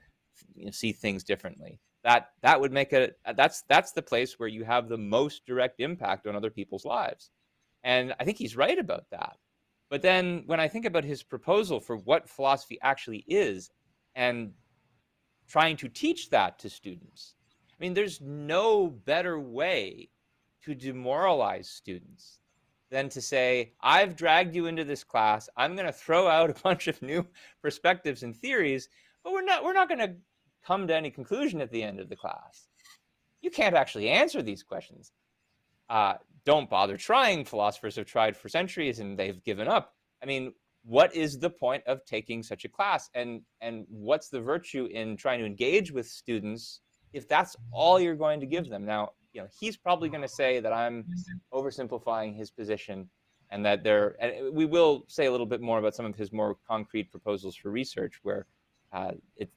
you 0.55 0.66
know, 0.66 0.70
see 0.70 0.93
things 0.93 1.25
differently. 1.25 1.81
That 2.03 2.31
that 2.43 2.61
would 2.61 2.72
make 2.72 2.93
a 2.93 3.11
that's 3.37 3.62
that's 3.62 3.93
the 3.93 4.03
place 4.03 4.39
where 4.39 4.49
you 4.49 4.64
have 4.64 4.89
the 4.89 4.99
most 4.99 5.47
direct 5.47 5.81
impact 5.81 6.27
on 6.27 6.37
other 6.37 6.51
people's 6.51 6.85
lives. 6.85 7.31
And 7.83 8.14
i 8.18 8.25
think 8.25 8.39
he's 8.39 8.57
right 8.57 8.79
about 8.79 9.05
that. 9.11 9.37
But 9.91 10.03
then 10.03 10.43
when 10.47 10.61
I 10.61 10.68
think 10.68 10.87
about 10.87 11.05
his 11.05 11.22
proposal 11.22 11.81
for 11.81 11.97
what 11.97 12.29
philosophy 12.29 12.79
actually 12.83 13.25
is 13.29 13.70
and 14.14 14.53
trying 15.47 15.77
to 15.79 15.89
teach 15.89 16.31
that 16.31 16.59
to 16.61 16.70
students, 16.70 17.35
I 17.70 17.77
mean, 17.79 17.95
there's 17.95 18.20
no 18.20 18.89
better 18.89 19.39
way 19.39 20.11
to 20.64 20.75
demoralize 20.75 21.68
students 21.68 22.39
than 22.91 23.09
to 23.11 23.20
say, 23.20 23.72
I've 23.80 24.16
dragged 24.16 24.55
you 24.55 24.66
into 24.66 24.85
this 24.85 25.05
class. 25.05 25.49
I'm 25.57 25.74
going 25.74 25.87
to 25.87 25.93
throw 25.93 26.28
out 26.28 26.51
a 26.51 26.62
bunch 26.62 26.87
of 26.89 27.01
new 27.03 27.26
perspectives 27.62 28.22
and 28.22 28.37
theories, 28.37 28.89
but 29.22 29.32
we're 29.32 29.45
not, 29.45 29.64
we're 29.64 29.72
not 29.72 29.89
going 29.89 30.01
to 30.01 30.14
come 30.64 30.87
to 30.87 30.97
any 30.97 31.11
conclusion 31.11 31.61
at 31.61 31.70
the 31.70 31.82
end 31.82 32.01
of 32.01 32.09
the 32.09 32.16
class. 32.16 32.68
You 33.43 33.51
can't 33.51 33.74
actually 33.74 34.09
answer 34.09 34.43
these 34.43 34.62
questions. 34.62 35.12
Uh, 35.91 36.14
don't 36.45 36.70
bother 36.70 36.97
trying. 36.97 37.45
Philosophers 37.45 37.97
have 37.97 38.07
tried 38.07 38.37
for 38.37 38.49
centuries 38.49 39.01
and 39.01 39.18
they've 39.18 39.43
given 39.45 39.68
up. 39.68 39.95
I 40.22 40.26
mean, 40.26 40.53
what 40.85 41.14
is 41.14 41.39
the 41.39 41.51
point 41.51 41.82
of 41.87 42.05
taking 42.05 42.43
such 42.43 42.64
a 42.64 42.68
class? 42.68 43.11
And, 43.14 43.43
and 43.61 43.87
what's 43.89 44.28
the 44.28 44.41
virtue 44.41 44.87
in 44.87 45.16
trying 45.16 45.41
to 45.41 45.47
engage 45.47 45.93
with 45.93 46.07
students 46.07 46.80
if 47.12 47.28
that's 47.28 47.57
all 47.72 47.99
you're 47.99 48.14
going 48.14 48.41
to 48.41 48.47
give 48.47 48.68
them? 48.68 48.85
Now, 48.85 49.11
you 49.35 49.43
know, 49.43 49.49
he's 49.59 49.76
probably 49.76 50.09
going 50.09 50.22
to 50.22 50.28
say 50.28 50.61
that 50.61 50.72
I'm 50.72 51.05
oversimplifying 51.53 52.35
his 52.35 52.51
position 52.51 53.09
and 53.51 53.64
that 53.66 53.82
there, 53.85 54.16
and 54.20 54.55
we 54.55 54.64
will 54.64 55.05
say 55.09 55.26
a 55.26 55.30
little 55.30 55.47
bit 55.47 55.61
more 55.61 55.78
about 55.78 55.95
some 55.95 56.07
of 56.07 56.14
his 56.14 56.32
more 56.32 56.57
concrete 56.66 57.11
proposals 57.11 57.55
for 57.57 57.70
research 57.70 58.20
where 58.22 58.47
uh, 58.93 59.12
it, 59.37 59.51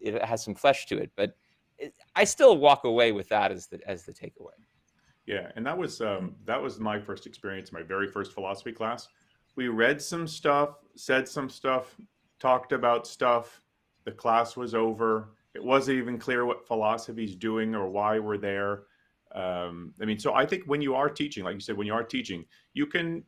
it 0.00 0.22
has 0.24 0.42
some 0.42 0.54
flesh 0.54 0.86
to 0.86 0.98
it, 0.98 1.10
but 1.14 1.36
it, 1.78 1.94
I 2.16 2.24
still 2.24 2.56
walk 2.56 2.84
away 2.84 3.12
with 3.12 3.28
that 3.28 3.52
as 3.52 3.66
the, 3.66 3.78
as 3.86 4.04
the 4.04 4.12
takeaway. 4.12 4.58
Yeah, 5.26 5.50
and 5.56 5.66
that 5.66 5.76
was 5.76 6.02
um, 6.02 6.34
that 6.44 6.60
was 6.60 6.78
my 6.78 7.00
first 7.00 7.26
experience, 7.26 7.72
my 7.72 7.82
very 7.82 8.06
first 8.06 8.32
philosophy 8.32 8.72
class. 8.72 9.08
We 9.56 9.68
read 9.68 10.02
some 10.02 10.26
stuff, 10.26 10.76
said 10.96 11.26
some 11.26 11.48
stuff, 11.48 11.96
talked 12.38 12.72
about 12.72 13.06
stuff. 13.06 13.62
The 14.04 14.12
class 14.12 14.54
was 14.54 14.74
over. 14.74 15.30
It 15.54 15.62
wasn't 15.62 15.98
even 15.98 16.18
clear 16.18 16.44
what 16.44 16.66
philosophy 16.66 17.24
is 17.24 17.36
doing 17.36 17.74
or 17.74 17.88
why 17.88 18.18
we're 18.18 18.38
there. 18.38 18.84
Um, 19.34 19.92
I 20.00 20.04
mean, 20.04 20.18
so 20.18 20.34
I 20.34 20.46
think 20.46 20.64
when 20.66 20.80
you 20.82 20.94
are 20.94 21.08
teaching, 21.08 21.44
like 21.44 21.54
you 21.54 21.60
said, 21.60 21.76
when 21.76 21.86
you 21.86 21.94
are 21.94 22.04
teaching, 22.04 22.44
you 22.72 22.86
can. 22.86 23.24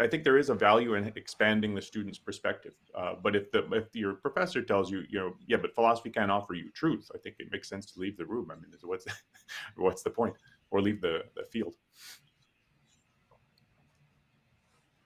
I 0.00 0.08
think 0.08 0.24
there 0.24 0.36
is 0.36 0.50
a 0.50 0.54
value 0.54 0.94
in 0.94 1.12
expanding 1.14 1.76
the 1.76 1.82
student's 1.82 2.18
perspective. 2.18 2.72
Uh, 2.92 3.14
but 3.22 3.36
if 3.36 3.52
the 3.52 3.70
if 3.70 3.94
your 3.94 4.14
professor 4.14 4.62
tells 4.62 4.90
you, 4.90 5.04
you 5.08 5.18
know, 5.20 5.34
yeah, 5.46 5.58
but 5.58 5.74
philosophy 5.76 6.10
can't 6.10 6.30
offer 6.30 6.54
you 6.54 6.70
truth, 6.72 7.08
I 7.14 7.18
think 7.18 7.36
it 7.38 7.52
makes 7.52 7.68
sense 7.68 7.86
to 7.92 8.00
leave 8.00 8.16
the 8.16 8.26
room. 8.26 8.50
I 8.50 8.56
mean, 8.56 8.72
what's 8.82 9.06
what's 9.76 10.02
the 10.02 10.10
point? 10.10 10.34
or 10.70 10.80
leave 10.80 11.00
the, 11.00 11.22
the 11.36 11.44
field. 11.44 11.74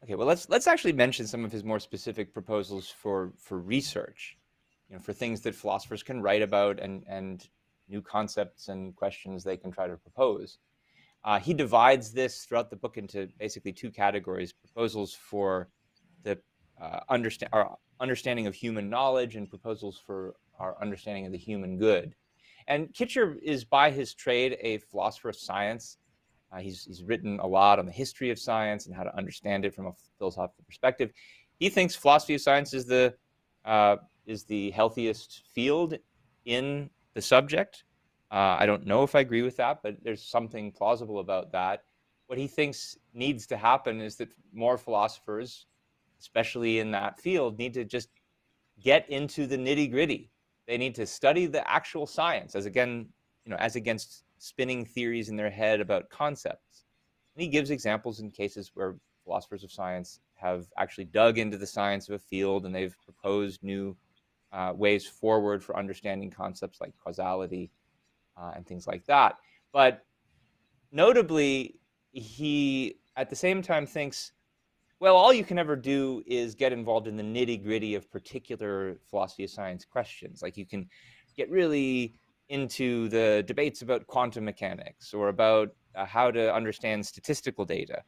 Okay, 0.02 0.14
well 0.14 0.26
let's 0.26 0.48
let's 0.50 0.66
actually 0.66 0.92
mention 0.92 1.26
some 1.26 1.44
of 1.44 1.52
his 1.52 1.64
more 1.64 1.80
specific 1.80 2.34
proposals 2.34 2.90
for 2.90 3.32
for 3.38 3.58
research, 3.58 4.36
you 4.88 4.96
know, 4.96 5.02
for 5.02 5.12
things 5.12 5.40
that 5.42 5.54
philosophers 5.54 6.02
can 6.02 6.20
write 6.20 6.42
about 6.42 6.80
and 6.80 7.04
and 7.08 7.48
new 7.88 8.00
concepts 8.00 8.68
and 8.68 8.96
questions 8.96 9.44
they 9.44 9.56
can 9.56 9.70
try 9.70 9.86
to 9.86 9.96
propose. 9.96 10.58
Uh, 11.22 11.38
he 11.38 11.54
divides 11.54 12.12
this 12.12 12.44
throughout 12.44 12.70
the 12.70 12.76
book 12.76 12.96
into 12.96 13.28
basically 13.38 13.72
two 13.72 13.90
categories: 13.90 14.52
proposals 14.52 15.14
for 15.14 15.68
the 16.22 16.38
uh, 16.80 17.00
our 17.52 17.76
understanding 18.00 18.46
of 18.46 18.54
human 18.54 18.90
knowledge 18.90 19.36
and 19.36 19.48
proposals 19.48 20.00
for 20.04 20.34
our 20.58 20.76
understanding 20.80 21.26
of 21.26 21.32
the 21.32 21.38
human 21.38 21.78
good. 21.78 22.14
And 22.66 22.92
Kitcher 22.92 23.36
is 23.42 23.64
by 23.64 23.90
his 23.90 24.14
trade 24.14 24.56
a 24.60 24.78
philosopher 24.78 25.28
of 25.28 25.36
science. 25.36 25.98
Uh, 26.52 26.58
he's, 26.58 26.84
he's 26.84 27.02
written 27.02 27.38
a 27.40 27.46
lot 27.46 27.78
on 27.78 27.86
the 27.86 27.92
history 27.92 28.30
of 28.30 28.38
science 28.38 28.86
and 28.86 28.94
how 28.94 29.02
to 29.02 29.16
understand 29.16 29.64
it 29.64 29.74
from 29.74 29.86
a 29.86 29.92
philosophical 30.18 30.64
perspective. 30.66 31.10
He 31.58 31.68
thinks 31.68 31.94
philosophy 31.94 32.34
of 32.34 32.40
science 32.40 32.72
is 32.72 32.86
the 32.86 33.14
uh, 33.64 33.96
is 34.26 34.44
the 34.44 34.70
healthiest 34.70 35.42
field 35.52 35.94
in 36.44 36.90
the 37.14 37.22
subject. 37.22 37.84
Uh, 38.30 38.56
I 38.58 38.66
don't 38.66 38.86
know 38.86 39.02
if 39.02 39.14
I 39.14 39.20
agree 39.20 39.42
with 39.42 39.56
that, 39.56 39.80
but 39.82 39.96
there's 40.02 40.22
something 40.22 40.72
plausible 40.72 41.20
about 41.20 41.52
that. 41.52 41.84
What 42.26 42.38
he 42.38 42.46
thinks 42.46 42.96
needs 43.12 43.46
to 43.48 43.56
happen 43.56 44.00
is 44.00 44.16
that 44.16 44.28
more 44.52 44.78
philosophers, 44.78 45.66
especially 46.20 46.78
in 46.78 46.90
that 46.92 47.20
field, 47.20 47.58
need 47.58 47.74
to 47.74 47.84
just 47.84 48.08
get 48.82 49.08
into 49.08 49.46
the 49.46 49.56
nitty 49.56 49.90
gritty 49.90 50.30
they 50.66 50.78
need 50.78 50.94
to 50.94 51.06
study 51.06 51.46
the 51.46 51.68
actual 51.70 52.06
science 52.06 52.54
as 52.54 52.66
again, 52.66 53.06
you 53.44 53.50
know, 53.50 53.56
as 53.56 53.76
against 53.76 54.24
spinning 54.38 54.84
theories 54.84 55.28
in 55.28 55.36
their 55.36 55.50
head 55.50 55.80
about 55.80 56.08
concepts. 56.10 56.84
And 57.34 57.42
he 57.42 57.48
gives 57.48 57.70
examples 57.70 58.20
in 58.20 58.30
cases 58.30 58.70
where 58.74 58.96
philosophers 59.24 59.64
of 59.64 59.72
science 59.72 60.20
have 60.34 60.66
actually 60.78 61.06
dug 61.06 61.38
into 61.38 61.56
the 61.56 61.66
science 61.66 62.08
of 62.08 62.14
a 62.14 62.18
field 62.18 62.66
and 62.66 62.74
they've 62.74 62.96
proposed 63.04 63.62
new 63.62 63.96
uh, 64.54 64.72
ways 64.74 65.04
forward 65.06 65.62
for 65.62 65.76
understanding 65.76 66.30
concepts 66.30 66.80
like 66.80 66.94
causality 67.02 67.70
uh, 68.36 68.52
and 68.54 68.66
things 68.66 68.86
like 68.86 69.04
that. 69.06 69.36
But 69.72 70.06
notably, 70.92 71.80
he 72.12 72.96
at 73.16 73.28
the 73.28 73.36
same 73.36 73.60
time 73.60 73.86
thinks 73.86 74.32
well, 75.00 75.16
all 75.16 75.34
you 75.34 75.44
can 75.44 75.58
ever 75.58 75.76
do 75.76 76.22
is 76.26 76.54
get 76.54 76.72
involved 76.72 77.06
in 77.08 77.16
the 77.16 77.22
nitty 77.22 77.62
gritty 77.62 77.94
of 77.94 78.10
particular 78.10 78.96
philosophy 79.10 79.44
of 79.44 79.50
science 79.50 79.84
questions. 79.84 80.40
Like 80.40 80.56
you 80.56 80.64
can 80.64 80.88
get 81.36 81.50
really 81.50 82.14
into 82.48 83.08
the 83.08 83.44
debates 83.46 83.82
about 83.82 84.06
quantum 84.06 84.44
mechanics 84.44 85.12
or 85.12 85.28
about 85.28 85.70
uh, 85.94 86.06
how 86.06 86.30
to 86.30 86.54
understand 86.54 87.04
statistical 87.04 87.64
data. 87.64 88.02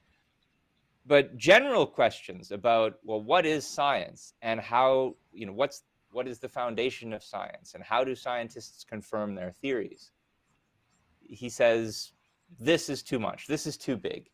But 1.05 1.36
general 1.36 1.86
questions 1.86 2.51
about, 2.51 2.94
well, 3.05 3.22
what 3.22 3.44
is 3.47 3.66
science 3.66 4.34
and 4.40 4.59
how, 4.59 5.16
you 5.32 5.44
know, 5.44 5.53
what's, 5.53 5.82
what 6.16 6.26
is 6.26 6.38
the 6.38 6.48
foundation 6.48 7.12
of 7.12 7.22
science 7.22 7.74
and 7.74 7.84
how 7.84 8.02
do 8.02 8.14
scientists 8.14 8.84
confirm 8.84 9.34
their 9.34 9.52
theories? 9.52 10.12
He 11.20 11.50
says, 11.50 12.12
this 12.58 12.88
is 12.88 13.02
too 13.02 13.18
much. 13.18 13.46
This 13.46 13.66
is 13.66 13.76
too 13.76 13.98
big. 13.98 14.30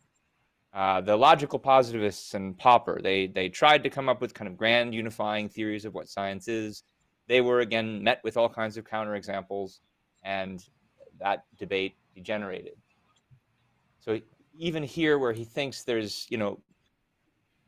Uh, 0.73 1.01
the 1.01 1.17
logical 1.17 1.59
positivists 1.59 2.35
and 2.35 2.57
Popper, 2.57 3.01
they 3.03 3.27
they 3.27 3.49
tried 3.49 3.83
to 3.83 3.91
come 3.91 4.09
up 4.09 4.21
with 4.21 4.33
kind 4.33 4.49
of 4.49 4.57
grand 4.57 4.95
unifying 4.95 5.49
theories 5.49 5.85
of 5.85 5.93
what 5.93 6.09
science 6.09 6.47
is. 6.47 6.85
They 7.27 7.41
were 7.41 7.61
again 7.61 8.03
met 8.03 8.21
with 8.23 8.37
all 8.37 8.49
kinds 8.49 8.77
of 8.77 8.85
counterexamples, 8.85 9.81
and 10.23 10.65
that 11.19 11.45
debate 11.59 11.97
degenerated. 12.15 12.77
So 13.99 14.21
even 14.57 14.83
here, 14.83 15.19
where 15.19 15.33
he 15.33 15.45
thinks 15.45 15.83
there's 15.83 16.27
you 16.31 16.39
know 16.39 16.61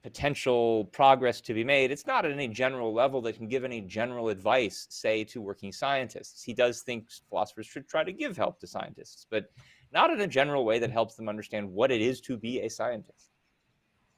potential 0.04 0.84
progress 0.92 1.40
to 1.40 1.54
be 1.54 1.64
made, 1.64 1.90
it's 1.90 2.06
not 2.06 2.26
at 2.26 2.30
any 2.30 2.46
general 2.46 2.92
level 2.92 3.22
that 3.22 3.36
can 3.36 3.48
give 3.48 3.64
any 3.64 3.80
general 3.80 4.28
advice, 4.28 4.86
say, 4.90 5.24
to 5.24 5.40
working 5.40 5.72
scientists. 5.72 6.42
He 6.42 6.52
does 6.52 6.82
think 6.82 7.08
philosophers 7.30 7.66
should 7.66 7.88
try 7.88 8.04
to 8.04 8.12
give 8.12 8.36
help 8.36 8.60
to 8.60 8.66
scientists, 8.66 9.26
but 9.30 9.50
not 9.92 10.10
in 10.10 10.20
a 10.20 10.26
general 10.26 10.66
way 10.66 10.78
that 10.78 10.90
helps 10.90 11.14
them 11.14 11.26
understand 11.26 11.72
what 11.72 11.90
it 11.90 12.02
is 12.02 12.20
to 12.20 12.36
be 12.36 12.60
a 12.60 12.68
scientist. 12.68 13.30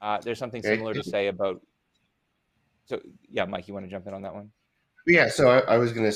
Uh, 0.03 0.19
there's 0.21 0.41
something 0.41 0.61
similar 0.61 0.93
to 0.93 1.05
say 1.05 1.29
about. 1.29 1.61
So 2.87 3.01
yeah, 3.31 3.45
Mike, 3.45 3.69
you 3.69 3.75
want 3.75 3.87
to 3.87 3.91
jump 3.91 4.09
in 4.09 4.15
on 4.15 4.23
that 4.23 4.35
one? 4.35 4.51
Yeah, 5.07 5.29
so 5.29 5.49
I, 5.49 5.75
I 5.75 5.79
was 5.79 5.93
gonna 5.93 6.13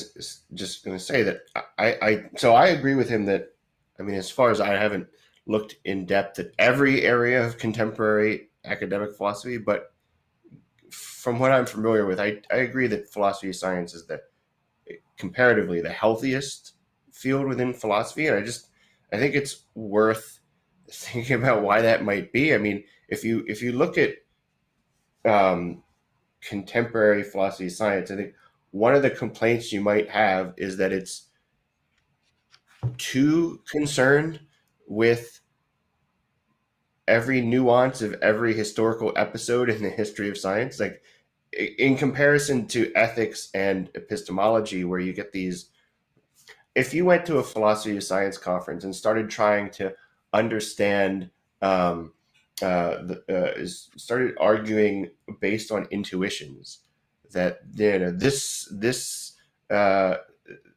just 0.53 0.85
gonna 0.85 0.99
say 0.99 1.23
that 1.23 1.43
I, 1.79 1.97
I 2.03 2.25
so 2.37 2.55
I 2.55 2.69
agree 2.69 2.97
with 2.97 3.09
him 3.09 3.25
that 3.27 3.53
I 3.99 4.03
mean 4.03 4.17
as 4.17 4.31
far 4.31 4.51
as 4.51 4.61
I 4.61 4.75
haven't 4.75 5.07
looked 5.47 5.77
in 5.85 6.07
depth 6.07 6.41
at 6.41 6.51
every 6.59 7.03
area 7.03 7.45
of 7.45 7.57
contemporary 7.57 8.50
academic 8.65 9.17
philosophy, 9.17 9.59
but 9.59 9.93
from 10.91 11.39
what 11.39 11.53
I'm 11.53 11.67
familiar 11.67 12.07
with, 12.07 12.21
I, 12.21 12.41
I 12.51 12.57
agree 12.57 12.87
that 12.89 13.13
philosophy 13.13 13.49
of 13.51 13.57
science 13.57 13.95
is 13.95 14.07
the 14.07 14.21
comparatively 15.17 15.81
the 15.81 15.91
healthiest 15.91 16.73
field 17.13 17.47
within 17.47 17.73
philosophy, 17.73 18.27
and 18.27 18.37
I 18.37 18.43
just 18.43 18.69
I 19.13 19.19
think 19.19 19.35
it's 19.35 19.65
worth 19.75 20.41
thinking 20.91 21.37
about 21.37 21.63
why 21.63 21.83
that 21.83 22.05
might 22.05 22.33
be. 22.33 22.55
I 22.55 22.59
mean, 22.59 22.85
if 23.09 23.25
you 23.25 23.45
if 23.47 23.63
you 23.63 23.73
look 23.73 23.99
at 23.99 24.15
um, 25.25 25.83
contemporary 26.41 27.23
philosophy 27.23 27.67
of 27.67 27.73
science, 27.73 28.11
I 28.11 28.17
think 28.17 28.35
one 28.71 28.95
of 28.95 29.03
the 29.03 29.11
complaints 29.11 29.73
you 29.73 29.81
might 29.81 30.09
have 30.09 30.55
is 30.57 30.77
that 30.79 30.93
it's 30.93 31.29
too 32.99 33.61
concerned 33.71 34.41
with 34.87 35.40
every 37.09 37.41
nuance 37.41 38.03
of 38.03 38.15
every 38.23 38.55
historical 38.55 39.13
episode 39.17 39.69
in 39.69 39.83
the 39.83 39.91
history 39.91 40.29
of 40.29 40.39
science 40.39 40.79
like 40.79 41.03
in 41.79 41.97
comparison 41.97 42.67
to 42.67 42.93
ethics 42.95 43.51
and 43.55 43.91
epistemology 43.95 44.85
where 44.85 45.01
you 45.01 45.13
get 45.13 45.33
these 45.33 45.71
if 46.75 46.95
you 46.95 47.05
went 47.05 47.27
to 47.27 47.39
a 47.39 47.43
philosophy 47.43 47.97
of 47.97 48.05
science 48.05 48.39
conference 48.39 48.85
and 48.85 48.95
started 48.95 49.29
trying 49.29 49.71
to 49.71 49.93
understand 50.33 51.31
um, 51.63 52.13
uh, 52.63 53.03
the, 53.03 53.23
uh, 53.29 53.67
started 53.99 54.35
arguing 54.39 55.11
based 55.41 55.73
on 55.73 55.87
intuitions 55.91 56.81
that 57.33 57.61
you 57.75 57.99
know 57.99 58.11
this 58.11 58.69
this 58.71 59.33
uh, 59.71 60.17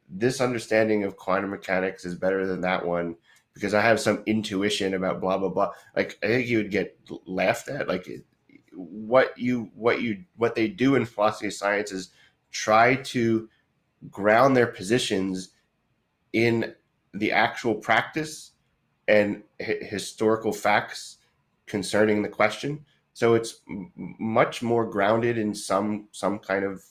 this 0.08 0.40
understanding 0.40 1.04
of 1.04 1.16
quantum 1.16 1.50
mechanics 1.50 2.04
is 2.04 2.14
better 2.14 2.46
than 2.46 2.60
that 2.60 2.84
one 2.84 3.16
because 3.54 3.74
I 3.74 3.80
have 3.80 4.00
some 4.00 4.22
intuition 4.26 4.94
about 4.94 5.20
blah 5.20 5.38
blah 5.38 5.48
blah. 5.48 5.70
Like 5.96 6.18
I 6.22 6.26
think 6.26 6.48
you 6.48 6.58
would 6.58 6.70
get 6.70 6.98
laughed 7.26 7.68
at. 7.68 7.88
Like 7.88 8.08
what 8.72 9.38
you 9.38 9.70
what 9.74 10.02
you 10.02 10.24
what 10.36 10.54
they 10.54 10.68
do 10.68 10.96
in 10.96 11.04
philosophy 11.04 11.46
of 11.48 11.54
science 11.54 11.92
is 11.92 12.10
try 12.50 12.96
to 12.96 13.48
ground 14.10 14.56
their 14.56 14.66
positions 14.66 15.50
in 16.32 16.74
the 17.14 17.32
actual 17.32 17.74
practice 17.76 18.52
and 19.08 19.42
h- 19.60 19.82
historical 19.82 20.52
facts 20.52 21.18
concerning 21.66 22.22
the 22.22 22.28
question. 22.28 22.84
So 23.14 23.34
it's 23.34 23.60
m- 23.68 23.92
much 23.96 24.62
more 24.62 24.86
grounded 24.86 25.38
in 25.38 25.54
some 25.54 26.08
some 26.12 26.38
kind 26.38 26.64
of 26.64 26.82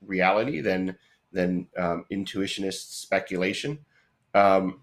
reality 0.00 0.60
than 0.60 0.96
than 1.32 1.68
um, 1.76 2.04
intuitionist 2.12 3.00
speculation. 3.00 3.78
Um, 4.34 4.80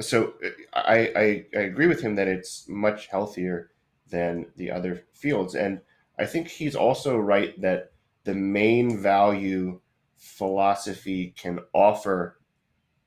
so 0.00 0.34
I, 0.72 1.12
I, 1.16 1.46
I 1.56 1.60
agree 1.60 1.86
with 1.86 2.00
him 2.00 2.16
that 2.16 2.28
it's 2.28 2.68
much 2.68 3.06
healthier 3.06 3.70
than 4.10 4.46
the 4.56 4.70
other 4.70 5.04
fields, 5.12 5.54
and 5.54 5.80
I 6.18 6.26
think 6.26 6.48
he's 6.48 6.76
also 6.76 7.16
right 7.16 7.60
that 7.60 7.92
the 8.24 8.34
main 8.34 8.98
value 9.00 9.80
philosophy 10.16 11.34
can 11.36 11.60
offer 11.72 12.38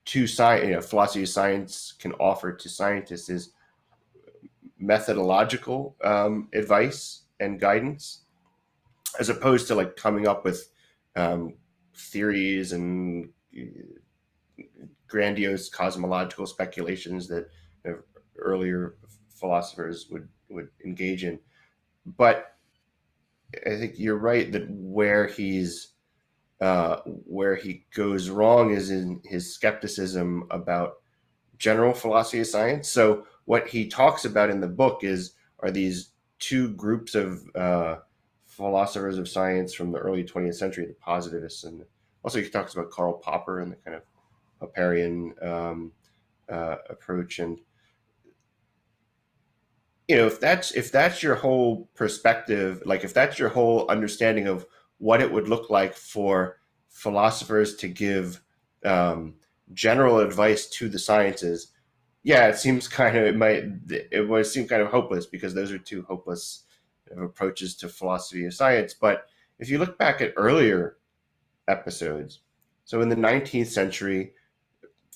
to 0.05 0.27
science, 0.27 0.65
you 0.65 0.71
know, 0.71 0.81
philosophy 0.81 1.23
of 1.23 1.29
science 1.29 1.93
can 1.99 2.13
offer 2.13 2.53
to 2.53 2.69
scientists 2.69 3.29
is 3.29 3.51
methodological 4.79 5.95
um, 6.03 6.47
advice 6.53 7.23
and 7.39 7.59
guidance, 7.59 8.21
as 9.19 9.29
opposed 9.29 9.67
to 9.67 9.75
like 9.75 9.95
coming 9.95 10.27
up 10.27 10.45
with 10.45 10.69
um, 11.15 11.55
theories 11.93 12.71
and 12.71 13.29
uh, 13.57 13.63
grandiose 15.07 15.69
cosmological 15.69 16.45
speculations 16.45 17.27
that 17.27 17.49
you 17.85 17.91
know, 17.91 17.97
earlier 18.37 18.95
philosophers 19.29 20.07
would 20.11 20.27
would 20.49 20.69
engage 20.85 21.23
in. 21.23 21.39
But 22.05 22.55
I 23.65 23.77
think 23.77 23.93
you're 23.97 24.17
right 24.17 24.51
that 24.51 24.69
where 24.69 25.27
he's 25.27 25.93
uh, 26.59 26.97
where 27.05 27.55
he 27.55 27.85
goes 27.93 28.29
wrong 28.29 28.71
is 28.71 28.89
in 28.89 29.21
his 29.23 29.53
skepticism 29.53 30.47
about 30.49 30.95
general 31.57 31.93
philosophy 31.93 32.39
of 32.39 32.47
science. 32.47 32.89
So 32.89 33.25
what 33.45 33.67
he 33.67 33.87
talks 33.87 34.25
about 34.25 34.49
in 34.49 34.59
the 34.59 34.67
book 34.67 35.03
is 35.03 35.33
are 35.59 35.71
these 35.71 36.09
two 36.39 36.69
groups 36.73 37.15
of 37.15 37.43
uh, 37.55 37.97
philosophers 38.45 39.17
of 39.17 39.27
science 39.27 39.73
from 39.73 39.91
the 39.91 39.99
early 39.99 40.23
20th 40.23 40.55
century, 40.55 40.85
the 40.85 40.93
positivists, 40.93 41.63
and 41.63 41.83
also 42.23 42.41
he 42.41 42.49
talks 42.49 42.73
about 42.73 42.91
Karl 42.91 43.13
Popper 43.13 43.61
and 43.61 43.71
the 43.71 43.75
kind 43.77 43.95
of 43.95 44.03
Popperian 44.61 45.45
um, 45.45 45.91
uh, 46.49 46.77
approach. 46.89 47.39
And 47.39 47.59
you 50.07 50.15
know, 50.15 50.27
if 50.27 50.39
that's 50.39 50.71
if 50.71 50.91
that's 50.91 51.21
your 51.21 51.35
whole 51.35 51.89
perspective, 51.95 52.81
like 52.85 53.03
if 53.03 53.13
that's 53.13 53.37
your 53.37 53.49
whole 53.49 53.89
understanding 53.89 54.47
of 54.47 54.65
what 54.99 55.21
it 55.21 55.31
would 55.31 55.47
look 55.47 55.69
like 55.69 55.93
for 55.93 56.57
philosophers 56.89 57.75
to 57.75 57.87
give 57.87 58.41
um, 58.85 59.35
general 59.73 60.19
advice 60.19 60.67
to 60.69 60.87
the 60.87 60.99
sciences, 60.99 61.73
yeah, 62.23 62.47
it 62.47 62.57
seems 62.57 62.87
kind 62.87 63.17
of 63.17 63.25
it 63.25 63.35
might 63.35 63.65
it 63.89 64.27
would 64.27 64.45
seem 64.45 64.67
kind 64.67 64.81
of 64.81 64.89
hopeless 64.89 65.25
because 65.25 65.53
those 65.53 65.71
are 65.71 65.77
two 65.77 66.03
hopeless 66.03 66.63
approaches 67.15 67.75
to 67.75 67.89
philosophy 67.89 68.45
of 68.45 68.53
science. 68.53 68.93
But 68.93 69.25
if 69.59 69.69
you 69.69 69.77
look 69.77 69.97
back 69.97 70.21
at 70.21 70.33
earlier 70.37 70.97
episodes, 71.67 72.39
so 72.85 73.01
in 73.01 73.09
the 73.09 73.15
19th 73.15 73.67
century, 73.67 74.33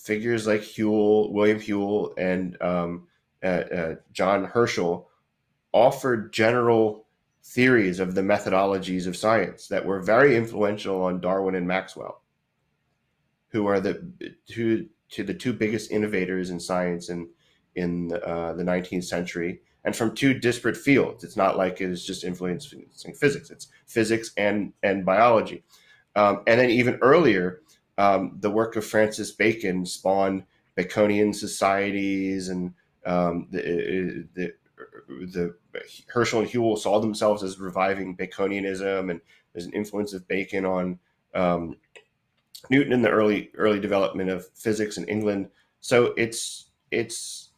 figures 0.03 0.47
like 0.47 0.63
Whewell, 0.63 1.31
William 1.31 1.59
Whewell, 1.59 2.13
and 2.17 2.59
um, 2.61 3.07
uh, 3.43 3.47
uh, 3.47 3.95
John 4.11 4.45
Herschel 4.45 5.09
offered 5.73 6.33
general 6.33 7.05
theories 7.43 7.99
of 7.99 8.15
the 8.15 8.21
methodologies 8.21 9.07
of 9.07 9.15
science 9.15 9.67
that 9.67 9.85
were 9.85 10.01
very 10.01 10.35
influential 10.35 11.01
on 11.03 11.21
Darwin 11.21 11.55
and 11.55 11.67
Maxwell, 11.67 12.21
who 13.49 13.67
are 13.67 13.79
the 13.79 14.11
two 14.47 14.87
to 15.09 15.23
the 15.23 15.33
two 15.33 15.53
biggest 15.53 15.91
innovators 15.91 16.49
in 16.49 16.59
science 16.59 17.09
in 17.09 17.29
in 17.75 18.11
uh, 18.25 18.53
the 18.53 18.63
19th 18.63 19.05
century, 19.05 19.61
and 19.85 19.95
from 19.95 20.13
two 20.13 20.33
disparate 20.33 20.77
fields. 20.77 21.23
It's 21.23 21.37
not 21.37 21.57
like 21.57 21.79
it's 21.79 22.05
just 22.05 22.23
influencing 22.23 22.85
physics; 23.15 23.51
it's 23.51 23.67
physics 23.85 24.31
and 24.37 24.73
and 24.83 25.05
biology. 25.05 25.63
Um, 26.15 26.41
and 26.47 26.59
then 26.59 26.69
even 26.69 26.95
earlier, 27.01 27.61
um, 27.97 28.37
the 28.39 28.49
work 28.49 28.75
of 28.75 28.85
Francis 28.85 29.31
Bacon 29.31 29.85
spawned 29.85 30.43
Baconian 30.77 31.33
societies, 31.35 32.49
and 32.49 32.73
um, 33.05 33.47
the, 33.51 34.27
the 34.33 34.53
the 35.07 35.55
Herschel 36.07 36.41
and 36.41 36.49
Whewell 36.49 36.77
saw 36.77 36.99
themselves 36.99 37.43
as 37.43 37.59
reviving 37.59 38.15
Baconianism, 38.15 39.11
and 39.11 39.21
there's 39.53 39.65
an 39.65 39.73
influence 39.73 40.13
of 40.13 40.27
Bacon 40.27 40.65
on 40.65 40.99
um, 41.33 41.75
Newton 42.69 42.93
in 42.93 43.01
the 43.01 43.09
early 43.09 43.51
early 43.55 43.79
development 43.79 44.29
of 44.29 44.47
physics 44.49 44.97
in 44.97 45.05
England. 45.05 45.49
So 45.81 46.13
it's 46.17 46.71
it's 46.91 47.49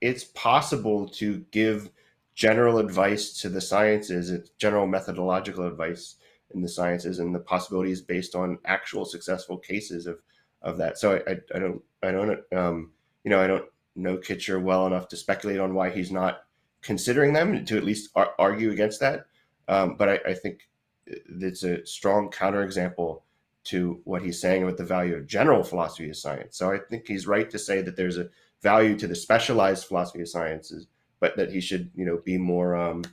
it's 0.00 0.24
possible 0.24 1.08
to 1.08 1.44
give 1.50 1.90
general 2.34 2.78
advice 2.78 3.40
to 3.40 3.48
the 3.48 3.60
sciences, 3.60 4.30
it's 4.30 4.50
general 4.58 4.86
methodological 4.86 5.66
advice 5.66 6.16
in 6.54 6.62
the 6.62 6.68
sciences, 6.68 7.18
and 7.18 7.34
the 7.34 7.40
possibilities 7.40 8.00
based 8.00 8.34
on 8.34 8.58
actual 8.64 9.04
successful 9.04 9.58
cases 9.58 10.06
of 10.06 10.20
of 10.62 10.78
that. 10.78 10.98
So 10.98 11.14
I, 11.14 11.32
I, 11.32 11.36
I 11.54 11.58
don't 11.58 11.82
I 12.02 12.10
don't 12.12 12.40
um, 12.52 12.92
you 13.24 13.30
know 13.30 13.42
I 13.42 13.46
don't 13.46 13.66
know 13.94 14.16
Kitcher 14.16 14.62
well 14.62 14.86
enough 14.86 15.08
to 15.08 15.16
speculate 15.16 15.60
on 15.60 15.74
why 15.74 15.90
he's 15.90 16.10
not 16.10 16.44
considering 16.82 17.32
them 17.32 17.64
to 17.64 17.76
at 17.76 17.84
least 17.84 18.10
ar- 18.14 18.34
argue 18.38 18.70
against 18.70 19.00
that. 19.00 19.26
Um, 19.68 19.96
but 19.96 20.08
I, 20.08 20.20
I, 20.30 20.34
think 20.34 20.68
it's 21.06 21.62
a 21.62 21.86
strong 21.86 22.30
counterexample 22.30 23.22
to 23.64 24.00
what 24.04 24.22
he's 24.22 24.40
saying 24.40 24.64
about 24.64 24.76
the 24.76 24.84
value 24.84 25.14
of 25.14 25.26
general 25.26 25.62
philosophy 25.62 26.10
of 26.10 26.16
science. 26.16 26.56
So 26.56 26.72
I 26.72 26.78
think 26.78 27.06
he's 27.06 27.28
right 27.28 27.48
to 27.50 27.58
say 27.58 27.80
that 27.82 27.96
there's 27.96 28.18
a 28.18 28.28
value 28.60 28.98
to 28.98 29.06
the 29.06 29.14
specialized 29.14 29.86
philosophy 29.86 30.22
of 30.22 30.28
sciences, 30.28 30.88
but 31.20 31.36
that 31.36 31.52
he 31.52 31.60
should, 31.60 31.90
you 31.94 32.04
know, 32.04 32.20
be 32.24 32.38
more 32.38 32.74
um, 32.74 33.04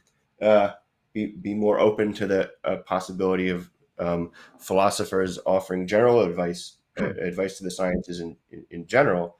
uh, 0.42 0.72
be, 1.28 1.34
be 1.42 1.54
more 1.54 1.80
open 1.80 2.14
to 2.14 2.28
the 2.28 2.52
uh, 2.64 2.78
possibility 2.86 3.50
of 3.50 3.70
um, 3.98 4.32
philosophers 4.60 5.40
offering 5.46 5.86
general 5.88 6.22
advice 6.22 6.78
uh, 7.00 7.14
advice 7.22 7.58
to 7.58 7.64
the 7.64 7.72
sciences 7.72 8.20
in, 8.20 8.36
in, 8.52 8.66
in 8.72 8.88
general, 8.88 9.38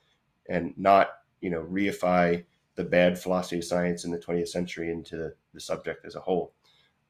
and 0.50 0.74
not 0.78 1.10
you 1.42 1.50
know 1.50 1.64
reify 1.64 2.44
the 2.76 2.84
bad 2.84 3.18
philosophy 3.20 3.58
of 3.58 3.64
science 3.64 4.06
in 4.06 4.12
the 4.12 4.18
20th 4.18 4.48
century 4.48 4.92
into 4.92 5.18
the, 5.18 5.36
the 5.54 5.60
subject 5.60 6.06
as 6.06 6.16
a 6.16 6.20
whole. 6.20 6.54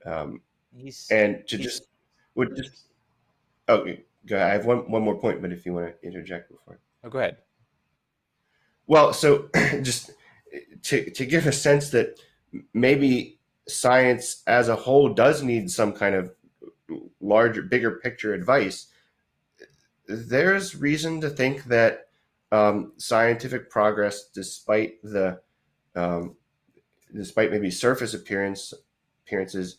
Um, 0.06 0.42
and 1.12 1.48
to 1.48 1.58
just 1.58 1.88
would 2.36 2.56
just 2.56 2.86
oh 3.68 3.86
go 4.26 4.36
ahead. 4.36 4.50
I 4.50 4.54
have 4.54 4.66
one 4.66 4.90
one 4.90 5.04
more 5.04 5.20
point, 5.20 5.42
but 5.42 5.52
if 5.52 5.66
you 5.66 5.74
want 5.74 5.94
to 6.02 6.08
interject 6.08 6.52
before. 6.52 6.80
Oh, 7.04 7.10
go 7.10 7.20
ahead. 7.20 7.38
Well, 8.88 9.14
so 9.14 9.50
just 9.82 10.12
to 10.84 11.10
to 11.10 11.26
give 11.26 11.48
a 11.48 11.52
sense 11.52 11.90
that 11.92 12.20
maybe 12.74 13.39
science 13.70 14.44
as 14.48 14.68
a 14.70 14.76
whole 14.76 15.10
does 15.10 15.44
need 15.44 15.70
some 15.70 15.94
kind 15.94 16.16
of 16.16 16.32
larger, 17.22 17.62
bigger 17.62 17.92
picture 17.92 18.34
advice. 18.34 18.88
There's 20.08 20.76
reason 20.76 21.22
to 21.22 21.30
think 21.30 21.66
that 21.66 22.08
um, 22.52 22.94
scientific 22.98 23.70
progress, 23.70 24.30
despite 24.34 25.02
the 25.04 25.40
um, 25.96 26.36
despite 27.14 27.52
maybe 27.52 27.72
surface 27.72 28.14
appearance 28.14 28.74
appearances, 29.26 29.78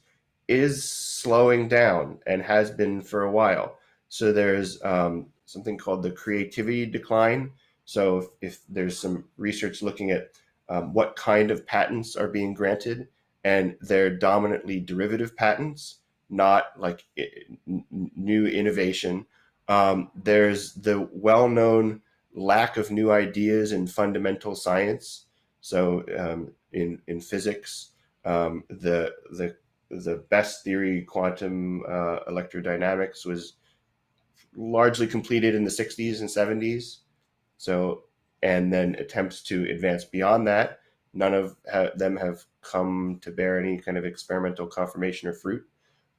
is 0.48 0.82
slowing 0.82 1.68
down 1.68 2.18
and 2.26 2.42
has 2.42 2.70
been 2.70 3.00
for 3.00 3.22
a 3.22 3.30
while. 3.30 3.76
So 4.08 4.32
there's 4.32 4.82
um, 4.84 5.26
something 5.46 5.78
called 5.78 6.02
the 6.02 6.10
creativity 6.10 6.86
decline. 6.86 7.52
So 7.84 8.18
if, 8.18 8.26
if 8.40 8.58
there's 8.68 8.98
some 8.98 9.24
research 9.36 9.82
looking 9.82 10.10
at 10.10 10.30
um, 10.68 10.92
what 10.92 11.16
kind 11.16 11.50
of 11.50 11.66
patents 11.66 12.16
are 12.16 12.28
being 12.28 12.54
granted, 12.54 13.08
and 13.44 13.76
they're 13.80 14.10
dominantly 14.10 14.80
derivative 14.80 15.36
patents, 15.36 15.96
not 16.28 16.66
like 16.76 17.04
new 17.66 18.46
innovation. 18.46 19.26
Um, 19.68 20.10
there's 20.14 20.74
the 20.74 21.08
well-known 21.12 22.02
lack 22.34 22.76
of 22.76 22.90
new 22.90 23.10
ideas 23.10 23.72
in 23.72 23.86
fundamental 23.86 24.54
science. 24.54 25.26
So 25.60 26.04
um, 26.18 26.52
in 26.72 27.00
in 27.06 27.20
physics, 27.20 27.90
um, 28.24 28.64
the 28.68 29.12
the 29.32 29.56
the 29.90 30.24
best 30.28 30.62
theory, 30.64 31.02
quantum 31.02 31.82
uh, 31.88 32.20
electrodynamics, 32.28 33.26
was 33.26 33.54
largely 34.56 35.06
completed 35.06 35.54
in 35.54 35.64
the 35.64 35.70
60s 35.70 36.20
and 36.20 36.28
70s. 36.28 36.98
So 37.58 38.04
and 38.42 38.72
then 38.72 38.94
attempts 38.96 39.42
to 39.42 39.68
advance 39.70 40.04
beyond 40.04 40.46
that, 40.46 40.79
none 41.12 41.34
of 41.34 41.56
ha- 41.70 41.90
them 41.96 42.16
have 42.16 42.44
come 42.62 43.18
to 43.22 43.30
bear 43.30 43.58
any 43.58 43.78
kind 43.78 43.98
of 43.98 44.04
experimental 44.04 44.66
confirmation 44.66 45.28
or 45.28 45.32
fruit. 45.32 45.66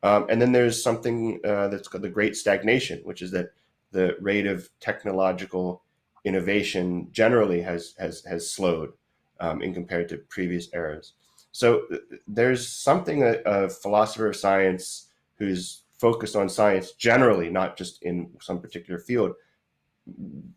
Um, 0.04 0.26
and 0.30 0.42
then 0.42 0.52
there's 0.52 0.84
something 0.84 1.40
uh, 1.46 1.68
that's 1.68 1.88
called 1.88 2.04
the 2.04 2.10
great 2.10 2.36
stagnation, 2.36 3.00
which 3.04 3.22
is 3.22 3.32
that 3.32 3.52
the 3.92 4.18
rate 4.20 4.48
of 4.48 4.70
technological 4.80 5.84
innovation 6.24 7.08
generally 7.12 7.62
has 7.62 7.94
has 7.98 8.24
has 8.26 8.50
slowed 8.50 8.94
um, 9.40 9.62
in 9.62 9.74
compared 9.74 10.10
to 10.10 10.18
previous 10.30 10.70
eras. 10.74 11.14
So 11.52 11.84
there's 12.28 12.68
something 12.68 13.20
that 13.20 13.42
a 13.46 13.70
philosopher 13.70 14.28
of 14.28 14.36
science 14.36 15.10
who's 15.36 15.84
focused 16.00 16.36
on 16.36 16.50
science 16.50 16.94
generally, 16.94 17.50
not 17.50 17.78
just 17.78 18.02
in 18.04 18.32
some 18.42 18.60
particular 18.60 19.00
field, 19.00 19.34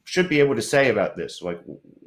should 0.04 0.28
be 0.28 0.40
able 0.40 0.54
to 0.54 0.62
say 0.62 0.90
about 0.90 1.16
this. 1.16 1.42
Like, 1.42 1.60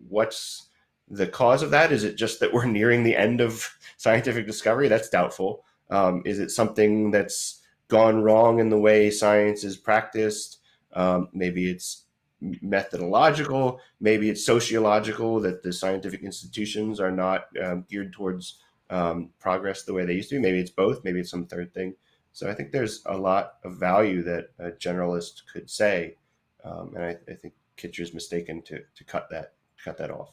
what's 0.08 0.67
the 1.10 1.28
cause 1.28 1.62
of 1.62 1.72
that? 1.72 1.92
Is 1.92 2.04
it 2.04 2.16
just 2.16 2.40
that 2.40 2.54
we're 2.54 2.66
nearing 2.66 3.04
the 3.04 3.16
end 3.16 3.42
of 3.42 3.70
scientific 3.98 4.46
discovery? 4.46 4.88
That's 4.88 5.10
doubtful. 5.10 5.64
Um, 5.90 6.22
is 6.26 6.40
it 6.40 6.52
something 6.52 7.12
that's 7.12 7.62
gone 7.88 8.22
wrong 8.22 8.60
in 8.60 8.70
the 8.70 8.80
way 8.80 9.10
science 9.10 9.64
is 9.64 9.78
practiced? 9.78 10.60
Um, 10.94 11.30
maybe 11.34 11.70
it's 11.70 12.04
methodological, 12.42 13.80
maybe 14.00 14.30
it's 14.30 14.46
sociological 14.46 15.40
that 15.40 15.64
the 15.64 15.74
scientific 15.74 16.22
institutions 16.24 17.00
are 17.00 17.12
not 17.12 17.48
um, 17.64 17.86
geared 17.90 18.14
towards 18.14 18.62
um, 18.90 19.30
progress 19.40 19.84
the 19.84 19.94
way 19.94 20.06
they 20.06 20.14
used 20.14 20.30
to 20.30 20.36
be. 20.36 20.42
Maybe 20.42 20.60
it's 20.60 20.70
both, 20.70 21.04
maybe 21.04 21.20
it's 21.20 21.32
some 21.32 21.46
third 21.46 21.74
thing. 21.74 21.96
So 22.32 22.50
I 22.50 22.54
think 22.54 22.72
there's 22.72 23.02
a 23.08 23.18
lot 23.18 23.54
of 23.64 23.78
value 23.78 24.22
that 24.24 24.50
a 24.60 24.72
generalist 24.72 25.42
could 25.52 25.70
say, 25.70 26.16
um, 26.64 26.94
and 26.96 27.04
I, 27.04 27.18
I 27.28 27.34
think 27.34 27.54
Kitcher's 27.78 28.14
mistaken 28.14 28.62
to 28.64 28.82
to 28.96 29.04
cut 29.04 29.30
that 29.32 29.54
cut 29.84 29.98
that 29.98 30.12
off. 30.12 30.32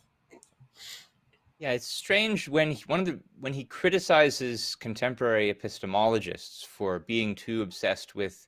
Yeah, 1.58 1.72
it's 1.72 1.86
strange 1.86 2.48
when 2.48 2.72
he, 2.72 2.84
one 2.86 3.00
of 3.00 3.06
the 3.06 3.20
when 3.38 3.54
he 3.54 3.64
criticizes 3.64 4.74
contemporary 4.74 5.54
epistemologists 5.54 6.66
for 6.66 6.98
being 7.00 7.34
too 7.34 7.62
obsessed 7.62 8.14
with 8.14 8.46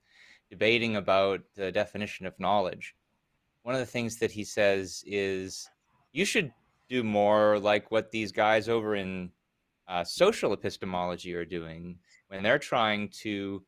debating 0.51 0.97
about 0.97 1.41
the 1.55 1.71
definition 1.73 2.27
of 2.27 2.39
knowledge. 2.39 2.95
One 3.63 3.75
of 3.75 3.81
the 3.81 3.87
things 3.87 4.17
that 4.19 4.31
he 4.31 4.45
says 4.45 5.03
is 5.07 5.69
you 6.13 6.25
should 6.25 6.53
do 6.89 7.03
more 7.03 7.59
like 7.59 7.91
what 7.91 8.11
these 8.11 8.33
guys 8.33 8.69
over 8.69 8.97
in 8.97 9.31
uh, 9.89 10.05
social 10.05 10.53
epistemology 10.53 11.35
are 11.35 11.45
doing 11.45 11.99
when 12.29 12.43
they're 12.43 12.59
trying 12.59 13.09
to 13.09 13.63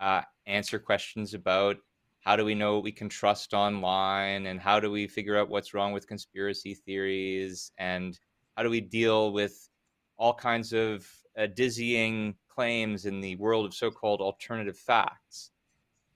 uh, 0.00 0.22
answer 0.46 0.78
questions 0.78 1.34
about 1.34 1.76
how 2.22 2.36
do 2.36 2.44
we 2.44 2.54
know 2.54 2.74
what 2.74 2.84
we 2.84 2.92
can 2.92 3.08
trust 3.08 3.52
online 3.52 4.46
and 4.46 4.60
how 4.60 4.80
do 4.80 4.90
we 4.90 5.06
figure 5.06 5.38
out 5.38 5.48
what's 5.48 5.74
wrong 5.74 5.92
with 5.92 6.06
conspiracy 6.06 6.74
theories 6.74 7.72
and 7.78 8.18
how 8.56 8.62
do 8.62 8.70
we 8.70 8.80
deal 8.80 9.32
with 9.32 9.68
all 10.16 10.34
kinds 10.34 10.72
of 10.72 11.06
uh, 11.38 11.46
dizzying 11.54 12.34
claims 12.48 13.06
in 13.06 13.20
the 13.20 13.36
world 13.36 13.66
of 13.66 13.74
so-called 13.74 14.20
alternative 14.20 14.76
facts 14.76 15.52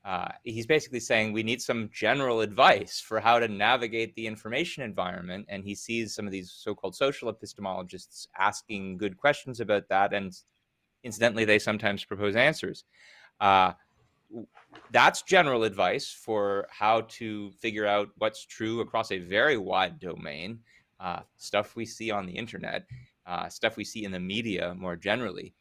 uh, 0.06 0.28
he's 0.44 0.68
basically 0.68 1.00
saying 1.00 1.32
we 1.32 1.42
need 1.42 1.60
some 1.60 1.90
general 1.92 2.40
advice 2.40 3.00
for 3.00 3.18
how 3.18 3.40
to 3.40 3.48
navigate 3.48 4.14
the 4.14 4.24
information 4.24 4.84
environment. 4.84 5.44
And 5.48 5.64
he 5.64 5.74
sees 5.74 6.14
some 6.14 6.26
of 6.26 6.30
these 6.30 6.52
so 6.52 6.76
called 6.76 6.94
social 6.94 7.32
epistemologists 7.32 8.28
asking 8.38 8.98
good 8.98 9.16
questions 9.16 9.58
about 9.58 9.88
that. 9.88 10.14
And 10.14 10.32
incidentally, 11.02 11.44
they 11.44 11.58
sometimes 11.58 12.04
propose 12.04 12.36
answers. 12.36 12.84
Uh, 13.40 13.72
that's 14.90 15.22
general 15.22 15.64
advice 15.64 16.10
for 16.10 16.66
how 16.70 17.02
to 17.02 17.50
figure 17.52 17.86
out 17.86 18.08
what's 18.18 18.44
true 18.44 18.80
across 18.80 19.12
a 19.12 19.18
very 19.18 19.56
wide 19.56 19.98
domain, 19.98 20.60
uh, 21.00 21.20
stuff 21.36 21.76
we 21.76 21.86
see 21.86 22.10
on 22.10 22.26
the 22.26 22.32
internet, 22.32 22.86
uh, 23.26 23.48
stuff 23.48 23.76
we 23.76 23.84
see 23.84 24.04
in 24.04 24.12
the 24.12 24.20
media 24.20 24.74
more 24.76 24.96
generally. 24.96 25.54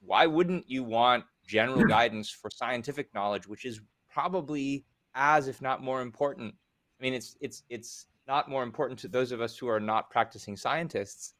Why 0.00 0.26
wouldn't 0.26 0.68
you 0.68 0.84
want 0.84 1.24
general 1.48 1.84
guidance 1.88 2.30
for 2.30 2.50
scientific 2.50 3.12
knowledge, 3.14 3.48
which 3.48 3.64
is 3.64 3.80
probably 4.08 4.84
as, 5.14 5.48
if 5.48 5.60
not 5.60 5.82
more 5.82 6.02
important. 6.02 6.54
I 7.00 7.02
mean, 7.02 7.14
it's 7.14 7.36
it's 7.40 7.64
it's 7.68 8.06
not 8.28 8.48
more 8.48 8.62
important 8.62 8.98
to 9.00 9.08
those 9.08 9.32
of 9.32 9.40
us 9.40 9.56
who 9.56 9.68
are 9.68 9.80
not 9.80 10.10
practicing 10.10 10.56
scientists, 10.56 11.34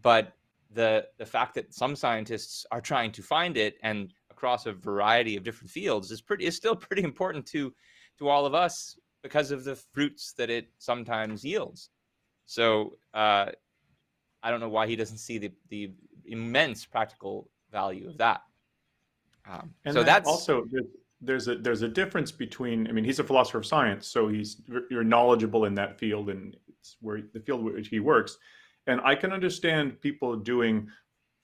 but 0.00 0.32
the 0.70 1.06
the 1.18 1.26
fact 1.26 1.54
that 1.54 1.74
some 1.74 1.96
scientists 1.96 2.64
are 2.70 2.80
trying 2.80 3.12
to 3.12 3.22
find 3.22 3.56
it 3.56 3.76
and 3.82 4.14
across 4.38 4.66
a 4.66 4.72
variety 4.72 5.36
of 5.36 5.42
different 5.42 5.70
fields 5.70 6.12
is 6.12 6.20
pretty 6.20 6.46
is 6.46 6.56
still 6.56 6.76
pretty 6.86 7.02
important 7.02 7.44
to 7.44 7.74
to 8.18 8.28
all 8.28 8.46
of 8.46 8.54
us 8.54 8.96
because 9.22 9.50
of 9.50 9.64
the 9.64 9.74
fruits 9.92 10.32
that 10.38 10.48
it 10.48 10.68
sometimes 10.78 11.44
yields. 11.44 11.90
So 12.46 12.98
uh, 13.14 13.46
I 14.42 14.50
don't 14.50 14.60
know 14.60 14.68
why 14.68 14.86
he 14.86 14.96
doesn't 14.96 15.18
see 15.18 15.38
the 15.38 15.50
the 15.70 15.92
immense 16.24 16.86
practical 16.86 17.50
value 17.72 18.08
of 18.08 18.18
that. 18.18 18.42
Um, 19.50 19.74
and 19.84 19.94
so 19.94 20.02
that's 20.02 20.28
also 20.28 20.64
there's 21.20 21.48
a 21.48 21.56
there's 21.56 21.82
a 21.82 21.88
difference 21.88 22.30
between. 22.30 22.86
I 22.86 22.92
mean, 22.92 23.04
he's 23.04 23.18
a 23.18 23.24
philosopher 23.24 23.58
of 23.58 23.66
science, 23.66 24.06
so 24.06 24.28
he's 24.28 24.62
you're 24.90 25.04
knowledgeable 25.04 25.64
in 25.64 25.74
that 25.74 25.98
field, 25.98 26.30
and 26.30 26.56
it's 26.68 26.96
where 27.00 27.22
the 27.34 27.40
field 27.40 27.64
which 27.64 27.88
he 27.88 27.98
works. 27.98 28.38
And 28.86 29.00
I 29.02 29.14
can 29.14 29.32
understand 29.32 30.00
people 30.00 30.36
doing 30.36 30.88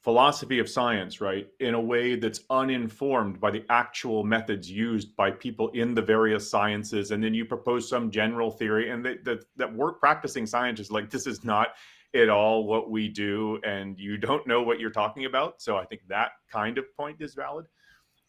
philosophy 0.04 0.58
of 0.58 0.68
science, 0.68 1.20
right, 1.20 1.48
in 1.60 1.74
a 1.74 1.80
way 1.80 2.14
that's 2.14 2.40
uninformed 2.50 3.40
by 3.40 3.50
the 3.50 3.64
actual 3.70 4.22
methods 4.22 4.70
used 4.70 5.16
by 5.16 5.30
people 5.30 5.70
in 5.70 5.94
the 5.94 6.02
various 6.02 6.48
sciences. 6.48 7.10
And 7.10 7.24
then 7.24 7.34
you 7.34 7.44
propose 7.44 7.88
some 7.88 8.10
general 8.10 8.50
theory, 8.50 8.90
and 8.90 9.04
that 9.04 9.24
that, 9.24 9.44
that 9.56 9.74
work 9.74 9.98
practicing 10.00 10.46
scientists 10.46 10.90
like 10.90 11.10
this 11.10 11.26
is 11.26 11.42
not 11.44 11.68
at 12.14 12.28
all 12.28 12.66
what 12.66 12.90
we 12.90 13.08
do, 13.08 13.58
and 13.64 13.98
you 13.98 14.16
don't 14.18 14.46
know 14.46 14.62
what 14.62 14.78
you're 14.78 14.90
talking 14.90 15.24
about. 15.24 15.60
So 15.60 15.76
I 15.76 15.84
think 15.84 16.02
that 16.08 16.32
kind 16.52 16.78
of 16.78 16.84
point 16.96 17.20
is 17.20 17.34
valid 17.34 17.66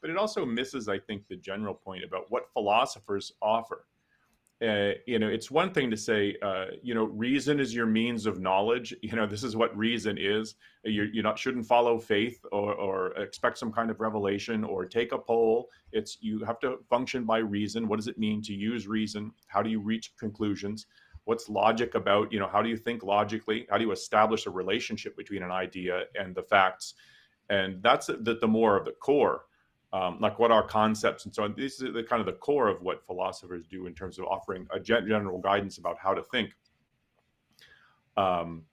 but 0.06 0.12
it 0.12 0.18
also 0.18 0.46
misses, 0.46 0.88
I 0.88 1.00
think, 1.00 1.28
the 1.28 1.36
general 1.36 1.74
point 1.74 2.04
about 2.04 2.30
what 2.30 2.54
philosophers 2.54 3.32
offer. 3.42 3.88
Uh, 4.62 4.92
you 5.06 5.20
know, 5.20 5.28
it's 5.28 5.52
one 5.52 5.74
thing 5.74 5.92
to 5.92 5.98
say, 5.98 6.38
uh, 6.42 6.68
you 6.82 6.96
know, 6.96 7.04
reason 7.04 7.60
is 7.60 7.76
your 7.76 7.86
means 7.86 8.26
of 8.26 8.40
knowledge. 8.40 8.96
You 9.06 9.16
know, 9.16 9.28
this 9.28 9.44
is 9.44 9.56
what 9.56 9.76
reason 9.78 10.18
is. 10.18 10.56
You 10.84 11.04
you 11.04 11.22
not 11.22 11.38
shouldn't 11.38 11.66
follow 11.66 12.00
faith 12.00 12.40
or, 12.52 12.74
or 12.74 13.08
expect 13.18 13.58
some 13.58 13.72
kind 13.72 13.92
of 13.92 14.00
revelation 14.00 14.64
or 14.64 14.86
take 14.86 15.12
a 15.12 15.18
poll. 15.18 15.70
It's 15.92 16.18
you 16.22 16.44
have 16.46 16.60
to 16.60 16.78
function 16.90 17.26
by 17.26 17.40
reason. 17.40 17.88
What 17.88 17.98
does 17.98 18.08
it 18.08 18.18
mean 18.18 18.42
to 18.44 18.54
use 18.54 18.88
reason? 18.88 19.32
How 19.48 19.62
do 19.62 19.70
you 19.70 19.80
reach 19.80 20.14
conclusions? 20.18 20.88
What's 21.26 21.50
logic 21.50 21.96
about? 21.96 22.32
You 22.32 22.40
know, 22.40 22.48
how 22.48 22.62
do 22.62 22.70
you 22.70 22.78
think 22.78 23.04
logically? 23.04 23.68
How 23.70 23.78
do 23.78 23.84
you 23.84 23.92
establish 23.92 24.46
a 24.46 24.52
relationship 24.52 25.18
between 25.18 25.44
an 25.44 25.52
idea 25.52 26.04
and 26.20 26.34
the 26.34 26.44
facts? 26.44 26.94
And 27.50 27.84
that's 27.84 28.08
the, 28.08 28.38
the 28.40 28.48
more 28.48 28.78
of 28.78 28.86
the 28.86 28.94
core 28.94 29.46
um, 29.96 30.18
like 30.20 30.38
what 30.40 30.52
are 30.52 30.62
concepts 30.62 31.24
and 31.24 31.34
so 31.34 31.44
on. 31.44 31.56
This 31.56 31.82
is 31.82 31.94
the 31.94 32.04
kind 32.04 32.20
of 32.20 32.26
the 32.26 32.34
core 32.34 32.68
of 32.68 32.82
what 32.82 33.06
philosophers 33.06 33.66
do 33.66 33.86
in 33.88 33.94
terms 33.94 34.20
of 34.20 34.26
offering 34.26 34.68
a 34.72 34.80
general 34.80 35.40
guidance 35.40 35.78
about 35.78 35.98
how 35.98 36.14
to 36.14 36.22
think. 36.24 36.52
Um, 38.18 38.64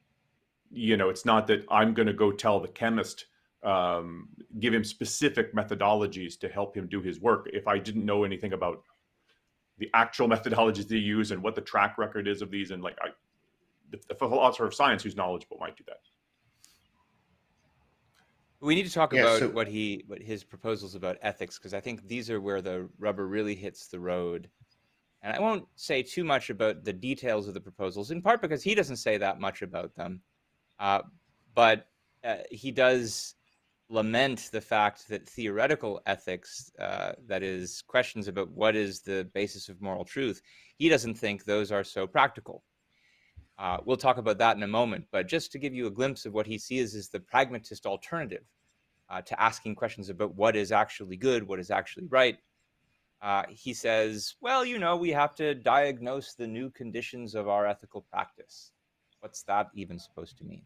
you 0.72 0.96
know, 0.96 1.10
it's 1.10 1.24
not 1.24 1.46
that 1.46 1.64
I'm 1.70 1.94
going 1.94 2.08
to 2.08 2.12
go 2.12 2.32
tell 2.32 2.58
the 2.58 2.66
chemist, 2.66 3.26
um, 3.62 4.30
give 4.58 4.74
him 4.74 4.82
specific 4.82 5.54
methodologies 5.54 6.36
to 6.40 6.48
help 6.48 6.76
him 6.76 6.88
do 6.88 7.00
his 7.00 7.20
work. 7.20 7.48
If 7.52 7.68
I 7.68 7.78
didn't 7.78 8.04
know 8.04 8.24
anything 8.24 8.52
about 8.52 8.82
the 9.78 9.90
actual 9.94 10.28
methodologies 10.34 10.88
they 10.88 10.96
use 10.96 11.30
and 11.30 11.40
what 11.40 11.54
the 11.54 11.60
track 11.60 11.98
record 11.98 12.26
is 12.26 12.42
of 12.42 12.50
these, 12.50 12.72
and 12.72 12.82
like 12.82 12.98
I, 13.00 13.10
the, 13.92 14.00
the 14.08 14.16
philosopher 14.16 14.66
of 14.66 14.74
science 14.74 15.04
who's 15.04 15.14
knowledgeable 15.14 15.58
might 15.60 15.76
do 15.76 15.84
that. 15.86 16.00
We 18.62 18.76
need 18.76 18.86
to 18.86 18.92
talk 18.92 19.12
yeah, 19.12 19.22
about 19.22 19.38
so, 19.40 19.48
what 19.48 19.66
he 19.66 20.04
what 20.06 20.22
his 20.22 20.44
proposals 20.44 20.94
about 20.94 21.18
ethics 21.20 21.58
because 21.58 21.74
I 21.74 21.80
think 21.80 22.06
these 22.06 22.30
are 22.30 22.40
where 22.40 22.62
the 22.62 22.88
rubber 22.98 23.26
really 23.26 23.56
hits 23.56 23.88
the 23.88 23.98
road. 23.98 24.48
And 25.20 25.34
I 25.34 25.40
won't 25.40 25.66
say 25.74 26.02
too 26.02 26.24
much 26.24 26.48
about 26.48 26.84
the 26.84 26.92
details 26.92 27.48
of 27.48 27.54
the 27.54 27.60
proposals, 27.60 28.10
in 28.10 28.22
part 28.22 28.40
because 28.40 28.62
he 28.62 28.74
doesn't 28.74 28.96
say 28.96 29.18
that 29.18 29.40
much 29.40 29.62
about 29.62 29.94
them. 29.94 30.20
Uh, 30.78 31.02
but 31.54 31.88
uh, 32.24 32.36
he 32.50 32.70
does 32.70 33.34
lament 33.88 34.48
the 34.52 34.60
fact 34.60 35.08
that 35.08 35.28
theoretical 35.28 36.00
ethics, 36.06 36.72
uh, 36.78 37.12
that 37.26 37.42
is, 37.42 37.82
questions 37.82 38.26
about 38.26 38.50
what 38.50 38.74
is 38.74 39.00
the 39.00 39.28
basis 39.34 39.68
of 39.68 39.80
moral 39.82 40.04
truth, 40.04 40.40
he 40.78 40.88
doesn't 40.88 41.14
think 41.14 41.44
those 41.44 41.70
are 41.70 41.84
so 41.84 42.06
practical. 42.06 42.64
Uh, 43.62 43.78
we'll 43.84 43.96
talk 43.96 44.18
about 44.18 44.38
that 44.38 44.56
in 44.56 44.64
a 44.64 44.66
moment, 44.66 45.04
but 45.12 45.28
just 45.28 45.52
to 45.52 45.58
give 45.58 45.72
you 45.72 45.86
a 45.86 45.90
glimpse 45.90 46.26
of 46.26 46.32
what 46.32 46.48
he 46.48 46.58
sees 46.58 46.96
as 46.96 47.08
the 47.08 47.20
pragmatist 47.20 47.86
alternative 47.86 48.42
uh, 49.08 49.22
to 49.22 49.40
asking 49.40 49.72
questions 49.72 50.08
about 50.08 50.34
what 50.34 50.56
is 50.56 50.72
actually 50.72 51.16
good, 51.16 51.46
what 51.46 51.60
is 51.60 51.70
actually 51.70 52.06
right, 52.06 52.38
uh, 53.22 53.44
he 53.48 53.72
says, 53.72 54.34
well, 54.40 54.64
you 54.64 54.80
know, 54.80 54.96
we 54.96 55.10
have 55.10 55.36
to 55.36 55.54
diagnose 55.54 56.34
the 56.34 56.46
new 56.46 56.70
conditions 56.70 57.36
of 57.36 57.46
our 57.46 57.64
ethical 57.64 58.04
practice. 58.10 58.72
What's 59.20 59.44
that 59.44 59.70
even 59.76 59.96
supposed 59.96 60.36
to 60.38 60.44
mean? 60.44 60.64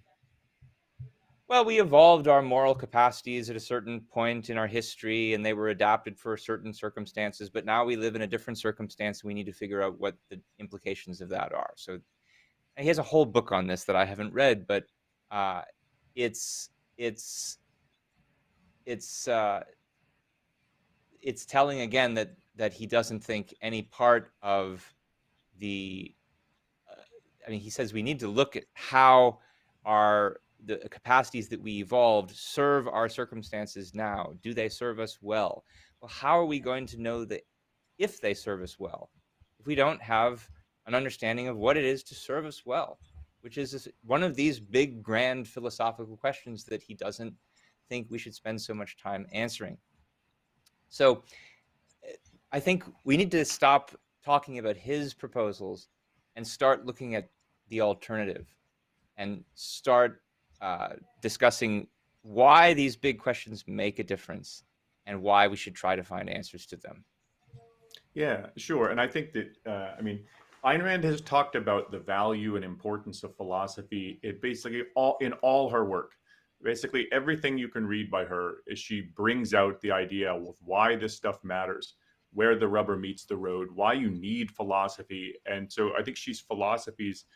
Well, 1.49 1.67
we 1.67 1.83
evolved 1.83 2.29
our 2.29 2.41
moral 2.41 2.75
capacities 2.75 3.51
at 3.51 3.57
a 3.57 3.61
certain 3.61 4.01
point 4.01 4.49
in 4.49 4.57
our 4.57 4.67
history 4.67 5.35
and 5.35 5.45
they 5.45 5.53
were 5.53 5.69
adapted 5.69 6.19
for 6.19 6.35
certain 6.39 6.73
circumstances, 6.73 7.51
but 7.51 7.67
now 7.67 7.85
we 7.85 7.97
live 7.97 8.17
in 8.17 8.23
a 8.23 8.27
different 8.27 8.59
circumstance 8.59 9.21
and 9.21 9.29
we 9.29 9.35
need 9.35 9.45
to 9.45 9.53
figure 9.53 9.83
out 9.83 10.01
what 10.01 10.17
the 10.31 10.41
implications 10.59 11.21
of 11.21 11.29
that 11.29 11.53
are. 11.53 11.75
So 11.77 11.99
he 12.79 12.89
has 12.89 12.99
a 12.99 13.03
whole 13.03 13.25
book 13.25 13.53
on 13.53 13.67
this 13.67 13.85
that 13.85 13.97
I 13.97 14.05
haven't 14.05 14.33
read, 14.33 14.67
but 14.67 14.85
uh, 15.31 15.63
it's 16.15 16.71
it's 16.97 17.59
it's 18.85 19.29
uh, 19.29 19.63
it's 21.23 21.47
telling 21.47 21.81
again 21.81 22.15
that 22.15 22.37
that 22.57 22.73
he 22.73 22.87
doesn't 22.87 23.23
think 23.23 23.55
any 23.61 23.83
part 23.83 24.31
of 24.43 24.95
the. 25.59 26.15
Uh, 26.91 27.01
I 27.47 27.51
mean, 27.51 27.61
he 27.61 27.71
says 27.71 27.93
we 27.93 28.03
need 28.03 28.21
to 28.21 28.29
look 28.29 28.57
at 28.57 28.65
how 28.75 29.39
our 29.85 30.41
the 30.65 30.79
capacities 30.91 31.49
that 31.49 31.63
we 31.63 31.79
evolved 31.79 32.35
serve 32.35 32.89
our 32.89 33.09
circumstances 33.09 33.95
now? 33.95 34.33
Do 34.43 34.53
they 34.53 34.69
serve 34.69 34.99
us 34.99 35.19
well? 35.21 35.65
Well, 36.01 36.11
how 36.13 36.39
are 36.39 36.47
we 36.47 36.59
going 36.59 36.87
to 36.87 37.01
know 37.01 37.25
that 37.25 37.43
if 37.99 38.21
they 38.21 38.35
serve 38.35 38.63
us 38.63 38.79
well? 38.79 39.11
If 39.61 39.67
we 39.67 39.75
don't 39.75 40.03
have 40.03 40.49
an 40.87 40.95
understanding 40.95 41.49
of 41.49 41.57
what 41.57 41.77
it 41.77 41.85
is 41.85 42.03
to 42.05 42.15
serve 42.15 42.47
us 42.47 42.65
well, 42.65 42.99
which 43.41 43.59
is 43.59 43.89
one 44.05 44.23
of 44.23 44.35
these 44.35 44.61
big, 44.61 45.03
grand 45.03 45.47
philosophical 45.47 46.17
questions 46.17 46.65
that 46.65 46.83
he 46.83 46.95
doesn't 46.95 47.35
think 47.89 48.07
we 48.11 48.19
should 48.19 48.35
spend 48.35 48.61
so 48.61 48.75
much 48.75 48.97
time 48.97 49.27
answering. 49.33 49.77
So 50.89 51.23
I 52.53 52.61
think 52.61 52.85
we 53.05 53.17
need 53.17 53.31
to 53.33 53.45
stop 53.45 53.93
talking 54.25 54.59
about 54.59 54.77
his 54.77 55.15
proposals 55.15 55.89
and 56.37 56.47
start 56.47 56.87
looking 56.87 57.15
at 57.15 57.29
the 57.69 57.81
alternative 57.81 58.47
and 59.17 59.45
start 59.55 60.23
uh, 60.61 60.91
discussing 61.21 61.89
why 62.23 62.75
these 62.75 62.97
big 62.97 63.19
questions 63.19 63.65
make 63.67 63.99
a 63.99 64.05
difference 64.05 64.65
and 65.07 65.23
why 65.23 65.47
we 65.47 65.57
should 65.57 65.75
try 65.75 65.97
to 65.97 66.03
find 66.03 66.29
answers 66.29 66.67
to 66.67 66.77
them. 66.77 67.05
Yeah, 68.15 68.47
sure. 68.57 68.89
And 68.89 69.01
I 69.01 69.07
think 69.07 69.33
that, 69.33 69.57
uh, 69.67 69.95
I 69.99 70.03
mean, 70.03 70.25
Ayn 70.65 70.83
Rand 70.83 71.05
has 71.05 71.21
talked 71.21 71.55
about 71.55 71.91
the 71.91 71.99
value 71.99 72.57
and 72.57 72.65
importance 72.65 73.23
of 73.23 73.37
philosophy. 73.37 74.19
It 74.23 74.43
basically 74.43 74.85
all 74.95 75.17
in 75.21 75.33
all 75.35 75.71
her 75.71 75.85
work. 75.85 76.13
Basically, 76.63 77.07
everything 77.13 77.59
you 77.59 77.69
can 77.69 77.87
read 77.87 78.11
by 78.11 78.25
her 78.25 78.59
is 78.67 78.79
she 78.79 79.03
brings 79.03 79.55
out 79.55 79.81
the 79.81 79.93
idea 79.93 80.33
of 80.33 80.55
why 80.65 80.97
this 80.97 81.15
stuff 81.15 81.39
matters, 81.45 81.95
where 82.33 82.57
the 82.57 82.67
rubber 82.67 82.97
meets 82.97 83.27
the 83.27 83.37
road, 83.37 83.69
why 83.75 83.93
you 83.93 84.11
need 84.11 84.51
philosophy. 84.51 85.35
And 85.45 85.71
so 85.71 85.93
I 85.97 86.03
think 86.03 86.17
she's 86.17 86.41
philosophy's 86.41 87.27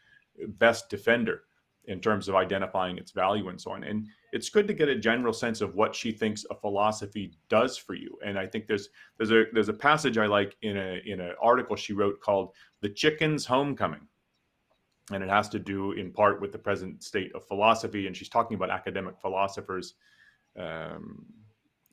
best 0.59 0.89
defender 0.89 1.43
in 1.87 2.01
terms 2.01 2.29
of 2.29 2.35
identifying 2.35 2.99
its 2.99 3.11
value 3.11 3.49
and 3.49 3.61
so 3.61 3.73
on. 3.73 3.85
And 3.85 4.07
it's 4.33 4.49
good 4.49 4.69
to 4.69 4.75
get 4.75 4.89
a 4.89 4.95
general 4.95 5.33
sense 5.33 5.61
of 5.61 5.75
what 5.75 5.95
she 5.95 6.13
thinks 6.13 6.45
a 6.51 6.55
philosophy 6.55 7.33
does 7.49 7.77
for 7.77 7.95
you. 7.95 8.17
And 8.25 8.39
I 8.39 8.47
think 8.47 8.67
there's 8.67 8.89
there's 9.17 9.33
a 9.33 9.45
there's 9.53 9.69
a 9.69 9.75
passage 9.75 10.19
I 10.19 10.27
like 10.27 10.57
in 10.63 10.77
a 10.77 11.01
in 11.05 11.21
an 11.21 11.35
article 11.43 11.77
she 11.77 11.93
wrote 11.93 12.21
called 12.21 12.53
"The 12.81 12.91
Chicken's 12.91 13.47
Homecoming," 13.47 14.07
and 15.11 15.23
it 15.23 15.31
has 15.31 15.49
to 15.51 15.59
do 15.59 15.93
in 15.93 16.13
part 16.13 16.41
with 16.41 16.53
the 16.53 16.59
present 16.59 17.03
state 17.03 17.35
of 17.35 17.47
philosophy. 17.47 18.07
And 18.07 18.17
she's 18.17 18.29
talking 18.29 18.57
about 18.57 18.71
academic 18.71 19.19
philosophers. 19.21 19.95
Um, 20.59 21.27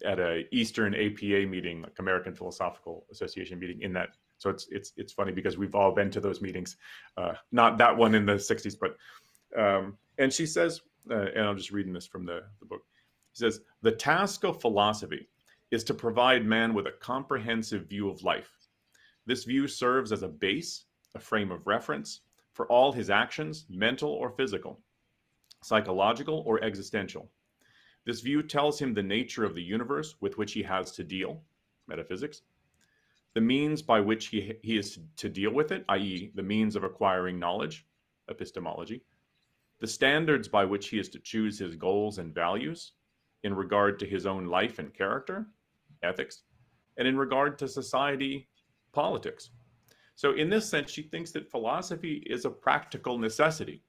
at 0.05 0.19
a 0.19 0.43
Eastern 0.51 0.93
APA 0.93 1.47
meeting, 1.47 1.81
like 1.81 1.97
American 1.97 2.35
Philosophical 2.35 3.05
Association 3.11 3.57
meeting, 3.57 3.81
in 3.81 3.93
that 3.93 4.09
so 4.37 4.49
it's 4.49 4.67
it's 4.69 4.93
it's 4.97 5.11
funny 5.11 5.31
because 5.31 5.57
we've 5.57 5.75
all 5.75 5.91
been 5.91 6.11
to 6.11 6.19
those 6.19 6.41
meetings, 6.41 6.77
uh, 7.17 7.33
not 7.51 7.77
that 7.79 7.95
one 7.95 8.13
in 8.13 8.25
the 8.25 8.33
'60s, 8.33 8.75
but 8.79 8.95
um, 9.55 9.97
and 10.17 10.31
she 10.31 10.45
says, 10.45 10.81
uh, 11.09 11.27
and 11.35 11.45
I'm 11.45 11.57
just 11.57 11.71
reading 11.71 11.93
this 11.93 12.07
from 12.07 12.25
the, 12.25 12.43
the 12.59 12.65
book. 12.65 12.83
She 13.33 13.39
says, 13.39 13.61
The 13.81 13.91
task 13.91 14.43
of 14.43 14.61
philosophy 14.61 15.27
is 15.71 15.83
to 15.85 15.93
provide 15.93 16.45
man 16.45 16.73
with 16.73 16.87
a 16.87 16.93
comprehensive 16.99 17.87
view 17.87 18.09
of 18.09 18.23
life. 18.23 18.51
This 19.25 19.43
view 19.43 19.67
serves 19.67 20.11
as 20.11 20.23
a 20.23 20.27
base, 20.27 20.85
a 21.15 21.19
frame 21.19 21.51
of 21.51 21.67
reference 21.67 22.21
for 22.53 22.65
all 22.67 22.91
his 22.91 23.09
actions, 23.09 23.65
mental 23.69 24.09
or 24.09 24.31
physical, 24.31 24.79
psychological 25.63 26.43
or 26.45 26.63
existential. 26.63 27.29
This 28.05 28.21
view 28.21 28.41
tells 28.41 28.79
him 28.79 28.93
the 28.93 29.03
nature 29.03 29.43
of 29.43 29.53
the 29.53 29.61
universe 29.61 30.15
with 30.21 30.37
which 30.37 30.53
he 30.53 30.63
has 30.63 30.93
to 30.93 31.03
deal, 31.03 31.43
metaphysics, 31.87 32.41
the 33.33 33.41
means 33.41 33.81
by 33.81 33.99
which 33.99 34.27
he, 34.27 34.53
he 34.63 34.77
is 34.77 34.97
to 35.17 35.29
deal 35.29 35.51
with 35.51 35.71
it, 35.71 35.83
i.e., 35.89 36.31
the 36.33 36.41
means 36.41 36.75
of 36.75 36.83
acquiring 36.83 37.37
knowledge, 37.37 37.85
epistemology, 38.29 39.03
the 39.79 39.87
standards 39.87 40.47
by 40.47 40.65
which 40.65 40.89
he 40.89 40.99
is 40.99 41.09
to 41.09 41.19
choose 41.19 41.59
his 41.59 41.75
goals 41.75 42.17
and 42.17 42.33
values 42.33 42.93
in 43.43 43.53
regard 43.53 43.99
to 43.99 44.05
his 44.05 44.25
own 44.25 44.45
life 44.45 44.79
and 44.79 44.93
character, 44.93 45.47
ethics, 46.03 46.43
and 46.97 47.07
in 47.07 47.17
regard 47.17 47.57
to 47.59 47.67
society, 47.67 48.47
politics. 48.91 49.51
So, 50.15 50.33
in 50.33 50.49
this 50.49 50.67
sense, 50.67 50.89
she 50.89 51.03
thinks 51.03 51.31
that 51.31 51.51
philosophy 51.51 52.23
is 52.25 52.45
a 52.45 52.49
practical 52.49 53.19
necessity. 53.19 53.83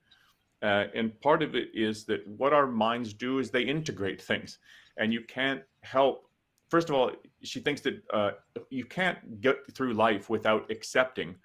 Uh, 0.61 0.85
and 0.93 1.19
part 1.21 1.41
of 1.41 1.55
it 1.55 1.69
is 1.73 2.05
that 2.05 2.27
what 2.27 2.53
our 2.53 2.67
minds 2.67 3.13
do 3.13 3.39
is 3.39 3.49
they 3.49 3.63
integrate 3.63 4.21
things. 4.21 4.59
And 4.97 5.11
you 5.11 5.21
can't 5.21 5.63
help, 5.81 6.29
first 6.69 6.89
of 6.89 6.95
all, 6.95 7.11
she 7.41 7.59
thinks 7.61 7.81
that 7.81 8.03
uh, 8.13 8.31
you 8.69 8.85
can't 8.85 9.41
get 9.41 9.57
through 9.73 9.93
life 9.93 10.29
without 10.29 10.69
accepting 10.69 11.35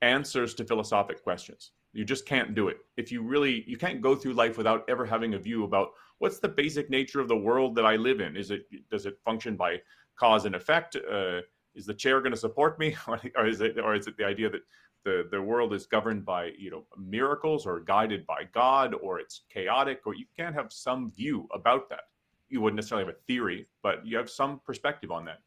answers 0.00 0.54
to 0.54 0.64
philosophic 0.64 1.22
questions. 1.22 1.72
You 1.92 2.04
just 2.04 2.26
can't 2.26 2.54
do 2.54 2.68
it. 2.68 2.78
If 2.96 3.12
you 3.12 3.22
really, 3.22 3.64
you 3.66 3.76
can't 3.76 4.00
go 4.00 4.14
through 4.14 4.32
life 4.32 4.56
without 4.56 4.84
ever 4.88 5.04
having 5.04 5.34
a 5.34 5.38
view 5.38 5.64
about 5.64 5.90
what's 6.18 6.38
the 6.38 6.48
basic 6.48 6.88
nature 6.88 7.20
of 7.20 7.28
the 7.28 7.36
world 7.36 7.74
that 7.74 7.84
I 7.84 7.96
live 7.96 8.20
in. 8.20 8.36
Is 8.36 8.50
it 8.50 8.62
does 8.90 9.04
it 9.06 9.18
function 9.24 9.56
by 9.56 9.80
cause 10.16 10.46
and 10.46 10.54
effect? 10.54 10.96
Uh, 10.96 11.40
is 11.74 11.86
the 11.86 11.94
chair 11.94 12.20
going 12.20 12.32
to 12.32 12.38
support 12.38 12.78
me, 12.78 12.96
or 13.36 13.46
is 13.46 13.60
it, 13.60 13.78
or 13.78 13.94
is 13.94 14.06
it 14.06 14.16
the 14.16 14.24
idea 14.24 14.48
that 14.50 14.62
the 15.04 15.28
the 15.30 15.42
world 15.42 15.74
is 15.74 15.86
governed 15.86 16.24
by 16.24 16.52
you 16.58 16.70
know 16.70 16.84
miracles 16.96 17.66
or 17.66 17.80
guided 17.80 18.26
by 18.26 18.44
God, 18.54 18.94
or 19.02 19.20
it's 19.20 19.42
chaotic, 19.52 20.00
or 20.06 20.14
you 20.14 20.26
can't 20.36 20.54
have 20.54 20.72
some 20.72 21.10
view 21.10 21.46
about 21.52 21.90
that. 21.90 22.04
You 22.48 22.60
wouldn't 22.60 22.76
necessarily 22.76 23.06
have 23.06 23.14
a 23.14 23.26
theory, 23.26 23.66
but 23.82 24.06
you 24.06 24.16
have 24.16 24.30
some 24.30 24.60
perspective 24.64 25.10
on 25.10 25.26
that, 25.26 25.40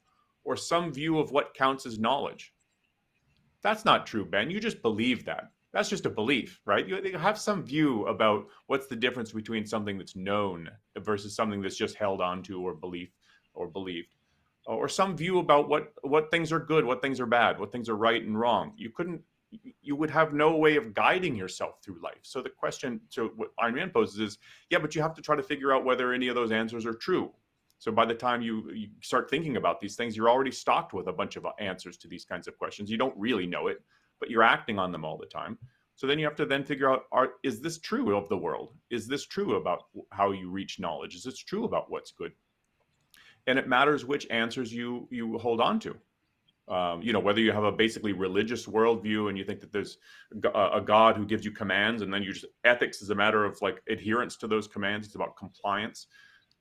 or 0.43 0.55
some 0.55 0.93
view 0.93 1.17
of 1.17 1.31
what 1.31 1.55
counts 1.55 1.87
as 1.87 1.97
knowledge. 1.97 2.53
That's 3.63 3.85
not 3.85 4.05
true, 4.05 4.25
Ben. 4.25 4.51
You 4.51 4.59
just 4.59 4.83
believe 4.83 5.25
that 5.25 5.51
that's 5.75 5.89
just 5.89 6.05
a 6.05 6.09
belief, 6.09 6.61
right? 6.65 6.87
You, 6.87 7.17
have 7.17 7.37
some 7.37 7.61
view 7.61 8.05
about 8.05 8.47
what's 8.67 8.87
the 8.87 8.95
difference 8.95 9.33
between 9.33 9.65
something 9.65 9.97
that's 9.97 10.15
known 10.15 10.69
versus 10.99 11.35
something 11.35 11.61
that's 11.61 11.75
just 11.75 11.97
held 11.97 12.21
onto 12.21 12.61
or 12.61 12.73
belief 12.73 13.09
or 13.53 13.67
believed, 13.67 14.15
or 14.65 14.87
some 14.87 15.17
view 15.17 15.39
about 15.39 15.67
what 15.67 15.91
what 16.01 16.31
things 16.31 16.53
are 16.53 16.61
good, 16.61 16.85
what 16.85 17.01
things 17.01 17.19
are 17.19 17.25
bad, 17.25 17.59
what 17.59 17.73
things 17.73 17.89
are 17.89 17.97
right 17.97 18.23
and 18.23 18.39
wrong. 18.39 18.71
You 18.77 18.89
couldn't, 18.89 19.21
you 19.81 19.97
would 19.97 20.09
have 20.09 20.31
no 20.31 20.55
way 20.55 20.77
of 20.77 20.93
guiding 20.93 21.35
yourself 21.35 21.83
through 21.83 22.01
life. 22.01 22.21
So 22.21 22.41
the 22.41 22.49
question, 22.49 23.01
so 23.09 23.31
what 23.35 23.49
Ayn 23.57 23.75
Rand 23.75 23.91
poses 23.91 24.19
is, 24.19 24.37
yeah, 24.69 24.79
but 24.79 24.95
you 24.95 25.01
have 25.01 25.13
to 25.15 25.21
try 25.21 25.35
to 25.35 25.43
figure 25.43 25.73
out 25.73 25.83
whether 25.83 26.13
any 26.13 26.29
of 26.29 26.35
those 26.35 26.53
answers 26.53 26.85
are 26.85 26.93
true. 26.93 27.33
So 27.79 27.91
by 27.91 28.05
the 28.05 28.15
time 28.15 28.41
you, 28.41 28.71
you 28.71 28.87
start 29.01 29.29
thinking 29.29 29.57
about 29.57 29.81
these 29.81 29.97
things, 29.97 30.15
you're 30.15 30.29
already 30.29 30.51
stocked 30.51 30.93
with 30.93 31.07
a 31.07 31.13
bunch 31.13 31.35
of 31.35 31.45
uh, 31.45 31.51
answers 31.59 31.97
to 31.97 32.07
these 32.07 32.23
kinds 32.23 32.47
of 32.47 32.57
questions. 32.57 32.89
You 32.89 32.97
don't 32.97 33.17
really 33.17 33.45
know 33.45 33.67
it 33.67 33.81
but 34.19 34.29
you're 34.29 34.43
acting 34.43 34.79
on 34.79 34.91
them 34.91 35.05
all 35.05 35.17
the 35.17 35.25
time. 35.25 35.57
So 35.95 36.07
then 36.07 36.19
you 36.19 36.25
have 36.25 36.35
to 36.35 36.45
then 36.45 36.63
figure 36.63 36.91
out 36.91 37.05
are 37.11 37.33
is 37.43 37.61
this 37.61 37.79
true 37.79 38.15
of 38.15 38.27
the 38.27 38.37
world? 38.37 38.73
Is 38.89 39.07
this 39.07 39.25
true 39.25 39.55
about 39.55 39.83
how 40.11 40.31
you 40.31 40.49
reach 40.49 40.79
knowledge? 40.79 41.15
Is 41.15 41.23
this 41.23 41.37
true 41.37 41.63
about 41.63 41.89
what's 41.89 42.11
good? 42.11 42.33
And 43.47 43.57
it 43.57 43.67
matters 43.67 44.05
which 44.05 44.27
answers 44.29 44.73
you 44.73 45.07
you 45.09 45.37
hold 45.37 45.61
on 45.61 45.79
to. 45.81 45.95
Um, 46.67 47.03
you 47.03 47.13
know 47.13 47.19
whether 47.19 47.39
you 47.39 47.51
have 47.51 47.63
a 47.63 47.71
basically 47.71 48.11
religious 48.11 48.65
worldview 48.65 49.29
and 49.29 49.37
you 49.37 49.43
think 49.43 49.61
that 49.61 49.71
there's 49.71 49.99
a, 50.43 50.81
god 50.81 51.15
who 51.15 51.23
gives 51.23 51.45
you 51.45 51.51
commands 51.51 52.01
and 52.01 52.11
then 52.11 52.23
you 52.23 52.33
just 52.33 52.47
ethics 52.63 53.03
is 53.03 53.11
a 53.11 53.15
matter 53.15 53.45
of 53.45 53.61
like 53.61 53.83
adherence 53.87 54.35
to 54.37 54.47
those 54.47 54.67
commands 54.67 55.05
it's 55.05 55.13
about 55.13 55.37
compliance 55.37 56.07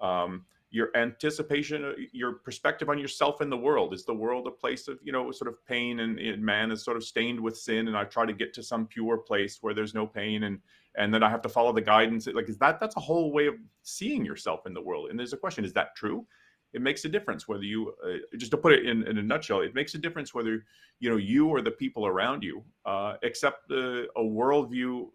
um, 0.03 0.45
your 0.75 0.91
anticipation, 0.97 1.85
uh, 1.85 1.93
your 2.11 2.33
perspective 2.33 2.89
on 2.89 2.99
yourself 2.99 3.41
and 3.41 3.51
the 3.51 3.57
world. 3.57 3.95
Is 3.95 4.05
the 4.05 4.13
world 4.13 4.49
a 4.49 4.51
place 4.51 4.89
of, 4.89 4.99
you 5.05 5.13
know, 5.13 5.31
sort 5.31 5.49
of 5.49 5.65
pain 5.67 6.01
and, 6.01 6.19
and, 6.19 6.45
man 6.45 6.73
is 6.73 6.83
sort 6.83 6.97
of 6.97 7.05
stained 7.05 7.39
with 7.39 7.57
sin 7.57 7.87
and 7.87 7.97
I 7.97 8.03
try 8.03 8.27
to 8.27 8.33
get 8.33 8.53
to 8.55 8.63
some 8.63 8.89
pure 8.89 9.19
place 9.19 9.59
where 9.61 9.73
there's 9.73 9.95
no 9.95 10.05
pain 10.05 10.43
and 10.43 10.59
and 10.97 11.15
then 11.15 11.23
I 11.23 11.31
have 11.31 11.43
to 11.43 11.49
follow 11.49 11.73
the 11.73 11.81
guidance. 11.81 12.27
Like 12.27 12.49
is 12.49 12.59
that 12.59 12.81
that's 12.81 12.97
a 12.97 13.01
whole 13.01 13.33
way 13.33 13.47
of 13.47 13.55
seeing 13.83 14.25
yourself 14.25 14.67
in 14.67 14.75
the 14.75 14.83
world. 14.83 15.11
And 15.11 15.19
there's 15.19 15.33
a 15.33 15.37
question, 15.37 15.65
is 15.65 15.73
that 15.75 15.95
true? 15.95 16.27
It 16.73 16.83
makes 16.83 17.05
a 17.05 17.09
difference 17.09 17.47
whether 17.47 17.63
you 17.63 17.95
uh, 18.05 18.37
just 18.37 18.51
to 18.51 18.57
put 18.57 18.73
it 18.73 18.85
in, 18.85 19.07
in 19.07 19.19
a 19.19 19.23
nutshell, 19.23 19.61
it 19.61 19.77
makes 19.77 19.95
a 19.95 19.99
difference 19.99 20.35
whether 20.35 20.65
you 20.99 21.09
know 21.09 21.19
you 21.19 21.47
or 21.47 21.63
the 21.63 21.71
people 21.71 22.05
around 22.05 22.43
you 22.43 22.65
uh, 22.85 23.15
accept 23.23 23.71
a 23.71 24.07
worldview 24.19 25.07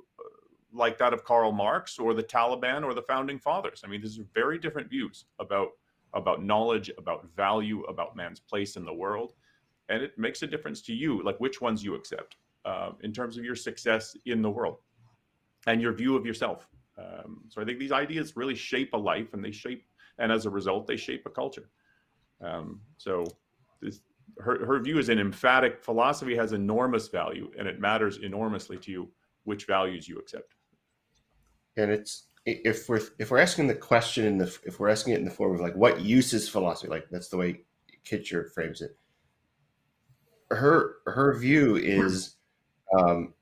like 0.73 0.97
that 0.97 1.13
of 1.13 1.23
Karl 1.23 1.51
Marx 1.51 1.97
or 1.97 2.13
the 2.13 2.23
Taliban 2.23 2.83
or 2.83 2.93
the 2.93 3.01
founding 3.01 3.39
fathers. 3.39 3.81
I 3.83 3.87
mean, 3.87 4.01
these 4.01 4.19
are 4.19 4.25
very 4.33 4.59
different 4.59 4.89
views 4.89 5.25
about 5.39 5.69
about 6.15 6.43
knowledge, 6.43 6.89
about 6.97 7.27
value, 7.35 7.83
about 7.83 8.15
man's 8.15 8.39
place 8.39 8.77
in 8.77 8.83
the 8.83 8.93
world, 8.93 9.33
and 9.89 10.01
it 10.01 10.17
makes 10.17 10.41
a 10.41 10.47
difference 10.47 10.81
to 10.81 10.93
you, 10.93 11.21
like 11.23 11.39
which 11.39 11.61
ones 11.61 11.83
you 11.83 11.93
accept 11.93 12.37
uh, 12.65 12.91
in 13.03 13.11
terms 13.11 13.37
of 13.37 13.45
your 13.45 13.55
success 13.55 14.17
in 14.25 14.41
the 14.41 14.49
world 14.49 14.79
and 15.67 15.79
your 15.79 15.93
view 15.93 16.15
of 16.15 16.25
yourself. 16.25 16.67
Um, 16.97 17.41
so 17.47 17.61
I 17.61 17.65
think 17.65 17.77
these 17.77 17.91
ideas 17.91 18.35
really 18.35 18.55
shape 18.55 18.93
a 18.93 18.97
life, 18.97 19.33
and 19.33 19.45
they 19.45 19.51
shape, 19.51 19.85
and 20.17 20.31
as 20.31 20.47
a 20.47 20.49
result, 20.49 20.87
they 20.87 20.97
shape 20.97 21.27
a 21.27 21.29
culture. 21.29 21.69
Um, 22.41 22.81
so 22.97 23.25
this, 23.79 24.01
her 24.39 24.65
her 24.65 24.79
view 24.79 24.97
is 24.97 25.09
an 25.09 25.19
emphatic 25.19 25.83
philosophy 25.83 26.35
has 26.35 26.53
enormous 26.53 27.07
value, 27.07 27.51
and 27.57 27.67
it 27.67 27.79
matters 27.79 28.17
enormously 28.17 28.77
to 28.77 28.91
you 28.91 29.09
which 29.43 29.65
values 29.65 30.07
you 30.07 30.17
accept 30.17 30.55
and 31.77 31.91
it's 31.91 32.27
if 32.45 32.89
we're 32.89 33.01
if 33.19 33.31
we're 33.31 33.39
asking 33.39 33.67
the 33.67 33.75
question 33.75 34.25
in 34.25 34.37
the 34.37 34.57
if 34.63 34.79
we're 34.79 34.89
asking 34.89 35.13
it 35.13 35.19
in 35.19 35.25
the 35.25 35.31
form 35.31 35.53
of 35.53 35.61
like 35.61 35.75
what 35.75 36.01
use 36.01 36.33
is 36.33 36.49
philosophy 36.49 36.87
like 36.87 37.07
that's 37.11 37.29
the 37.29 37.37
way 37.37 37.61
Kitcher 38.05 38.51
frames 38.51 38.81
it. 38.81 38.97
Her 40.49 40.95
her 41.05 41.37
view 41.37 41.75
is 41.75 42.35
um, 42.97 43.33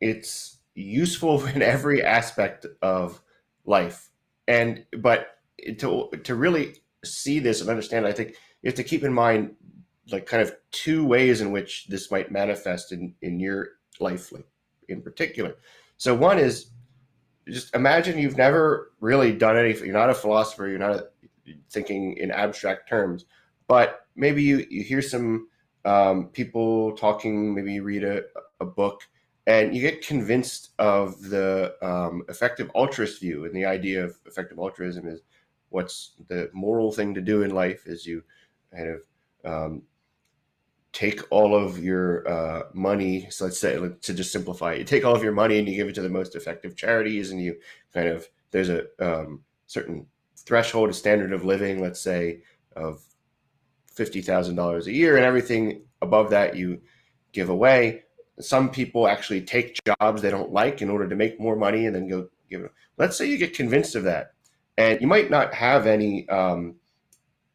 it's 0.00 0.58
useful 0.74 1.44
in 1.54 1.62
every 1.62 2.02
aspect 2.02 2.66
of 2.82 3.20
life 3.64 4.10
and 4.48 4.84
but 4.98 5.38
to 5.78 6.10
to 6.22 6.34
really 6.34 6.74
see 7.04 7.38
this 7.38 7.60
and 7.60 7.70
understand, 7.70 8.06
I 8.06 8.12
think 8.12 8.30
you 8.62 8.68
have 8.68 8.74
to 8.74 8.84
keep 8.84 9.04
in 9.04 9.12
mind 9.12 9.54
like 10.12 10.26
kind 10.26 10.42
of 10.42 10.54
two 10.70 11.04
ways 11.04 11.40
in 11.40 11.50
which 11.50 11.86
this 11.88 12.10
might 12.10 12.30
manifest 12.30 12.92
in 12.92 13.14
in 13.22 13.40
your 13.40 13.68
life, 14.00 14.32
like 14.32 14.46
in 14.88 15.02
particular. 15.02 15.56
So 15.98 16.14
one 16.14 16.38
is 16.38 16.70
just 17.48 17.74
imagine 17.74 18.18
you've 18.18 18.36
never 18.36 18.92
really 19.00 19.32
done 19.32 19.56
anything. 19.56 19.86
You're 19.86 19.94
not 19.94 20.10
a 20.10 20.14
philosopher. 20.14 20.68
You're 20.68 20.78
not 20.78 21.10
thinking 21.70 22.16
in 22.16 22.30
abstract 22.30 22.88
terms, 22.88 23.24
but 23.68 24.06
maybe 24.16 24.42
you 24.42 24.66
you 24.68 24.82
hear 24.82 25.02
some 25.02 25.48
um, 25.84 26.28
people 26.28 26.96
talking. 26.96 27.54
Maybe 27.54 27.74
you 27.74 27.82
read 27.82 28.04
a, 28.04 28.22
a 28.60 28.66
book 28.66 29.02
and 29.46 29.74
you 29.74 29.80
get 29.80 30.04
convinced 30.04 30.70
of 30.78 31.20
the 31.22 31.74
um, 31.82 32.24
effective 32.28 32.70
altruist 32.74 33.20
view 33.20 33.44
and 33.44 33.54
the 33.54 33.64
idea 33.64 34.04
of 34.04 34.16
effective 34.26 34.58
altruism 34.58 35.06
is 35.06 35.20
what's 35.68 36.12
the 36.28 36.50
moral 36.52 36.90
thing 36.92 37.14
to 37.14 37.20
do 37.20 37.42
in 37.42 37.50
life 37.50 37.86
is 37.86 38.06
you 38.06 38.22
kind 38.74 38.88
of 38.88 39.02
um, 39.44 39.82
take 40.96 41.20
all 41.30 41.54
of 41.54 41.78
your 41.78 42.26
uh, 42.26 42.62
money 42.72 43.26
so 43.30 43.44
let's 43.44 43.60
say 43.60 43.76
to 43.76 44.14
just 44.14 44.32
simplify 44.32 44.72
you 44.72 44.84
take 44.84 45.04
all 45.04 45.14
of 45.14 45.22
your 45.22 45.32
money 45.32 45.58
and 45.58 45.68
you 45.68 45.74
give 45.76 45.88
it 45.88 45.94
to 45.94 46.00
the 46.00 46.08
most 46.08 46.34
effective 46.34 46.74
charities 46.74 47.32
and 47.32 47.40
you 47.40 47.54
kind 47.92 48.08
of 48.08 48.26
there's 48.50 48.70
a 48.70 48.86
um, 48.98 49.42
certain 49.66 50.06
threshold 50.36 50.88
a 50.88 50.94
standard 50.94 51.32
of 51.32 51.44
living 51.44 51.82
let's 51.82 52.00
say 52.00 52.40
of 52.76 53.02
$50000 53.94 54.86
a 54.86 54.92
year 54.92 55.16
and 55.16 55.24
everything 55.24 55.82
above 56.00 56.30
that 56.30 56.56
you 56.56 56.80
give 57.32 57.50
away 57.50 58.02
some 58.40 58.70
people 58.70 59.06
actually 59.06 59.42
take 59.42 59.78
jobs 59.84 60.22
they 60.22 60.30
don't 60.30 60.52
like 60.52 60.80
in 60.80 60.88
order 60.88 61.06
to 61.06 61.16
make 61.16 61.38
more 61.38 61.56
money 61.56 61.84
and 61.86 61.94
then 61.94 62.08
go 62.08 62.28
give 62.50 62.62
it. 62.62 62.72
Let's 62.98 63.16
say 63.16 63.26
you 63.26 63.38
get 63.38 63.54
convinced 63.54 63.94
of 63.94 64.04
that, 64.04 64.32
and 64.76 65.00
you 65.00 65.06
might 65.06 65.30
not 65.30 65.54
have 65.54 65.86
any 65.86 66.28
um, 66.28 66.76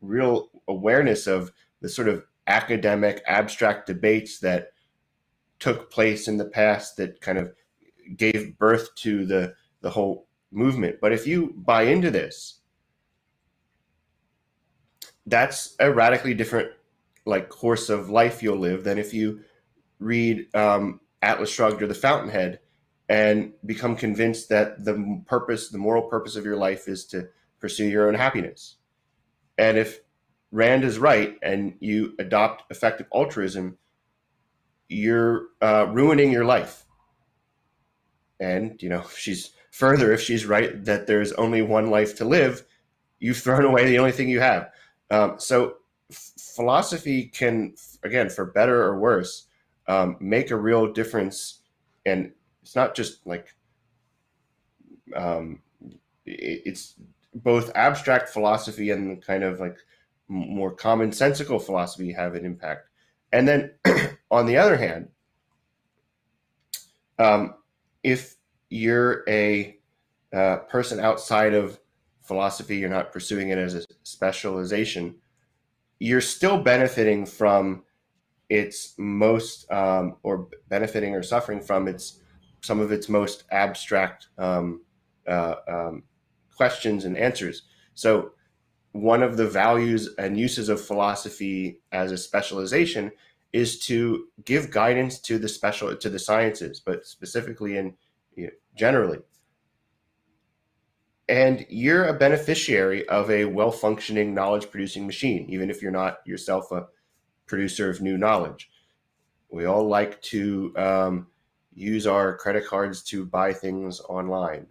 real 0.02 0.50
awareness 0.68 1.28
of 1.28 1.52
the 1.82 1.90
sort 1.90 2.08
of 2.08 2.26
academic 2.48 3.22
abstract 3.28 3.88
debates 3.88 4.40
that 4.40 4.72
took 5.60 5.92
place 5.92 6.28
in 6.28 6.38
the 6.38 6.46
past 6.46 6.98
that 6.98 7.22
kind 7.22 7.38
of 7.38 7.54
gave 8.18 8.58
birth 8.58 8.94
to 8.96 9.26
the 9.26 9.54
the 9.82 9.90
whole 9.90 10.28
movement. 10.52 10.98
But 11.02 11.14
if 11.14 11.26
you 11.26 11.54
buy 11.56 11.84
into 11.84 12.12
this, 12.12 12.60
that's 15.26 15.76
a 15.80 15.92
radically 15.92 16.34
different 16.34 16.72
like 17.26 17.50
course 17.50 17.90
of 17.90 18.10
life 18.10 18.42
you'll 18.42 18.58
live 18.58 18.84
than 18.84 18.98
if 18.98 19.14
you 19.14 19.42
read 20.00 20.48
um, 20.56 21.00
Atlas 21.22 21.52
Shrugged 21.52 21.82
or 21.82 21.88
The 21.88 21.94
Fountainhead 21.94 22.60
and 23.08 23.54
become 23.66 23.96
convinced 23.96 24.50
that 24.50 24.84
the 24.84 25.22
purpose, 25.28 25.70
the 25.70 25.78
moral 25.78 26.04
purpose 26.04 26.36
of 26.36 26.46
your 26.46 26.56
life 26.56 26.88
is 26.88 27.06
to 27.08 27.28
pursue 27.60 27.86
your 27.88 28.08
own 28.08 28.16
happiness. 28.16 28.78
And 29.58 29.78
if 29.78 30.00
Rand 30.52 30.84
is 30.84 31.00
right 31.00 31.38
and 31.42 31.76
you 31.80 32.14
adopt 32.20 32.70
effective 32.72 33.08
altruism, 33.14 33.78
you're 34.90 35.48
uh, 35.62 35.88
ruining 35.90 36.32
your 36.32 36.46
life. 36.46 36.86
And, 38.40 38.82
you 38.82 38.90
know, 38.90 39.06
she's 39.16 39.52
further, 39.72 40.12
if 40.12 40.22
she's 40.22 40.46
right 40.46 40.84
that 40.86 41.08
there's 41.08 41.32
only 41.34 41.62
one 41.62 41.90
life 41.90 42.16
to 42.18 42.26
live, 42.26 42.64
you've 43.20 43.38
thrown 43.38 43.66
away 43.66 43.86
the 43.86 44.00
only 44.00 44.12
thing 44.12 44.30
you 44.30 44.42
have. 44.42 44.72
Um, 45.10 45.36
so 45.38 45.76
philosophy 46.12 47.26
can, 47.26 47.76
again, 48.04 48.30
for 48.30 48.46
better 48.46 48.84
or 48.84 49.00
worse, 49.00 49.48
um, 49.88 50.18
make 50.20 50.52
a 50.52 50.56
real 50.56 50.92
difference. 50.92 51.62
And 52.06 52.32
it's 52.62 52.76
not 52.76 52.96
just 52.96 53.26
like 53.26 53.56
um, 55.16 55.62
it's 56.26 56.96
both 57.34 57.72
abstract 57.76 58.30
philosophy 58.30 58.92
and 58.92 59.22
kind 59.24 59.44
of 59.44 59.60
like 59.60 59.78
more 60.32 60.74
commonsensical 60.74 61.62
philosophy 61.62 62.14
have 62.14 62.36
an 62.36 62.46
impact. 62.46 62.88
And 63.34 63.48
then 63.48 63.72
on 64.32 64.46
the 64.46 64.58
other 64.58 64.78
hand, 64.78 65.10
um, 67.20 67.56
if 68.02 68.38
you're 68.70 69.24
a 69.28 69.78
uh, 70.34 70.58
person 70.70 71.02
outside 71.02 71.54
of 71.54 71.80
philosophy, 72.22 72.78
you're 72.78 72.90
not 72.90 73.12
pursuing 73.12 73.50
it 73.50 73.58
as 73.58 73.76
a 73.76 73.84
specialization, 74.04 75.16
you're 76.00 76.22
still 76.22 76.64
benefiting 76.64 77.26
from 77.26 77.84
its 78.50 78.94
most 78.98 79.70
um, 79.72 80.16
or 80.24 80.48
benefiting 80.70 81.14
or 81.14 81.24
suffering 81.24 81.60
from 81.60 81.88
its 81.88 82.22
some 82.62 82.80
of 82.80 82.92
its 82.92 83.10
most 83.10 83.44
abstract 83.52 84.28
um, 84.38 84.82
uh, 85.28 85.56
um, 85.68 86.04
questions 86.56 87.06
and 87.06 87.18
answers. 87.18 87.64
So 87.96 88.32
one 88.92 89.24
of 89.24 89.38
the 89.38 89.48
values 89.48 90.10
and 90.18 90.38
uses 90.38 90.70
of 90.70 90.82
philosophy 90.82 91.80
as 91.92 92.12
a 92.12 92.18
specialization 92.18 93.12
is 93.54 93.80
to 93.80 94.28
give 94.46 94.72
guidance 94.72 95.20
to 95.20 95.38
the 95.38 95.48
special 95.48 95.96
to 95.96 96.10
the 96.10 96.20
sciences, 96.20 96.80
but 96.80 97.06
specifically 97.06 97.78
and 97.78 97.94
you 98.36 98.46
know, 98.46 98.52
generally. 98.76 99.20
And 101.30 101.66
you're 101.70 102.08
a 102.08 102.18
beneficiary 102.18 103.08
of 103.08 103.32
a 103.32 103.46
well-functioning 103.46 104.34
knowledge-producing 104.34 105.06
machine, 105.06 105.50
even 105.50 105.70
if 105.70 105.82
you're 105.82 105.92
not 105.92 106.18
yourself 106.26 106.72
a 106.72 106.88
producer 107.46 107.90
of 107.90 108.02
new 108.02 108.18
knowledge. 108.18 108.70
We 109.50 109.66
all 109.66 109.88
like 109.88 110.22
to 110.24 110.74
um, 110.76 111.28
use 111.74 112.06
our 112.06 112.36
credit 112.36 112.66
cards 112.66 113.02
to 113.04 113.26
buy 113.26 113.54
things 113.54 114.02
online. 114.02 114.68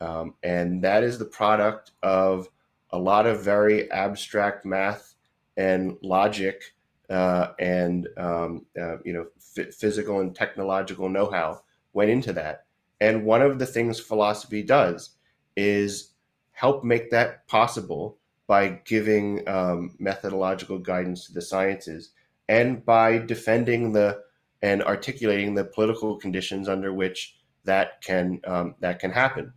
Um, 0.00 0.34
and 0.44 0.82
that 0.84 1.02
is 1.02 1.18
the 1.18 1.24
product 1.24 1.90
of 2.02 2.48
a 2.90 2.98
lot 2.98 3.26
of 3.26 3.42
very 3.42 3.90
abstract 3.90 4.64
math 4.64 5.14
and 5.56 5.96
logic 6.02 6.62
uh, 7.10 7.48
and 7.58 8.08
um, 8.16 8.66
uh, 8.80 8.98
you 9.04 9.12
know 9.12 9.26
f- 9.56 9.74
physical 9.74 10.20
and 10.20 10.34
technological 10.34 11.08
know-how 11.08 11.60
went 11.92 12.10
into 12.10 12.32
that. 12.32 12.66
And 13.00 13.24
one 13.24 13.42
of 13.42 13.58
the 13.58 13.66
things 13.66 14.00
philosophy 14.00 14.62
does 14.62 15.10
is 15.56 16.12
help 16.52 16.84
make 16.84 17.10
that 17.10 17.46
possible 17.46 18.18
by 18.46 18.80
giving 18.84 19.46
um, 19.48 19.94
methodological 19.98 20.78
guidance 20.78 21.26
to 21.26 21.32
the 21.32 21.42
sciences 21.42 22.10
and 22.48 22.84
by 22.84 23.18
defending 23.18 23.92
the 23.92 24.22
and 24.62 24.82
articulating 24.82 25.54
the 25.54 25.64
political 25.64 26.16
conditions 26.16 26.68
under 26.68 26.92
which 26.92 27.36
that 27.64 28.00
can 28.00 28.40
um, 28.46 28.74
that 28.80 28.98
can 28.98 29.10
happen. 29.10 29.52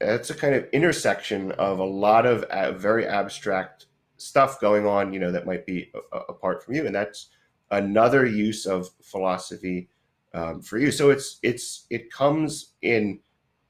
It's 0.00 0.30
a 0.30 0.34
kind 0.34 0.54
of 0.54 0.68
intersection 0.72 1.52
of 1.52 1.78
a 1.78 1.84
lot 1.84 2.24
of 2.26 2.44
uh, 2.44 2.72
very 2.72 3.06
abstract 3.06 3.86
stuff 4.16 4.60
going 4.60 4.86
on, 4.86 5.12
you 5.12 5.20
know, 5.20 5.32
that 5.32 5.46
might 5.46 5.66
be 5.66 5.92
apart 6.12 6.64
from 6.64 6.74
you, 6.74 6.86
and 6.86 6.94
that's 6.94 7.28
another 7.70 8.26
use 8.26 8.66
of 8.66 8.88
philosophy 9.02 9.88
um, 10.34 10.60
for 10.60 10.78
you. 10.78 10.90
So 10.90 11.10
it's 11.10 11.38
it's 11.42 11.86
it 11.90 12.12
comes 12.12 12.74
in 12.82 13.20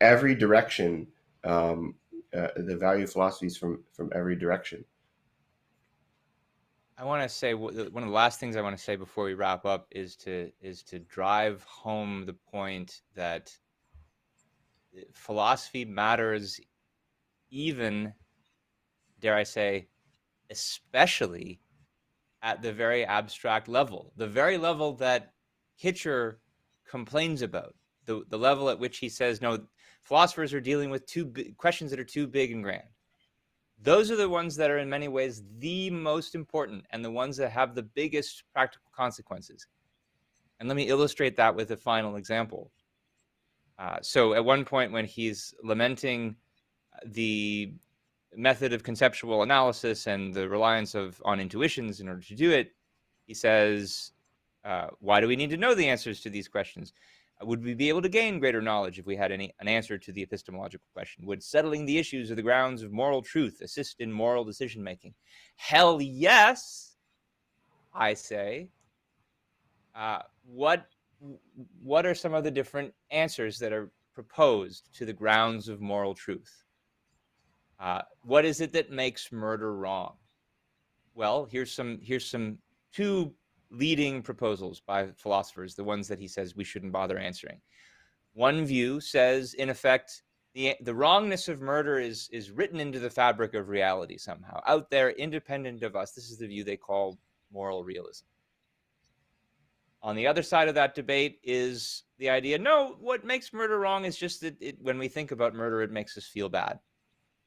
every 0.01 0.35
direction 0.35 1.07
um, 1.45 1.95
uh, 2.37 2.49
the 2.57 2.77
value 2.77 3.05
of 3.05 3.13
philosophies 3.13 3.57
from 3.57 3.85
from 3.93 4.11
every 4.15 4.37
direction. 4.37 4.85
I 6.97 7.05
want 7.05 7.23
to 7.23 7.29
say 7.29 7.55
one 7.55 7.77
of 7.77 7.93
the 7.93 8.07
last 8.07 8.41
things 8.41 8.57
I 8.57 8.61
want 8.61 8.77
to 8.77 8.83
say 8.83 8.97
before 8.97 9.25
we 9.25 9.35
wrap 9.35 9.65
up 9.65 9.87
is 9.91 10.17
to 10.17 10.51
is 10.61 10.83
to 10.85 10.99
drive 10.99 11.63
home 11.65 12.27
the 12.27 12.33
point 12.33 13.03
that 13.15 13.57
philosophy 15.13 15.85
matters, 15.85 16.61
even 17.51 18.13
dare 19.21 19.37
I 19.37 19.43
say, 19.43 19.89
especially 20.51 21.61
at 22.43 22.63
the 22.63 22.73
very 22.73 23.05
abstract 23.05 23.69
level, 23.69 24.13
the 24.17 24.27
very 24.27 24.59
level 24.59 24.95
that 24.95 25.33
Kitcher 25.83 26.37
complains 26.89 27.43
about, 27.43 27.75
the 28.05 28.25
the 28.29 28.39
level 28.39 28.71
at 28.71 28.79
which 28.79 28.99
he 28.99 29.09
says 29.09 29.41
no 29.41 29.67
philosophers 30.03 30.55
are 30.55 30.61
dealing 30.61 30.91
with 30.91 31.07
two 31.07 31.33
questions 31.57 31.91
that 31.91 32.01
are 32.01 32.05
too 32.05 32.27
big 32.27 32.53
and 32.53 32.63
grand. 32.63 32.89
Those 33.81 34.11
are 34.11 34.17
the 34.17 34.29
ones 34.29 34.57
that 34.57 34.71
are 34.71 34.79
in 34.79 34.89
many 34.89 35.07
ways 35.09 35.43
the 35.59 35.91
most 35.91 36.35
important 36.35 36.85
and 36.91 37.05
the 37.05 37.11
ones 37.11 37.37
that 37.37 37.51
have 37.53 37.75
the 37.75 37.83
biggest 37.83 38.43
practical 38.53 38.91
consequences. 38.95 39.67
And 40.59 40.69
let 40.69 40.77
me 40.77 40.89
illustrate 40.89 41.37
that 41.37 41.55
with 41.55 41.71
a 41.71 41.77
final 41.77 42.17
example. 42.17 42.73
Uh, 43.79 43.99
so, 44.03 44.35
at 44.35 44.45
one 44.45 44.65
point, 44.65 44.93
when 44.93 45.05
he's 45.05 45.55
lamenting 45.63 46.35
the 47.07 47.73
method 48.37 48.73
of 48.73 48.83
conceptual 48.83 49.43
analysis 49.43 50.07
and 50.07 50.35
the 50.35 50.49
reliance 50.49 50.95
of 50.95 51.23
on 51.25 51.41
intuitions 51.41 52.01
in 52.01 52.09
order 52.09 52.23
to 52.23 52.35
do 52.35 52.51
it, 52.51 52.73
he 53.27 53.35
says, 53.35 54.13
uh, 54.65 54.89
"Why 55.01 55.21
do 55.21 55.29
we 55.29 55.37
need 55.37 55.51
to 55.51 55.57
know 55.57 55.75
the 55.75 55.89
answers 55.89 56.21
to 56.23 56.31
these 56.31 56.49
questions? 56.49 56.93
Would 57.41 57.63
we 57.63 57.75
be 57.75 57.89
able 57.89 58.03
to 58.03 58.09
gain 58.09 58.41
greater 58.41 58.61
knowledge 58.61 58.99
if 58.99 59.07
we 59.07 59.15
had 59.15 59.31
any 59.31 59.55
an 59.61 59.69
answer 59.69 59.97
to 59.97 60.13
the 60.13 60.23
epistemological 60.23 60.87
question? 60.93 61.25
Would 61.27 61.43
settling 61.43 61.87
the 61.87 61.99
issues 61.99 62.31
of 62.31 62.37
the 62.37 62.43
grounds 62.43 62.83
of 62.83 62.93
moral 62.93 63.23
truth 63.23 63.61
assist 63.61 64.01
in 64.01 64.13
moral 64.13 64.45
decision 64.45 64.83
making? 64.83 65.15
Hell 65.55 66.01
yes, 66.03 66.97
I 67.95 68.15
say. 68.15 68.71
Uh, 69.95 70.23
what 70.45 70.87
what 71.83 72.07
are 72.07 72.15
some 72.15 72.35
of 72.35 72.45
the 72.45 72.51
different 72.51 72.95
answers 73.11 73.59
that 73.59 73.73
are 73.73 73.91
proposed 74.19 74.89
to 74.93 75.05
the 75.05 75.13
grounds 75.13 75.69
of 75.69 75.81
moral 75.81 76.13
truth. 76.13 76.65
Uh, 77.79 78.03
what 78.23 78.45
is 78.45 78.61
it 78.61 78.73
that 78.73 78.91
makes 78.91 79.31
murder 79.31 79.77
wrong? 79.77 80.17
Well, 81.15 81.47
here's 81.49 81.71
some 81.71 82.01
here's 82.03 82.29
some 82.29 82.59
two 82.93 83.33
leading 83.71 84.23
proposals 84.23 84.81
by 84.81 85.07
philosophers, 85.17 85.77
the 85.77 85.85
ones 85.85 86.09
that 86.09 86.19
he 86.19 86.27
says 86.27 86.57
we 86.57 86.65
shouldn't 86.65 86.91
bother 86.91 87.17
answering. 87.17 87.61
One 88.33 88.65
view 88.65 88.99
says, 89.01 89.55
in 89.55 89.71
effect, 89.71 90.25
the, 90.55 90.75
the 90.81 90.97
wrongness 90.97 91.47
of 91.47 91.61
murder 91.61 92.01
is, 92.01 92.29
is 92.33 92.51
written 92.51 92.81
into 92.81 92.99
the 92.99 93.11
fabric 93.11 93.55
of 93.55 93.69
reality 93.69 94.17
somehow, 94.17 94.61
out 94.67 94.91
there, 94.91 95.11
independent 95.11 95.85
of 95.85 95.95
us. 95.95 96.11
This 96.11 96.29
is 96.29 96.39
the 96.39 96.49
view 96.49 96.65
they 96.65 96.77
call 96.77 97.19
moral 97.53 97.85
realism. 97.85 98.25
On 100.03 100.15
the 100.15 100.27
other 100.27 100.43
side 100.43 100.69
of 100.69 100.75
that 100.77 100.95
debate 100.95 101.41
is 101.43 102.05
the 102.19 102.31
idea 102.31 102.59
no, 102.59 102.97
what 103.01 103.25
makes 103.25 103.53
murder 103.53 103.79
wrong 103.79 104.05
is 104.05 104.17
just 104.17 104.41
that 104.43 104.57
it, 104.61 104.77
when 104.81 104.99
we 104.99 105.09
think 105.09 105.33
about 105.33 105.55
murder, 105.55 105.83
it 105.83 105.91
makes 105.91 106.17
us 106.17 106.27
feel 106.27 106.49
bad. 106.49 106.79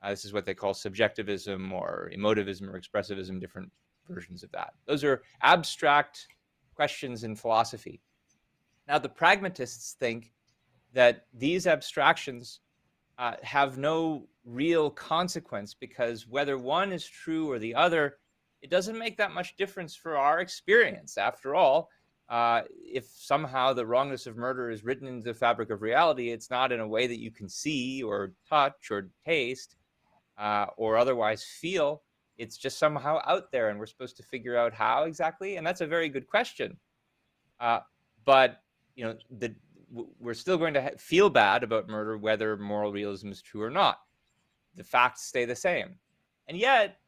Uh, 0.01 0.09
this 0.09 0.25
is 0.25 0.33
what 0.33 0.45
they 0.45 0.53
call 0.53 0.73
subjectivism 0.73 1.71
or 1.71 2.11
emotivism 2.15 2.67
or 2.67 2.79
expressivism, 2.79 3.39
different 3.39 3.71
versions 4.09 4.43
of 4.43 4.51
that. 4.51 4.73
Those 4.85 5.03
are 5.03 5.21
abstract 5.43 6.27
questions 6.75 7.23
in 7.23 7.35
philosophy. 7.35 8.01
Now, 8.87 8.97
the 8.97 9.09
pragmatists 9.09 9.93
think 9.99 10.33
that 10.93 11.27
these 11.33 11.67
abstractions 11.67 12.59
uh, 13.17 13.35
have 13.43 13.77
no 13.77 14.27
real 14.43 14.89
consequence 14.89 15.73
because 15.73 16.27
whether 16.27 16.57
one 16.57 16.91
is 16.91 17.05
true 17.05 17.49
or 17.49 17.59
the 17.59 17.75
other, 17.75 18.17
it 18.61 18.69
doesn't 18.69 18.97
make 18.97 19.17
that 19.17 19.31
much 19.31 19.55
difference 19.55 19.95
for 19.95 20.17
our 20.17 20.39
experience. 20.39 21.17
After 21.17 21.55
all, 21.55 21.89
uh, 22.31 22.61
if 22.81 23.05
somehow 23.13 23.73
the 23.73 23.85
wrongness 23.85 24.25
of 24.25 24.37
murder 24.37 24.71
is 24.71 24.85
written 24.85 25.05
into 25.05 25.25
the 25.25 25.33
fabric 25.33 25.69
of 25.69 25.81
reality, 25.81 26.29
it's 26.29 26.49
not 26.49 26.71
in 26.71 26.79
a 26.79 26.87
way 26.87 27.05
that 27.05 27.19
you 27.19 27.29
can 27.29 27.49
see 27.49 28.01
or 28.01 28.31
touch 28.47 28.89
or 28.89 29.09
taste 29.25 29.75
uh, 30.37 30.67
or 30.77 30.95
otherwise 30.95 31.43
feel. 31.43 32.03
It's 32.37 32.57
just 32.57 32.79
somehow 32.79 33.19
out 33.27 33.51
there, 33.51 33.69
and 33.69 33.77
we're 33.77 33.85
supposed 33.85 34.15
to 34.15 34.23
figure 34.23 34.57
out 34.57 34.73
how 34.73 35.03
exactly. 35.03 35.57
And 35.57 35.67
that's 35.67 35.81
a 35.81 35.85
very 35.85 36.07
good 36.07 36.25
question. 36.25 36.77
Uh, 37.59 37.81
but 38.23 38.63
you 38.95 39.03
know, 39.03 39.17
the 39.29 39.53
we're 40.21 40.33
still 40.33 40.57
going 40.57 40.73
to 40.73 40.97
feel 40.97 41.29
bad 41.29 41.63
about 41.63 41.89
murder 41.89 42.17
whether 42.17 42.55
moral 42.55 42.93
realism 42.93 43.29
is 43.29 43.41
true 43.41 43.61
or 43.61 43.69
not. 43.69 43.99
The 44.77 44.85
facts 44.85 45.23
stay 45.23 45.43
the 45.43 45.53
same. 45.53 45.95
And 46.47 46.57
yet, 46.57 46.99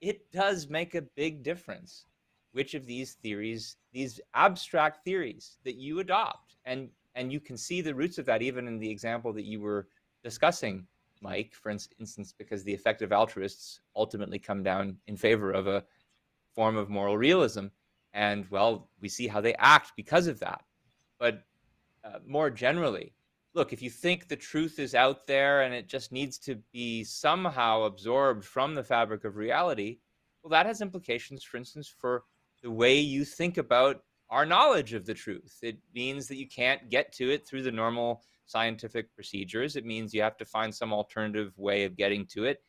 it 0.00 0.32
does 0.32 0.70
make 0.70 0.94
a 0.94 1.02
big 1.02 1.42
difference 1.42 2.06
which 2.52 2.74
of 2.74 2.86
these 2.86 3.14
theories, 3.14 3.76
these 3.92 4.20
abstract 4.34 5.04
theories 5.04 5.58
that 5.64 5.76
you 5.76 6.00
adopt. 6.00 6.56
And 6.64 6.88
and 7.14 7.32
you 7.32 7.40
can 7.40 7.56
see 7.56 7.82
the 7.82 7.94
roots 7.94 8.18
of 8.18 8.26
that 8.26 8.40
even 8.42 8.66
in 8.66 8.78
the 8.78 8.88
example 8.88 9.32
that 9.34 9.44
you 9.44 9.60
were 9.60 9.88
discussing, 10.22 10.86
Mike, 11.20 11.52
for 11.54 11.70
instance, 11.70 12.32
because 12.36 12.64
the 12.64 12.72
effective 12.72 13.12
altruists 13.12 13.80
ultimately 13.94 14.38
come 14.38 14.62
down 14.62 14.96
in 15.06 15.16
favor 15.16 15.50
of 15.52 15.66
a 15.66 15.84
form 16.54 16.76
of 16.76 16.88
moral 16.88 17.18
realism. 17.18 17.66
And 18.14 18.46
well, 18.50 18.88
we 19.00 19.08
see 19.08 19.26
how 19.26 19.40
they 19.40 19.54
act 19.54 19.92
because 19.96 20.26
of 20.26 20.38
that. 20.40 20.64
But 21.18 21.44
uh, 22.04 22.18
more 22.26 22.50
generally, 22.50 23.14
look, 23.54 23.72
if 23.72 23.82
you 23.82 23.90
think 23.90 24.28
the 24.28 24.36
truth 24.36 24.78
is 24.78 24.94
out 24.94 25.26
there 25.26 25.62
and 25.62 25.74
it 25.74 25.88
just 25.88 26.12
needs 26.12 26.38
to 26.38 26.56
be 26.72 27.04
somehow 27.04 27.82
absorbed 27.82 28.44
from 28.44 28.74
the 28.74 28.84
fabric 28.84 29.24
of 29.24 29.36
reality, 29.36 29.98
well, 30.42 30.50
that 30.50 30.66
has 30.66 30.80
implications, 30.80 31.44
for 31.44 31.56
instance, 31.56 31.88
for 31.88 32.24
the 32.62 32.70
way 32.70 32.98
you 32.98 33.24
think 33.24 33.58
about 33.58 34.02
our 34.30 34.46
knowledge 34.46 34.94
of 34.94 35.04
the 35.04 35.14
truth. 35.14 35.58
It 35.62 35.76
means 35.94 36.26
that 36.28 36.38
you 36.38 36.48
can't 36.48 36.88
get 36.88 37.12
to 37.14 37.30
it 37.30 37.46
through 37.46 37.62
the 37.62 37.70
normal 37.70 38.22
scientific 38.46 39.14
procedures. 39.14 39.76
It 39.76 39.84
means 39.84 40.14
you 40.14 40.22
have 40.22 40.38
to 40.38 40.44
find 40.44 40.74
some 40.74 40.92
alternative 40.92 41.52
way 41.58 41.84
of 41.84 41.96
getting 41.96 42.26
to 42.28 42.44
it. 42.44 42.62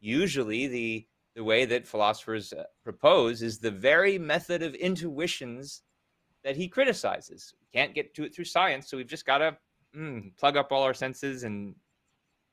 Usually, 0.00 0.66
the 0.66 1.06
the 1.36 1.44
way 1.44 1.64
that 1.64 1.86
philosophers 1.86 2.52
uh, 2.52 2.62
propose 2.84 3.42
is 3.42 3.58
the 3.58 3.70
very 3.70 4.18
method 4.18 4.62
of 4.62 4.74
intuitions 4.76 5.82
that 6.44 6.56
he 6.56 6.68
criticizes. 6.68 7.52
We 7.60 7.66
can't 7.76 7.94
get 7.94 8.14
to 8.14 8.24
it 8.24 8.34
through 8.34 8.44
science, 8.44 8.88
so 8.88 8.96
we've 8.96 9.06
just 9.06 9.26
got 9.26 9.38
to 9.38 9.56
mm, 9.96 10.36
plug 10.36 10.56
up 10.56 10.70
all 10.70 10.84
our 10.84 10.94
senses 10.94 11.42
and 11.42 11.74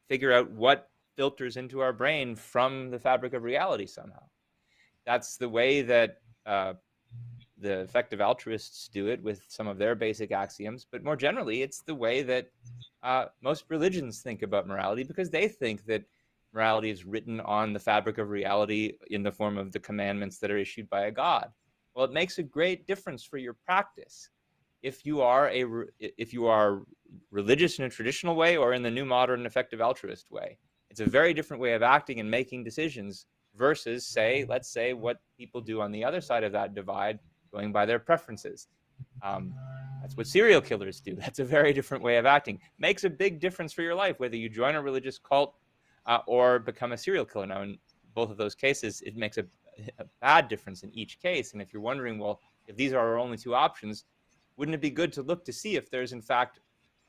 figure 0.09 0.33
out 0.33 0.49
what 0.49 0.89
filters 1.15 1.57
into 1.57 1.79
our 1.79 1.93
brain 1.93 2.35
from 2.35 2.89
the 2.89 2.99
fabric 2.99 3.33
of 3.33 3.43
reality 3.43 3.85
somehow. 3.85 4.23
That's 5.05 5.37
the 5.37 5.49
way 5.49 5.83
that 5.83 6.17
uh, 6.45 6.73
the 7.57 7.79
effective 7.81 8.21
altruists 8.21 8.87
do 8.87 9.07
it 9.07 9.21
with 9.21 9.43
some 9.47 9.67
of 9.67 9.77
their 9.77 9.95
basic 9.95 10.31
axioms, 10.31 10.85
but 10.91 11.03
more 11.03 11.15
generally, 11.15 11.61
it's 11.61 11.81
the 11.81 11.95
way 11.95 12.23
that 12.23 12.49
uh, 13.03 13.25
most 13.41 13.65
religions 13.69 14.21
think 14.21 14.41
about 14.41 14.67
morality 14.67 15.03
because 15.03 15.29
they 15.29 15.47
think 15.47 15.85
that 15.85 16.03
morality 16.53 16.89
is 16.89 17.05
written 17.05 17.39
on 17.41 17.73
the 17.73 17.79
fabric 17.79 18.17
of 18.17 18.29
reality 18.29 18.93
in 19.09 19.23
the 19.23 19.31
form 19.31 19.57
of 19.57 19.71
the 19.71 19.79
commandments 19.79 20.37
that 20.39 20.51
are 20.51 20.57
issued 20.57 20.89
by 20.89 21.05
a 21.05 21.11
god. 21.11 21.49
Well, 21.93 22.05
it 22.05 22.13
makes 22.13 22.37
a 22.37 22.43
great 22.43 22.87
difference 22.87 23.23
for 23.23 23.37
your 23.37 23.55
practice 23.65 24.29
if 24.81 25.05
you 25.05 25.21
are 25.21 25.49
a 25.49 25.65
if 25.99 26.33
you 26.33 26.47
are 26.47 26.81
religious 27.29 27.77
in 27.79 27.85
a 27.85 27.89
traditional 27.89 28.35
way 28.35 28.57
or 28.57 28.73
in 28.73 28.81
the 28.81 28.91
new 28.91 29.05
modern 29.05 29.45
effective 29.45 29.81
altruist 29.81 30.31
way. 30.31 30.57
It's 30.89 30.99
a 30.99 31.05
very 31.05 31.33
different 31.33 31.61
way 31.61 31.73
of 31.73 31.83
acting 31.83 32.19
and 32.19 32.29
making 32.29 32.63
decisions 32.63 33.25
versus 33.57 34.05
say 34.05 34.45
let's 34.47 34.69
say 34.69 34.93
what 34.93 35.17
people 35.37 35.61
do 35.61 35.81
on 35.81 35.91
the 35.91 36.03
other 36.03 36.21
side 36.21 36.43
of 36.43 36.51
that 36.51 36.73
divide 36.73 37.19
going 37.51 37.71
by 37.71 37.85
their 37.85 37.99
preferences. 37.99 38.67
Um, 39.23 39.53
that's 40.01 40.15
what 40.15 40.27
serial 40.27 40.61
killers 40.61 40.99
do. 40.99 41.15
That's 41.19 41.39
a 41.39 41.45
very 41.45 41.73
different 41.73 42.03
way 42.03 42.17
of 42.17 42.25
acting. 42.25 42.59
Makes 42.79 43.03
a 43.03 43.09
big 43.09 43.39
difference 43.39 43.73
for 43.73 43.81
your 43.81 43.95
life 43.95 44.19
whether 44.19 44.35
you 44.35 44.49
join 44.49 44.75
a 44.75 44.81
religious 44.81 45.17
cult 45.19 45.55
uh, 46.05 46.19
or 46.27 46.59
become 46.59 46.91
a 46.91 46.97
serial 46.97 47.25
killer. 47.25 47.47
Now 47.47 47.61
in 47.61 47.77
both 48.13 48.29
of 48.29 48.37
those 48.37 48.55
cases 48.55 49.01
it 49.01 49.15
makes 49.15 49.37
a 49.37 49.45
a 49.99 50.05
bad 50.21 50.47
difference 50.47 50.83
in 50.83 50.91
each 50.93 51.19
case. 51.19 51.53
And 51.53 51.61
if 51.61 51.73
you're 51.73 51.81
wondering, 51.81 52.19
well, 52.19 52.41
if 52.67 52.75
these 52.75 52.93
are 52.93 52.99
our 52.99 53.17
only 53.17 53.37
two 53.37 53.55
options, 53.55 54.05
wouldn't 54.57 54.75
it 54.75 54.81
be 54.81 54.91
good 54.91 55.13
to 55.13 55.21
look 55.21 55.45
to 55.45 55.53
see 55.53 55.75
if 55.75 55.89
there's 55.89 56.13
in 56.13 56.21
fact 56.21 56.59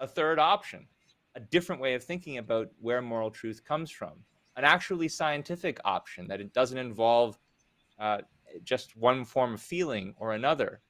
a 0.00 0.06
third 0.06 0.38
option, 0.38 0.86
a 1.34 1.40
different 1.40 1.80
way 1.80 1.94
of 1.94 2.02
thinking 2.02 2.38
about 2.38 2.68
where 2.80 3.02
moral 3.02 3.30
truth 3.30 3.64
comes 3.64 3.90
from, 3.90 4.12
an 4.56 4.64
actually 4.64 5.08
scientific 5.08 5.78
option 5.84 6.28
that 6.28 6.40
it 6.40 6.52
doesn't 6.52 6.78
involve 6.78 7.38
uh, 7.98 8.18
just 8.64 8.96
one 8.96 9.24
form 9.24 9.54
of 9.54 9.60
feeling 9.60 10.14
or 10.18 10.32
another. 10.32 10.80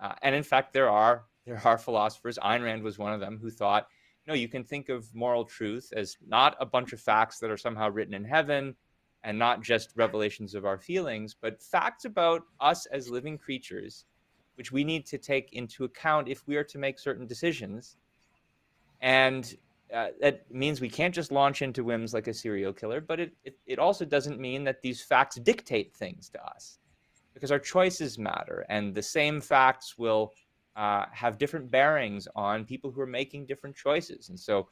Uh, 0.00 0.14
and 0.22 0.34
in 0.34 0.42
fact, 0.42 0.72
there 0.72 0.88
are 0.88 1.24
there 1.46 1.60
are 1.64 1.78
philosophers. 1.78 2.38
Ayn 2.42 2.62
Rand 2.62 2.82
was 2.82 2.98
one 2.98 3.12
of 3.12 3.20
them 3.20 3.38
who 3.40 3.50
thought, 3.50 3.88
no, 4.26 4.34
you 4.34 4.48
can 4.48 4.62
think 4.62 4.88
of 4.88 5.12
moral 5.14 5.44
truth 5.44 5.92
as 5.96 6.16
not 6.26 6.56
a 6.60 6.66
bunch 6.66 6.92
of 6.92 7.00
facts 7.00 7.38
that 7.38 7.50
are 7.50 7.56
somehow 7.56 7.88
written 7.88 8.14
in 8.14 8.24
heaven 8.24 8.76
and 9.24 9.38
not 9.38 9.62
just 9.62 9.92
revelations 9.96 10.54
of 10.54 10.64
our 10.64 10.78
feelings, 10.78 11.34
but 11.34 11.62
facts 11.62 12.04
about 12.04 12.42
us 12.60 12.86
as 12.86 13.10
living 13.10 13.36
creatures, 13.36 14.04
which 14.54 14.70
we 14.70 14.84
need 14.84 15.06
to 15.06 15.18
take 15.18 15.52
into 15.52 15.84
account 15.84 16.28
if 16.28 16.46
we 16.46 16.56
are 16.56 16.64
to 16.64 16.78
make 16.78 16.98
certain 16.98 17.26
decisions. 17.26 17.96
And 19.00 19.56
uh, 19.94 20.08
that 20.20 20.50
means 20.50 20.80
we 20.80 20.88
can't 20.88 21.14
just 21.14 21.32
launch 21.32 21.62
into 21.62 21.84
whims 21.84 22.14
like 22.14 22.28
a 22.28 22.34
serial 22.34 22.72
killer, 22.72 23.00
but 23.00 23.20
it, 23.20 23.32
it, 23.44 23.58
it 23.66 23.78
also 23.78 24.04
doesn't 24.04 24.38
mean 24.38 24.64
that 24.64 24.82
these 24.82 25.02
facts 25.02 25.36
dictate 25.36 25.94
things 25.94 26.28
to 26.30 26.44
us 26.44 26.78
because 27.34 27.50
our 27.50 27.58
choices 27.58 28.18
matter. 28.18 28.64
And 28.68 28.94
the 28.94 29.02
same 29.02 29.40
facts 29.40 29.98
will 29.98 30.32
uh, 30.76 31.06
have 31.12 31.38
different 31.38 31.70
bearings 31.70 32.28
on 32.36 32.64
people 32.64 32.90
who 32.90 33.00
are 33.00 33.06
making 33.06 33.46
different 33.46 33.76
choices. 33.76 34.28
And 34.28 34.38
so 34.38 34.68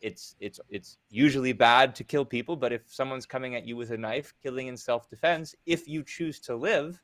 it's 0.00 0.34
it's 0.40 0.60
it's 0.68 0.98
usually 1.10 1.52
bad 1.52 1.94
to 1.94 2.04
kill 2.04 2.24
people 2.24 2.56
but 2.56 2.72
if 2.72 2.82
someone's 2.86 3.26
coming 3.26 3.54
at 3.54 3.66
you 3.66 3.76
with 3.76 3.90
a 3.90 3.96
knife 3.96 4.32
killing 4.42 4.68
in 4.68 4.76
self-defense 4.76 5.54
if 5.66 5.86
you 5.86 6.02
choose 6.02 6.40
to 6.40 6.56
live 6.56 7.02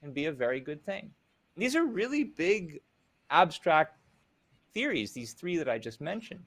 can 0.00 0.12
be 0.12 0.26
a 0.26 0.32
very 0.32 0.60
good 0.60 0.82
thing 0.84 1.02
and 1.54 1.62
these 1.62 1.76
are 1.76 1.84
really 1.84 2.24
big 2.24 2.80
abstract 3.30 3.98
theories 4.72 5.12
these 5.12 5.34
three 5.34 5.56
that 5.58 5.68
i 5.68 5.78
just 5.78 6.00
mentioned 6.00 6.44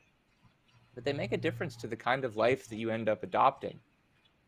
but 0.93 1.03
they 1.03 1.13
make 1.13 1.31
a 1.31 1.37
difference 1.37 1.75
to 1.77 1.87
the 1.87 1.95
kind 1.95 2.25
of 2.25 2.35
life 2.35 2.67
that 2.69 2.77
you 2.77 2.89
end 2.89 3.09
up 3.09 3.23
adopting. 3.23 3.79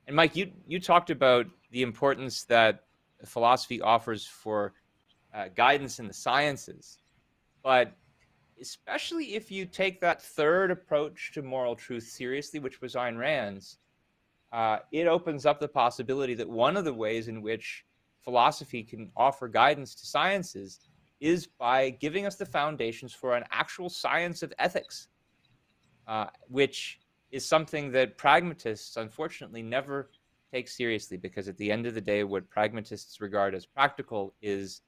And 0.07 0.15
mike 0.15 0.35
you 0.35 0.51
you 0.67 0.79
talked 0.79 1.09
about 1.09 1.45
the 1.71 1.81
importance 1.81 2.43
that 2.45 2.83
philosophy 3.25 3.81
offers 3.81 4.25
for 4.25 4.73
uh, 5.33 5.47
guidance 5.55 5.99
in 5.99 6.07
the 6.07 6.13
sciences. 6.13 6.99
But 7.63 7.93
especially 8.61 9.35
if 9.35 9.51
you 9.51 9.65
take 9.65 10.01
that 10.01 10.21
third 10.21 10.71
approach 10.71 11.31
to 11.33 11.41
moral 11.41 11.75
truth 11.75 12.03
seriously, 12.03 12.59
which 12.59 12.81
was 12.81 12.95
Ayn 12.95 13.17
Rand's, 13.17 13.77
uh, 14.51 14.79
it 14.91 15.07
opens 15.07 15.45
up 15.45 15.59
the 15.59 15.67
possibility 15.67 16.35
that 16.35 16.49
one 16.49 16.77
of 16.77 16.85
the 16.85 16.93
ways 16.93 17.27
in 17.27 17.41
which 17.41 17.85
philosophy 18.21 18.83
can 18.83 19.11
offer 19.17 19.47
guidance 19.47 19.95
to 19.95 20.05
sciences 20.05 20.79
is 21.19 21.47
by 21.47 21.89
giving 21.89 22.25
us 22.25 22.35
the 22.35 22.45
foundations 22.45 23.13
for 23.13 23.35
an 23.35 23.43
actual 23.51 23.89
science 23.89 24.43
of 24.43 24.53
ethics, 24.59 25.07
uh, 26.07 26.27
which 26.49 26.99
is 27.31 27.45
something 27.45 27.91
that 27.91 28.17
pragmatists 28.17 28.97
unfortunately 28.97 29.61
never 29.61 30.09
take 30.51 30.67
seriously 30.67 31.17
because 31.17 31.47
at 31.47 31.57
the 31.57 31.71
end 31.71 31.85
of 31.85 31.95
the 31.95 32.01
day, 32.01 32.23
what 32.23 32.49
pragmatists 32.49 33.19
regard 33.21 33.55
as 33.55 33.65
practical 33.65 34.33
is 34.41 34.81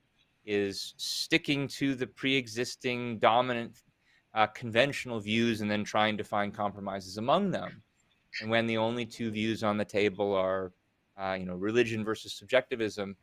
is 0.45 0.93
sticking 0.97 1.67
to 1.67 1.95
the 1.95 2.05
pre-existing 2.05 3.17
dominant 3.17 3.81
uh, 4.35 4.45
conventional 4.47 5.19
views 5.19 5.61
and 5.61 5.71
then 5.71 5.83
trying 5.83 6.17
to 6.17 6.23
find 6.23 6.53
compromises 6.53 7.17
among 7.17 7.49
them. 7.49 7.81
And 8.41 8.49
when 8.49 8.67
the 8.67 8.77
only 8.77 9.05
two 9.05 9.31
views 9.31 9.63
on 9.63 9.77
the 9.77 9.85
table 9.85 10.35
are, 10.35 10.71
uh, 11.17 11.35
you 11.39 11.45
know, 11.45 11.55
religion 11.55 12.03
versus 12.03 12.33
subjectivism 12.33 13.15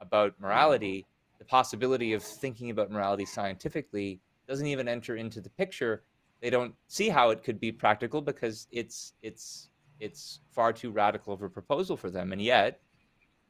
about 0.00 0.38
morality, 0.40 1.06
the 1.38 1.44
possibility 1.44 2.12
of 2.12 2.22
thinking 2.22 2.70
about 2.70 2.90
morality 2.90 3.24
scientifically 3.24 4.20
doesn't 4.48 4.66
even 4.66 4.88
enter 4.88 5.16
into 5.16 5.40
the 5.40 5.50
picture. 5.50 6.02
They 6.40 6.50
don't 6.50 6.74
see 6.88 7.08
how 7.08 7.30
it 7.30 7.42
could 7.42 7.58
be 7.58 7.72
practical 7.72 8.20
because 8.20 8.66
it's 8.70 9.14
it's 9.22 9.70
it's 10.00 10.40
far 10.52 10.72
too 10.72 10.90
radical 10.90 11.32
of 11.32 11.42
a 11.42 11.48
proposal 11.48 11.96
for 11.96 12.10
them. 12.10 12.32
And 12.32 12.42
yet, 12.42 12.80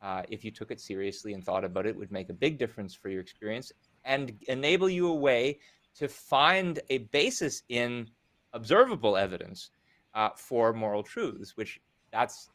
uh, 0.02 0.22
if 0.28 0.44
you 0.44 0.50
took 0.50 0.70
it 0.70 0.80
seriously 0.80 1.34
and 1.34 1.44
thought 1.44 1.64
about 1.64 1.86
it, 1.86 1.90
it 1.90 1.96
would 1.96 2.12
make 2.12 2.30
a 2.30 2.34
big 2.34 2.58
difference 2.58 2.94
for 2.94 3.08
your 3.08 3.20
experience 3.20 3.72
and 4.04 4.32
enable 4.46 4.88
you 4.88 5.08
a 5.08 5.14
way 5.14 5.58
to 5.96 6.08
find 6.08 6.78
a 6.90 6.98
basis 6.98 7.62
in 7.68 8.08
observable 8.52 9.16
evidence 9.16 9.70
uh, 10.14 10.30
for 10.36 10.72
moral 10.72 11.02
truths, 11.02 11.56
which 11.56 11.80
that's 12.12 12.50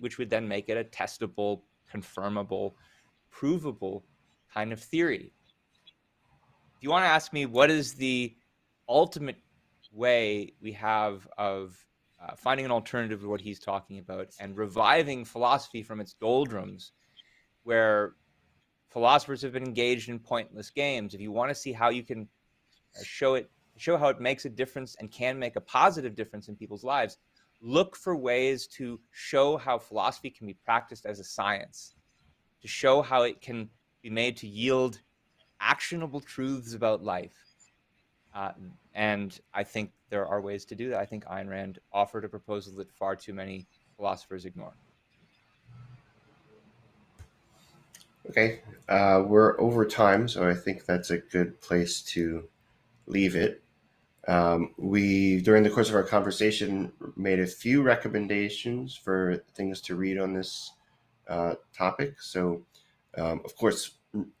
which 0.00 0.18
would 0.18 0.30
then 0.30 0.48
make 0.48 0.68
it 0.68 0.76
a 0.78 0.84
testable, 0.84 1.62
confirmable, 1.92 2.72
provable 3.30 4.04
kind 4.52 4.72
of 4.72 4.80
theory. 4.80 5.32
If 6.76 6.82
you 6.82 6.90
want 6.90 7.04
to 7.04 7.08
ask 7.08 7.32
me 7.32 7.46
what 7.46 7.70
is 7.70 7.94
the 7.94 8.34
ultimate 8.88 9.36
way 9.98 10.52
we 10.62 10.72
have 10.72 11.28
of 11.36 11.76
uh, 12.22 12.34
finding 12.36 12.64
an 12.64 12.72
alternative 12.72 13.20
to 13.20 13.28
what 13.28 13.40
he's 13.40 13.60
talking 13.60 13.98
about 13.98 14.28
and 14.40 14.56
reviving 14.56 15.24
philosophy 15.24 15.82
from 15.82 16.00
its 16.00 16.14
doldrums, 16.14 16.92
where 17.64 18.14
philosophers 18.90 19.42
have 19.42 19.52
been 19.52 19.64
engaged 19.64 20.08
in 20.08 20.18
pointless 20.18 20.70
games. 20.70 21.14
If 21.14 21.20
you 21.20 21.32
want 21.32 21.50
to 21.50 21.54
see 21.54 21.72
how 21.72 21.90
you 21.90 22.02
can 22.02 22.28
uh, 22.96 23.02
show 23.04 23.34
it, 23.34 23.50
show 23.76 23.96
how 23.96 24.08
it 24.08 24.20
makes 24.20 24.44
a 24.44 24.48
difference 24.48 24.96
and 24.98 25.10
can 25.10 25.38
make 25.38 25.56
a 25.56 25.60
positive 25.60 26.14
difference 26.16 26.48
in 26.48 26.56
people's 26.56 26.84
lives, 26.84 27.18
look 27.60 27.96
for 27.96 28.16
ways 28.16 28.66
to 28.78 29.00
show 29.10 29.56
how 29.56 29.78
philosophy 29.78 30.30
can 30.30 30.46
be 30.46 30.54
practiced 30.64 31.06
as 31.06 31.20
a 31.20 31.24
science, 31.24 31.94
to 32.62 32.68
show 32.68 33.02
how 33.02 33.22
it 33.22 33.40
can 33.40 33.68
be 34.02 34.10
made 34.10 34.36
to 34.38 34.48
yield 34.48 35.00
actionable 35.60 36.20
truths 36.20 36.74
about 36.74 37.02
life. 37.02 37.47
Uh, 38.34 38.52
and 38.94 39.38
I 39.54 39.64
think 39.64 39.90
there 40.10 40.26
are 40.26 40.40
ways 40.40 40.64
to 40.66 40.74
do 40.74 40.90
that. 40.90 41.00
I 41.00 41.06
think 41.06 41.24
Ayn 41.26 41.48
Rand 41.48 41.78
offered 41.92 42.24
a 42.24 42.28
proposal 42.28 42.74
that 42.76 42.90
far 42.90 43.16
too 43.16 43.32
many 43.32 43.66
philosophers 43.96 44.44
ignore. 44.44 44.74
Okay, 48.30 48.60
uh, 48.88 49.22
we're 49.26 49.58
over 49.58 49.86
time, 49.86 50.28
so 50.28 50.48
I 50.48 50.54
think 50.54 50.84
that's 50.84 51.10
a 51.10 51.18
good 51.18 51.60
place 51.62 52.02
to 52.02 52.46
leave 53.06 53.34
it. 53.34 53.62
Um, 54.26 54.74
we, 54.76 55.40
during 55.40 55.62
the 55.62 55.70
course 55.70 55.88
of 55.88 55.94
our 55.94 56.02
conversation, 56.02 56.92
made 57.16 57.40
a 57.40 57.46
few 57.46 57.80
recommendations 57.80 58.94
for 58.94 59.42
things 59.54 59.80
to 59.82 59.96
read 59.96 60.18
on 60.18 60.34
this 60.34 60.72
uh, 61.26 61.54
topic. 61.72 62.20
So, 62.20 62.62
um, 63.16 63.40
of 63.46 63.56
course, 63.56 63.92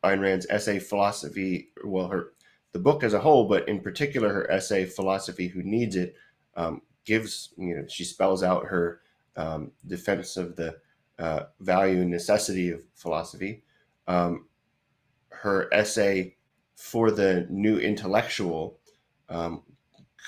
Ayn 0.04 0.20
Rand's 0.20 0.46
essay 0.50 0.78
philosophy, 0.78 1.68
well, 1.82 2.08
her 2.08 2.32
the 2.72 2.78
book 2.78 3.02
as 3.02 3.14
a 3.14 3.20
whole, 3.20 3.48
but 3.48 3.68
in 3.68 3.80
particular 3.80 4.32
her 4.32 4.50
essay 4.50 4.84
philosophy, 4.84 5.48
who 5.48 5.62
needs 5.62 5.96
it, 5.96 6.14
um, 6.56 6.82
gives 7.04 7.54
you 7.56 7.74
know 7.74 7.84
she 7.88 8.04
spells 8.04 8.42
out 8.42 8.66
her 8.66 9.00
um, 9.36 9.72
defense 9.86 10.36
of 10.36 10.56
the 10.56 10.76
uh, 11.18 11.44
value 11.60 12.02
and 12.02 12.10
necessity 12.10 12.70
of 12.70 12.82
philosophy. 12.94 13.62
Um, 14.06 14.46
her 15.30 15.72
essay 15.72 16.36
for 16.76 17.10
the 17.10 17.46
new 17.50 17.78
intellectual 17.78 18.78
um, 19.28 19.62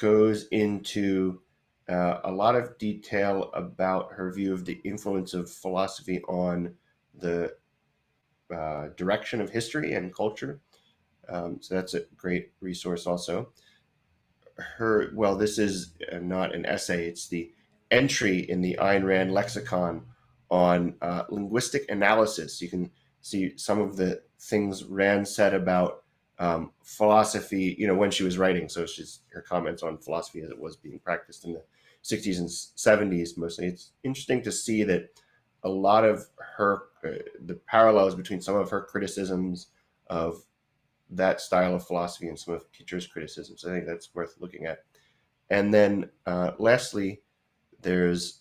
goes 0.01 0.47
into 0.49 1.41
uh, 1.89 2.21
a 2.25 2.31
lot 2.31 2.55
of 2.55 2.79
detail 2.79 3.51
about 3.55 4.13
her 4.13 4.33
view 4.33 4.53
of 4.53 4.65
the 4.65 4.81
influence 4.85 5.35
of 5.35 5.51
philosophy 5.51 6.21
on 6.23 6.75
the 7.19 7.55
uh, 8.55 8.89
direction 8.97 9.41
of 9.41 9.51
history 9.51 9.95
and 9.95 10.15
culture. 10.15 10.61
Um, 11.31 11.59
so 11.61 11.75
that's 11.75 11.95
a 11.95 12.03
great 12.17 12.53
resource 12.61 13.07
also. 13.07 13.51
Her, 14.59 15.11
well, 15.15 15.37
this 15.37 15.59
is 15.59 15.93
uh, 16.13 16.19
not 16.19 16.55
an 16.55 16.67
essay, 16.67 17.07
it's 17.07 17.29
the 17.29 17.53
entry 17.91 18.39
in 18.39 18.61
the 18.61 18.77
Ayn 18.81 19.05
Rand 19.05 19.33
lexicon 19.33 20.03
on 20.51 20.95
uh, 21.01 21.25
linguistic 21.31 21.91
analysis. 21.91 22.61
You 22.61 22.69
can 22.69 22.91
see 23.21 23.57
some 23.57 23.81
of 23.81 23.97
the 23.97 24.23
things 24.41 24.85
Rand 24.85 25.27
said 25.29 25.55
about 25.55 26.05
um, 26.39 26.73
philosophy, 26.83 27.77
you 27.79 27.87
know, 27.87 27.95
when 27.95 28.11
she 28.11 28.25
was 28.25 28.39
writing. 28.39 28.69
So 28.69 28.87
she's 28.87 29.21
her 29.33 29.43
comments 29.43 29.83
on 29.83 29.99
philosophy 29.99 30.41
as 30.41 30.51
it 30.51 30.59
was 30.59 30.77
being 30.77 30.99
practiced 30.99 31.45
in 31.45 31.53
the 31.53 31.63
60s 32.03 32.39
and 32.39 32.49
70s 32.49 33.37
mostly. 33.37 33.67
It's 33.67 33.93
interesting 34.03 34.43
to 34.43 34.53
see 34.53 34.83
that 34.85 35.09
a 35.63 35.69
lot 35.69 36.05
of 36.05 36.27
her 36.57 36.85
uh, 37.05 37.11
the 37.45 37.55
parallels 37.67 38.15
between 38.15 38.41
some 38.41 38.57
of 38.57 38.71
her 38.71 38.83
criticisms 38.83 39.69
of 40.09 40.43
that 41.11 41.41
style 41.41 41.75
of 41.75 41.87
philosophy 41.87 42.29
and 42.29 42.39
some 42.39 42.55
of 42.55 42.71
Kitcher's 42.73 43.07
criticisms. 43.07 43.65
I 43.65 43.71
think 43.71 43.87
that's 43.87 44.15
worth 44.15 44.37
looking 44.39 44.67
at. 44.67 44.85
And 45.51 45.75
then 45.75 46.11
uh, 46.27 46.53
lastly, 46.59 47.23
there's 47.83 48.41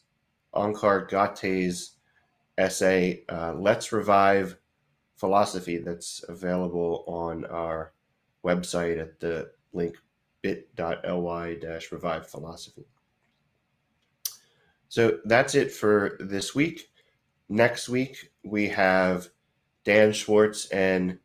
Onkar 0.54 1.10
Ghate's 1.10 1.96
essay, 2.58 3.24
uh, 3.30 3.54
Let's 3.54 3.92
Revive 3.92 4.58
Philosophy, 5.16 5.78
that's 5.78 6.24
available 6.30 7.04
on 7.08 7.46
our 7.46 7.94
website 8.46 9.00
at 9.00 9.20
the 9.20 9.52
link 9.74 9.96
bit.ly 10.42 11.58
revive 11.92 12.28
philosophy. 12.28 12.86
So 14.88 15.20
that's 15.26 15.56
it 15.56 15.72
for 15.72 16.18
this 16.20 16.56
week. 16.56 16.90
Next 17.50 17.90
week, 17.90 18.32
we 18.44 18.70
have 18.70 19.30
Dan 19.84 20.14
Schwartz 20.14 20.68
and 20.70 21.20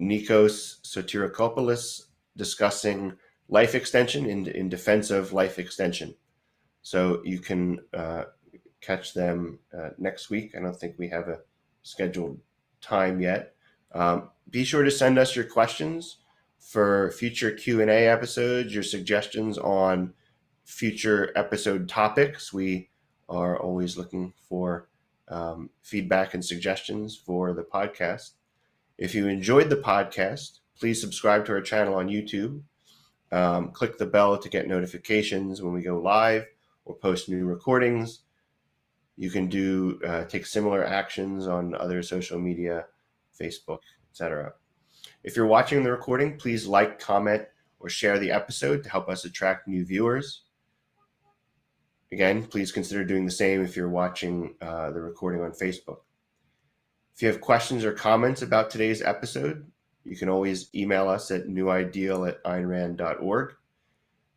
Nikos 0.00 0.80
Sotirakopoulos 0.82 2.06
discussing 2.36 3.16
life 3.48 3.74
extension 3.74 4.26
in, 4.26 4.46
in 4.46 4.68
defense 4.68 5.10
of 5.10 5.32
life 5.32 5.58
extension. 5.58 6.14
So 6.82 7.20
you 7.24 7.40
can 7.40 7.80
uh, 7.92 8.24
catch 8.80 9.12
them 9.12 9.58
uh, 9.76 9.90
next 9.98 10.30
week. 10.30 10.54
I 10.56 10.60
don't 10.60 10.76
think 10.76 10.94
we 10.98 11.08
have 11.08 11.28
a 11.28 11.40
scheduled 11.82 12.40
time 12.80 13.20
yet. 13.20 13.54
Um, 13.92 14.30
be 14.48 14.64
sure 14.64 14.82
to 14.82 14.90
send 14.90 15.18
us 15.18 15.36
your 15.36 15.44
questions 15.44 16.18
for 16.58 17.10
future 17.12 17.50
Q&A 17.50 18.06
episodes, 18.06 18.72
your 18.72 18.82
suggestions 18.82 19.58
on 19.58 20.14
future 20.64 21.32
episode 21.34 21.88
topics. 21.88 22.52
We 22.52 22.90
are 23.28 23.58
always 23.58 23.96
looking 23.96 24.32
for 24.48 24.88
um, 25.28 25.70
feedback 25.82 26.34
and 26.34 26.44
suggestions 26.44 27.16
for 27.16 27.52
the 27.52 27.62
podcast. 27.62 28.30
If 29.00 29.14
you 29.14 29.28
enjoyed 29.28 29.70
the 29.70 29.76
podcast, 29.76 30.58
please 30.78 31.00
subscribe 31.00 31.46
to 31.46 31.52
our 31.52 31.62
channel 31.62 31.94
on 31.94 32.08
YouTube. 32.08 32.60
Um, 33.32 33.72
click 33.72 33.96
the 33.96 34.04
bell 34.04 34.36
to 34.36 34.48
get 34.50 34.68
notifications 34.68 35.62
when 35.62 35.72
we 35.72 35.80
go 35.80 35.98
live 35.98 36.44
or 36.84 36.94
post 36.96 37.30
new 37.30 37.46
recordings. 37.46 38.24
You 39.16 39.30
can 39.30 39.48
do 39.48 39.98
uh, 40.06 40.24
take 40.24 40.44
similar 40.44 40.84
actions 40.84 41.46
on 41.46 41.74
other 41.74 42.02
social 42.02 42.38
media, 42.38 42.84
Facebook, 43.40 43.78
etc. 44.10 44.52
If 45.24 45.34
you're 45.34 45.46
watching 45.46 45.82
the 45.82 45.92
recording, 45.92 46.36
please 46.36 46.66
like, 46.66 46.98
comment, 46.98 47.44
or 47.78 47.88
share 47.88 48.18
the 48.18 48.30
episode 48.30 48.82
to 48.82 48.90
help 48.90 49.08
us 49.08 49.24
attract 49.24 49.66
new 49.66 49.82
viewers. 49.82 50.42
Again, 52.12 52.44
please 52.44 52.70
consider 52.70 53.02
doing 53.02 53.24
the 53.24 53.30
same 53.30 53.64
if 53.64 53.76
you're 53.76 53.88
watching 53.88 54.56
uh, 54.60 54.90
the 54.90 55.00
recording 55.00 55.40
on 55.40 55.52
Facebook. 55.52 56.00
If 57.20 57.24
you 57.24 57.28
have 57.28 57.42
questions 57.42 57.84
or 57.84 57.92
comments 57.92 58.40
about 58.40 58.70
today's 58.70 59.02
episode, 59.02 59.70
you 60.04 60.16
can 60.16 60.30
always 60.30 60.70
email 60.74 61.06
us 61.06 61.30
at 61.30 61.48
newideal 61.48 62.26
at 62.26 62.42
aynrand.org. 62.44 63.56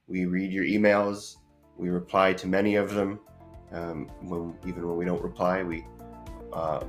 We 0.07 0.25
read 0.25 0.51
your 0.51 0.65
emails, 0.65 1.37
we 1.77 1.87
reply 1.87 2.33
to 2.33 2.45
many 2.45 2.75
of 2.75 2.93
them. 2.93 3.21
Um, 3.71 4.11
when, 4.19 4.57
even 4.67 4.85
when 4.85 4.97
we 4.97 5.05
don't 5.05 5.23
reply, 5.23 5.63
we 5.63 5.85
uh, 6.51 6.83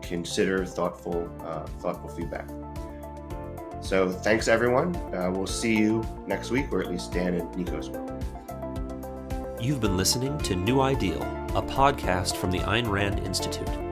consider 0.00 0.64
thoughtful, 0.64 1.30
uh, 1.44 1.66
thoughtful 1.78 2.08
feedback. 2.08 2.48
So 3.82 4.10
thanks 4.10 4.48
everyone. 4.48 4.96
Uh, 5.14 5.30
we'll 5.30 5.46
see 5.46 5.76
you 5.76 6.02
next 6.26 6.50
week, 6.50 6.72
or 6.72 6.80
at 6.80 6.90
least 6.90 7.12
Dan 7.12 7.34
and 7.34 7.68
will. 7.68 8.18
You've 9.60 9.82
been 9.82 9.98
listening 9.98 10.38
to 10.38 10.56
New 10.56 10.80
Ideal, 10.80 11.20
a 11.54 11.60
podcast 11.60 12.36
from 12.36 12.50
the 12.50 12.60
Ayn 12.60 12.88
Rand 12.88 13.18
Institute. 13.18 13.85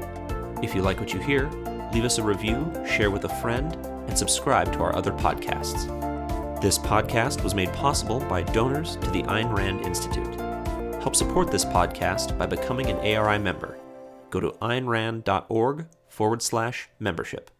If 0.65 0.75
you 0.75 0.81
like 0.81 0.99
what 0.99 1.13
you 1.13 1.21
hear, 1.21 1.51
leave 1.93 2.07
us 2.07 2.17
a 2.17 2.23
review, 2.23 2.73
share 2.87 3.11
with 3.11 3.27
a 3.27 3.29
friend, 3.29 3.77
and 4.09 4.17
subscribe 4.17 4.73
to 4.73 4.79
our 4.79 4.97
other 4.97 5.13
podcasts. 5.13 5.85
This 6.63 6.79
podcast 6.79 7.45
was 7.45 7.55
made 7.55 7.71
possible 7.75 8.19
by 8.21 8.45
donors 8.45 8.97
to 8.97 9.11
the 9.11 9.25
Ayn 9.25 9.55
Rand 9.55 9.83
Institute. 9.83 10.41
Help 11.03 11.15
support 11.15 11.51
this 11.51 11.67
podcast 11.67 12.39
by 12.39 12.47
becoming 12.47 12.87
an 12.87 12.97
ARI 12.97 13.39
member. 13.39 13.79
Go 14.31 14.41
to 14.41 14.53
aynrand.org 14.63 15.87
forward 16.09 16.41
slash 16.41 16.89
membership. 16.99 17.51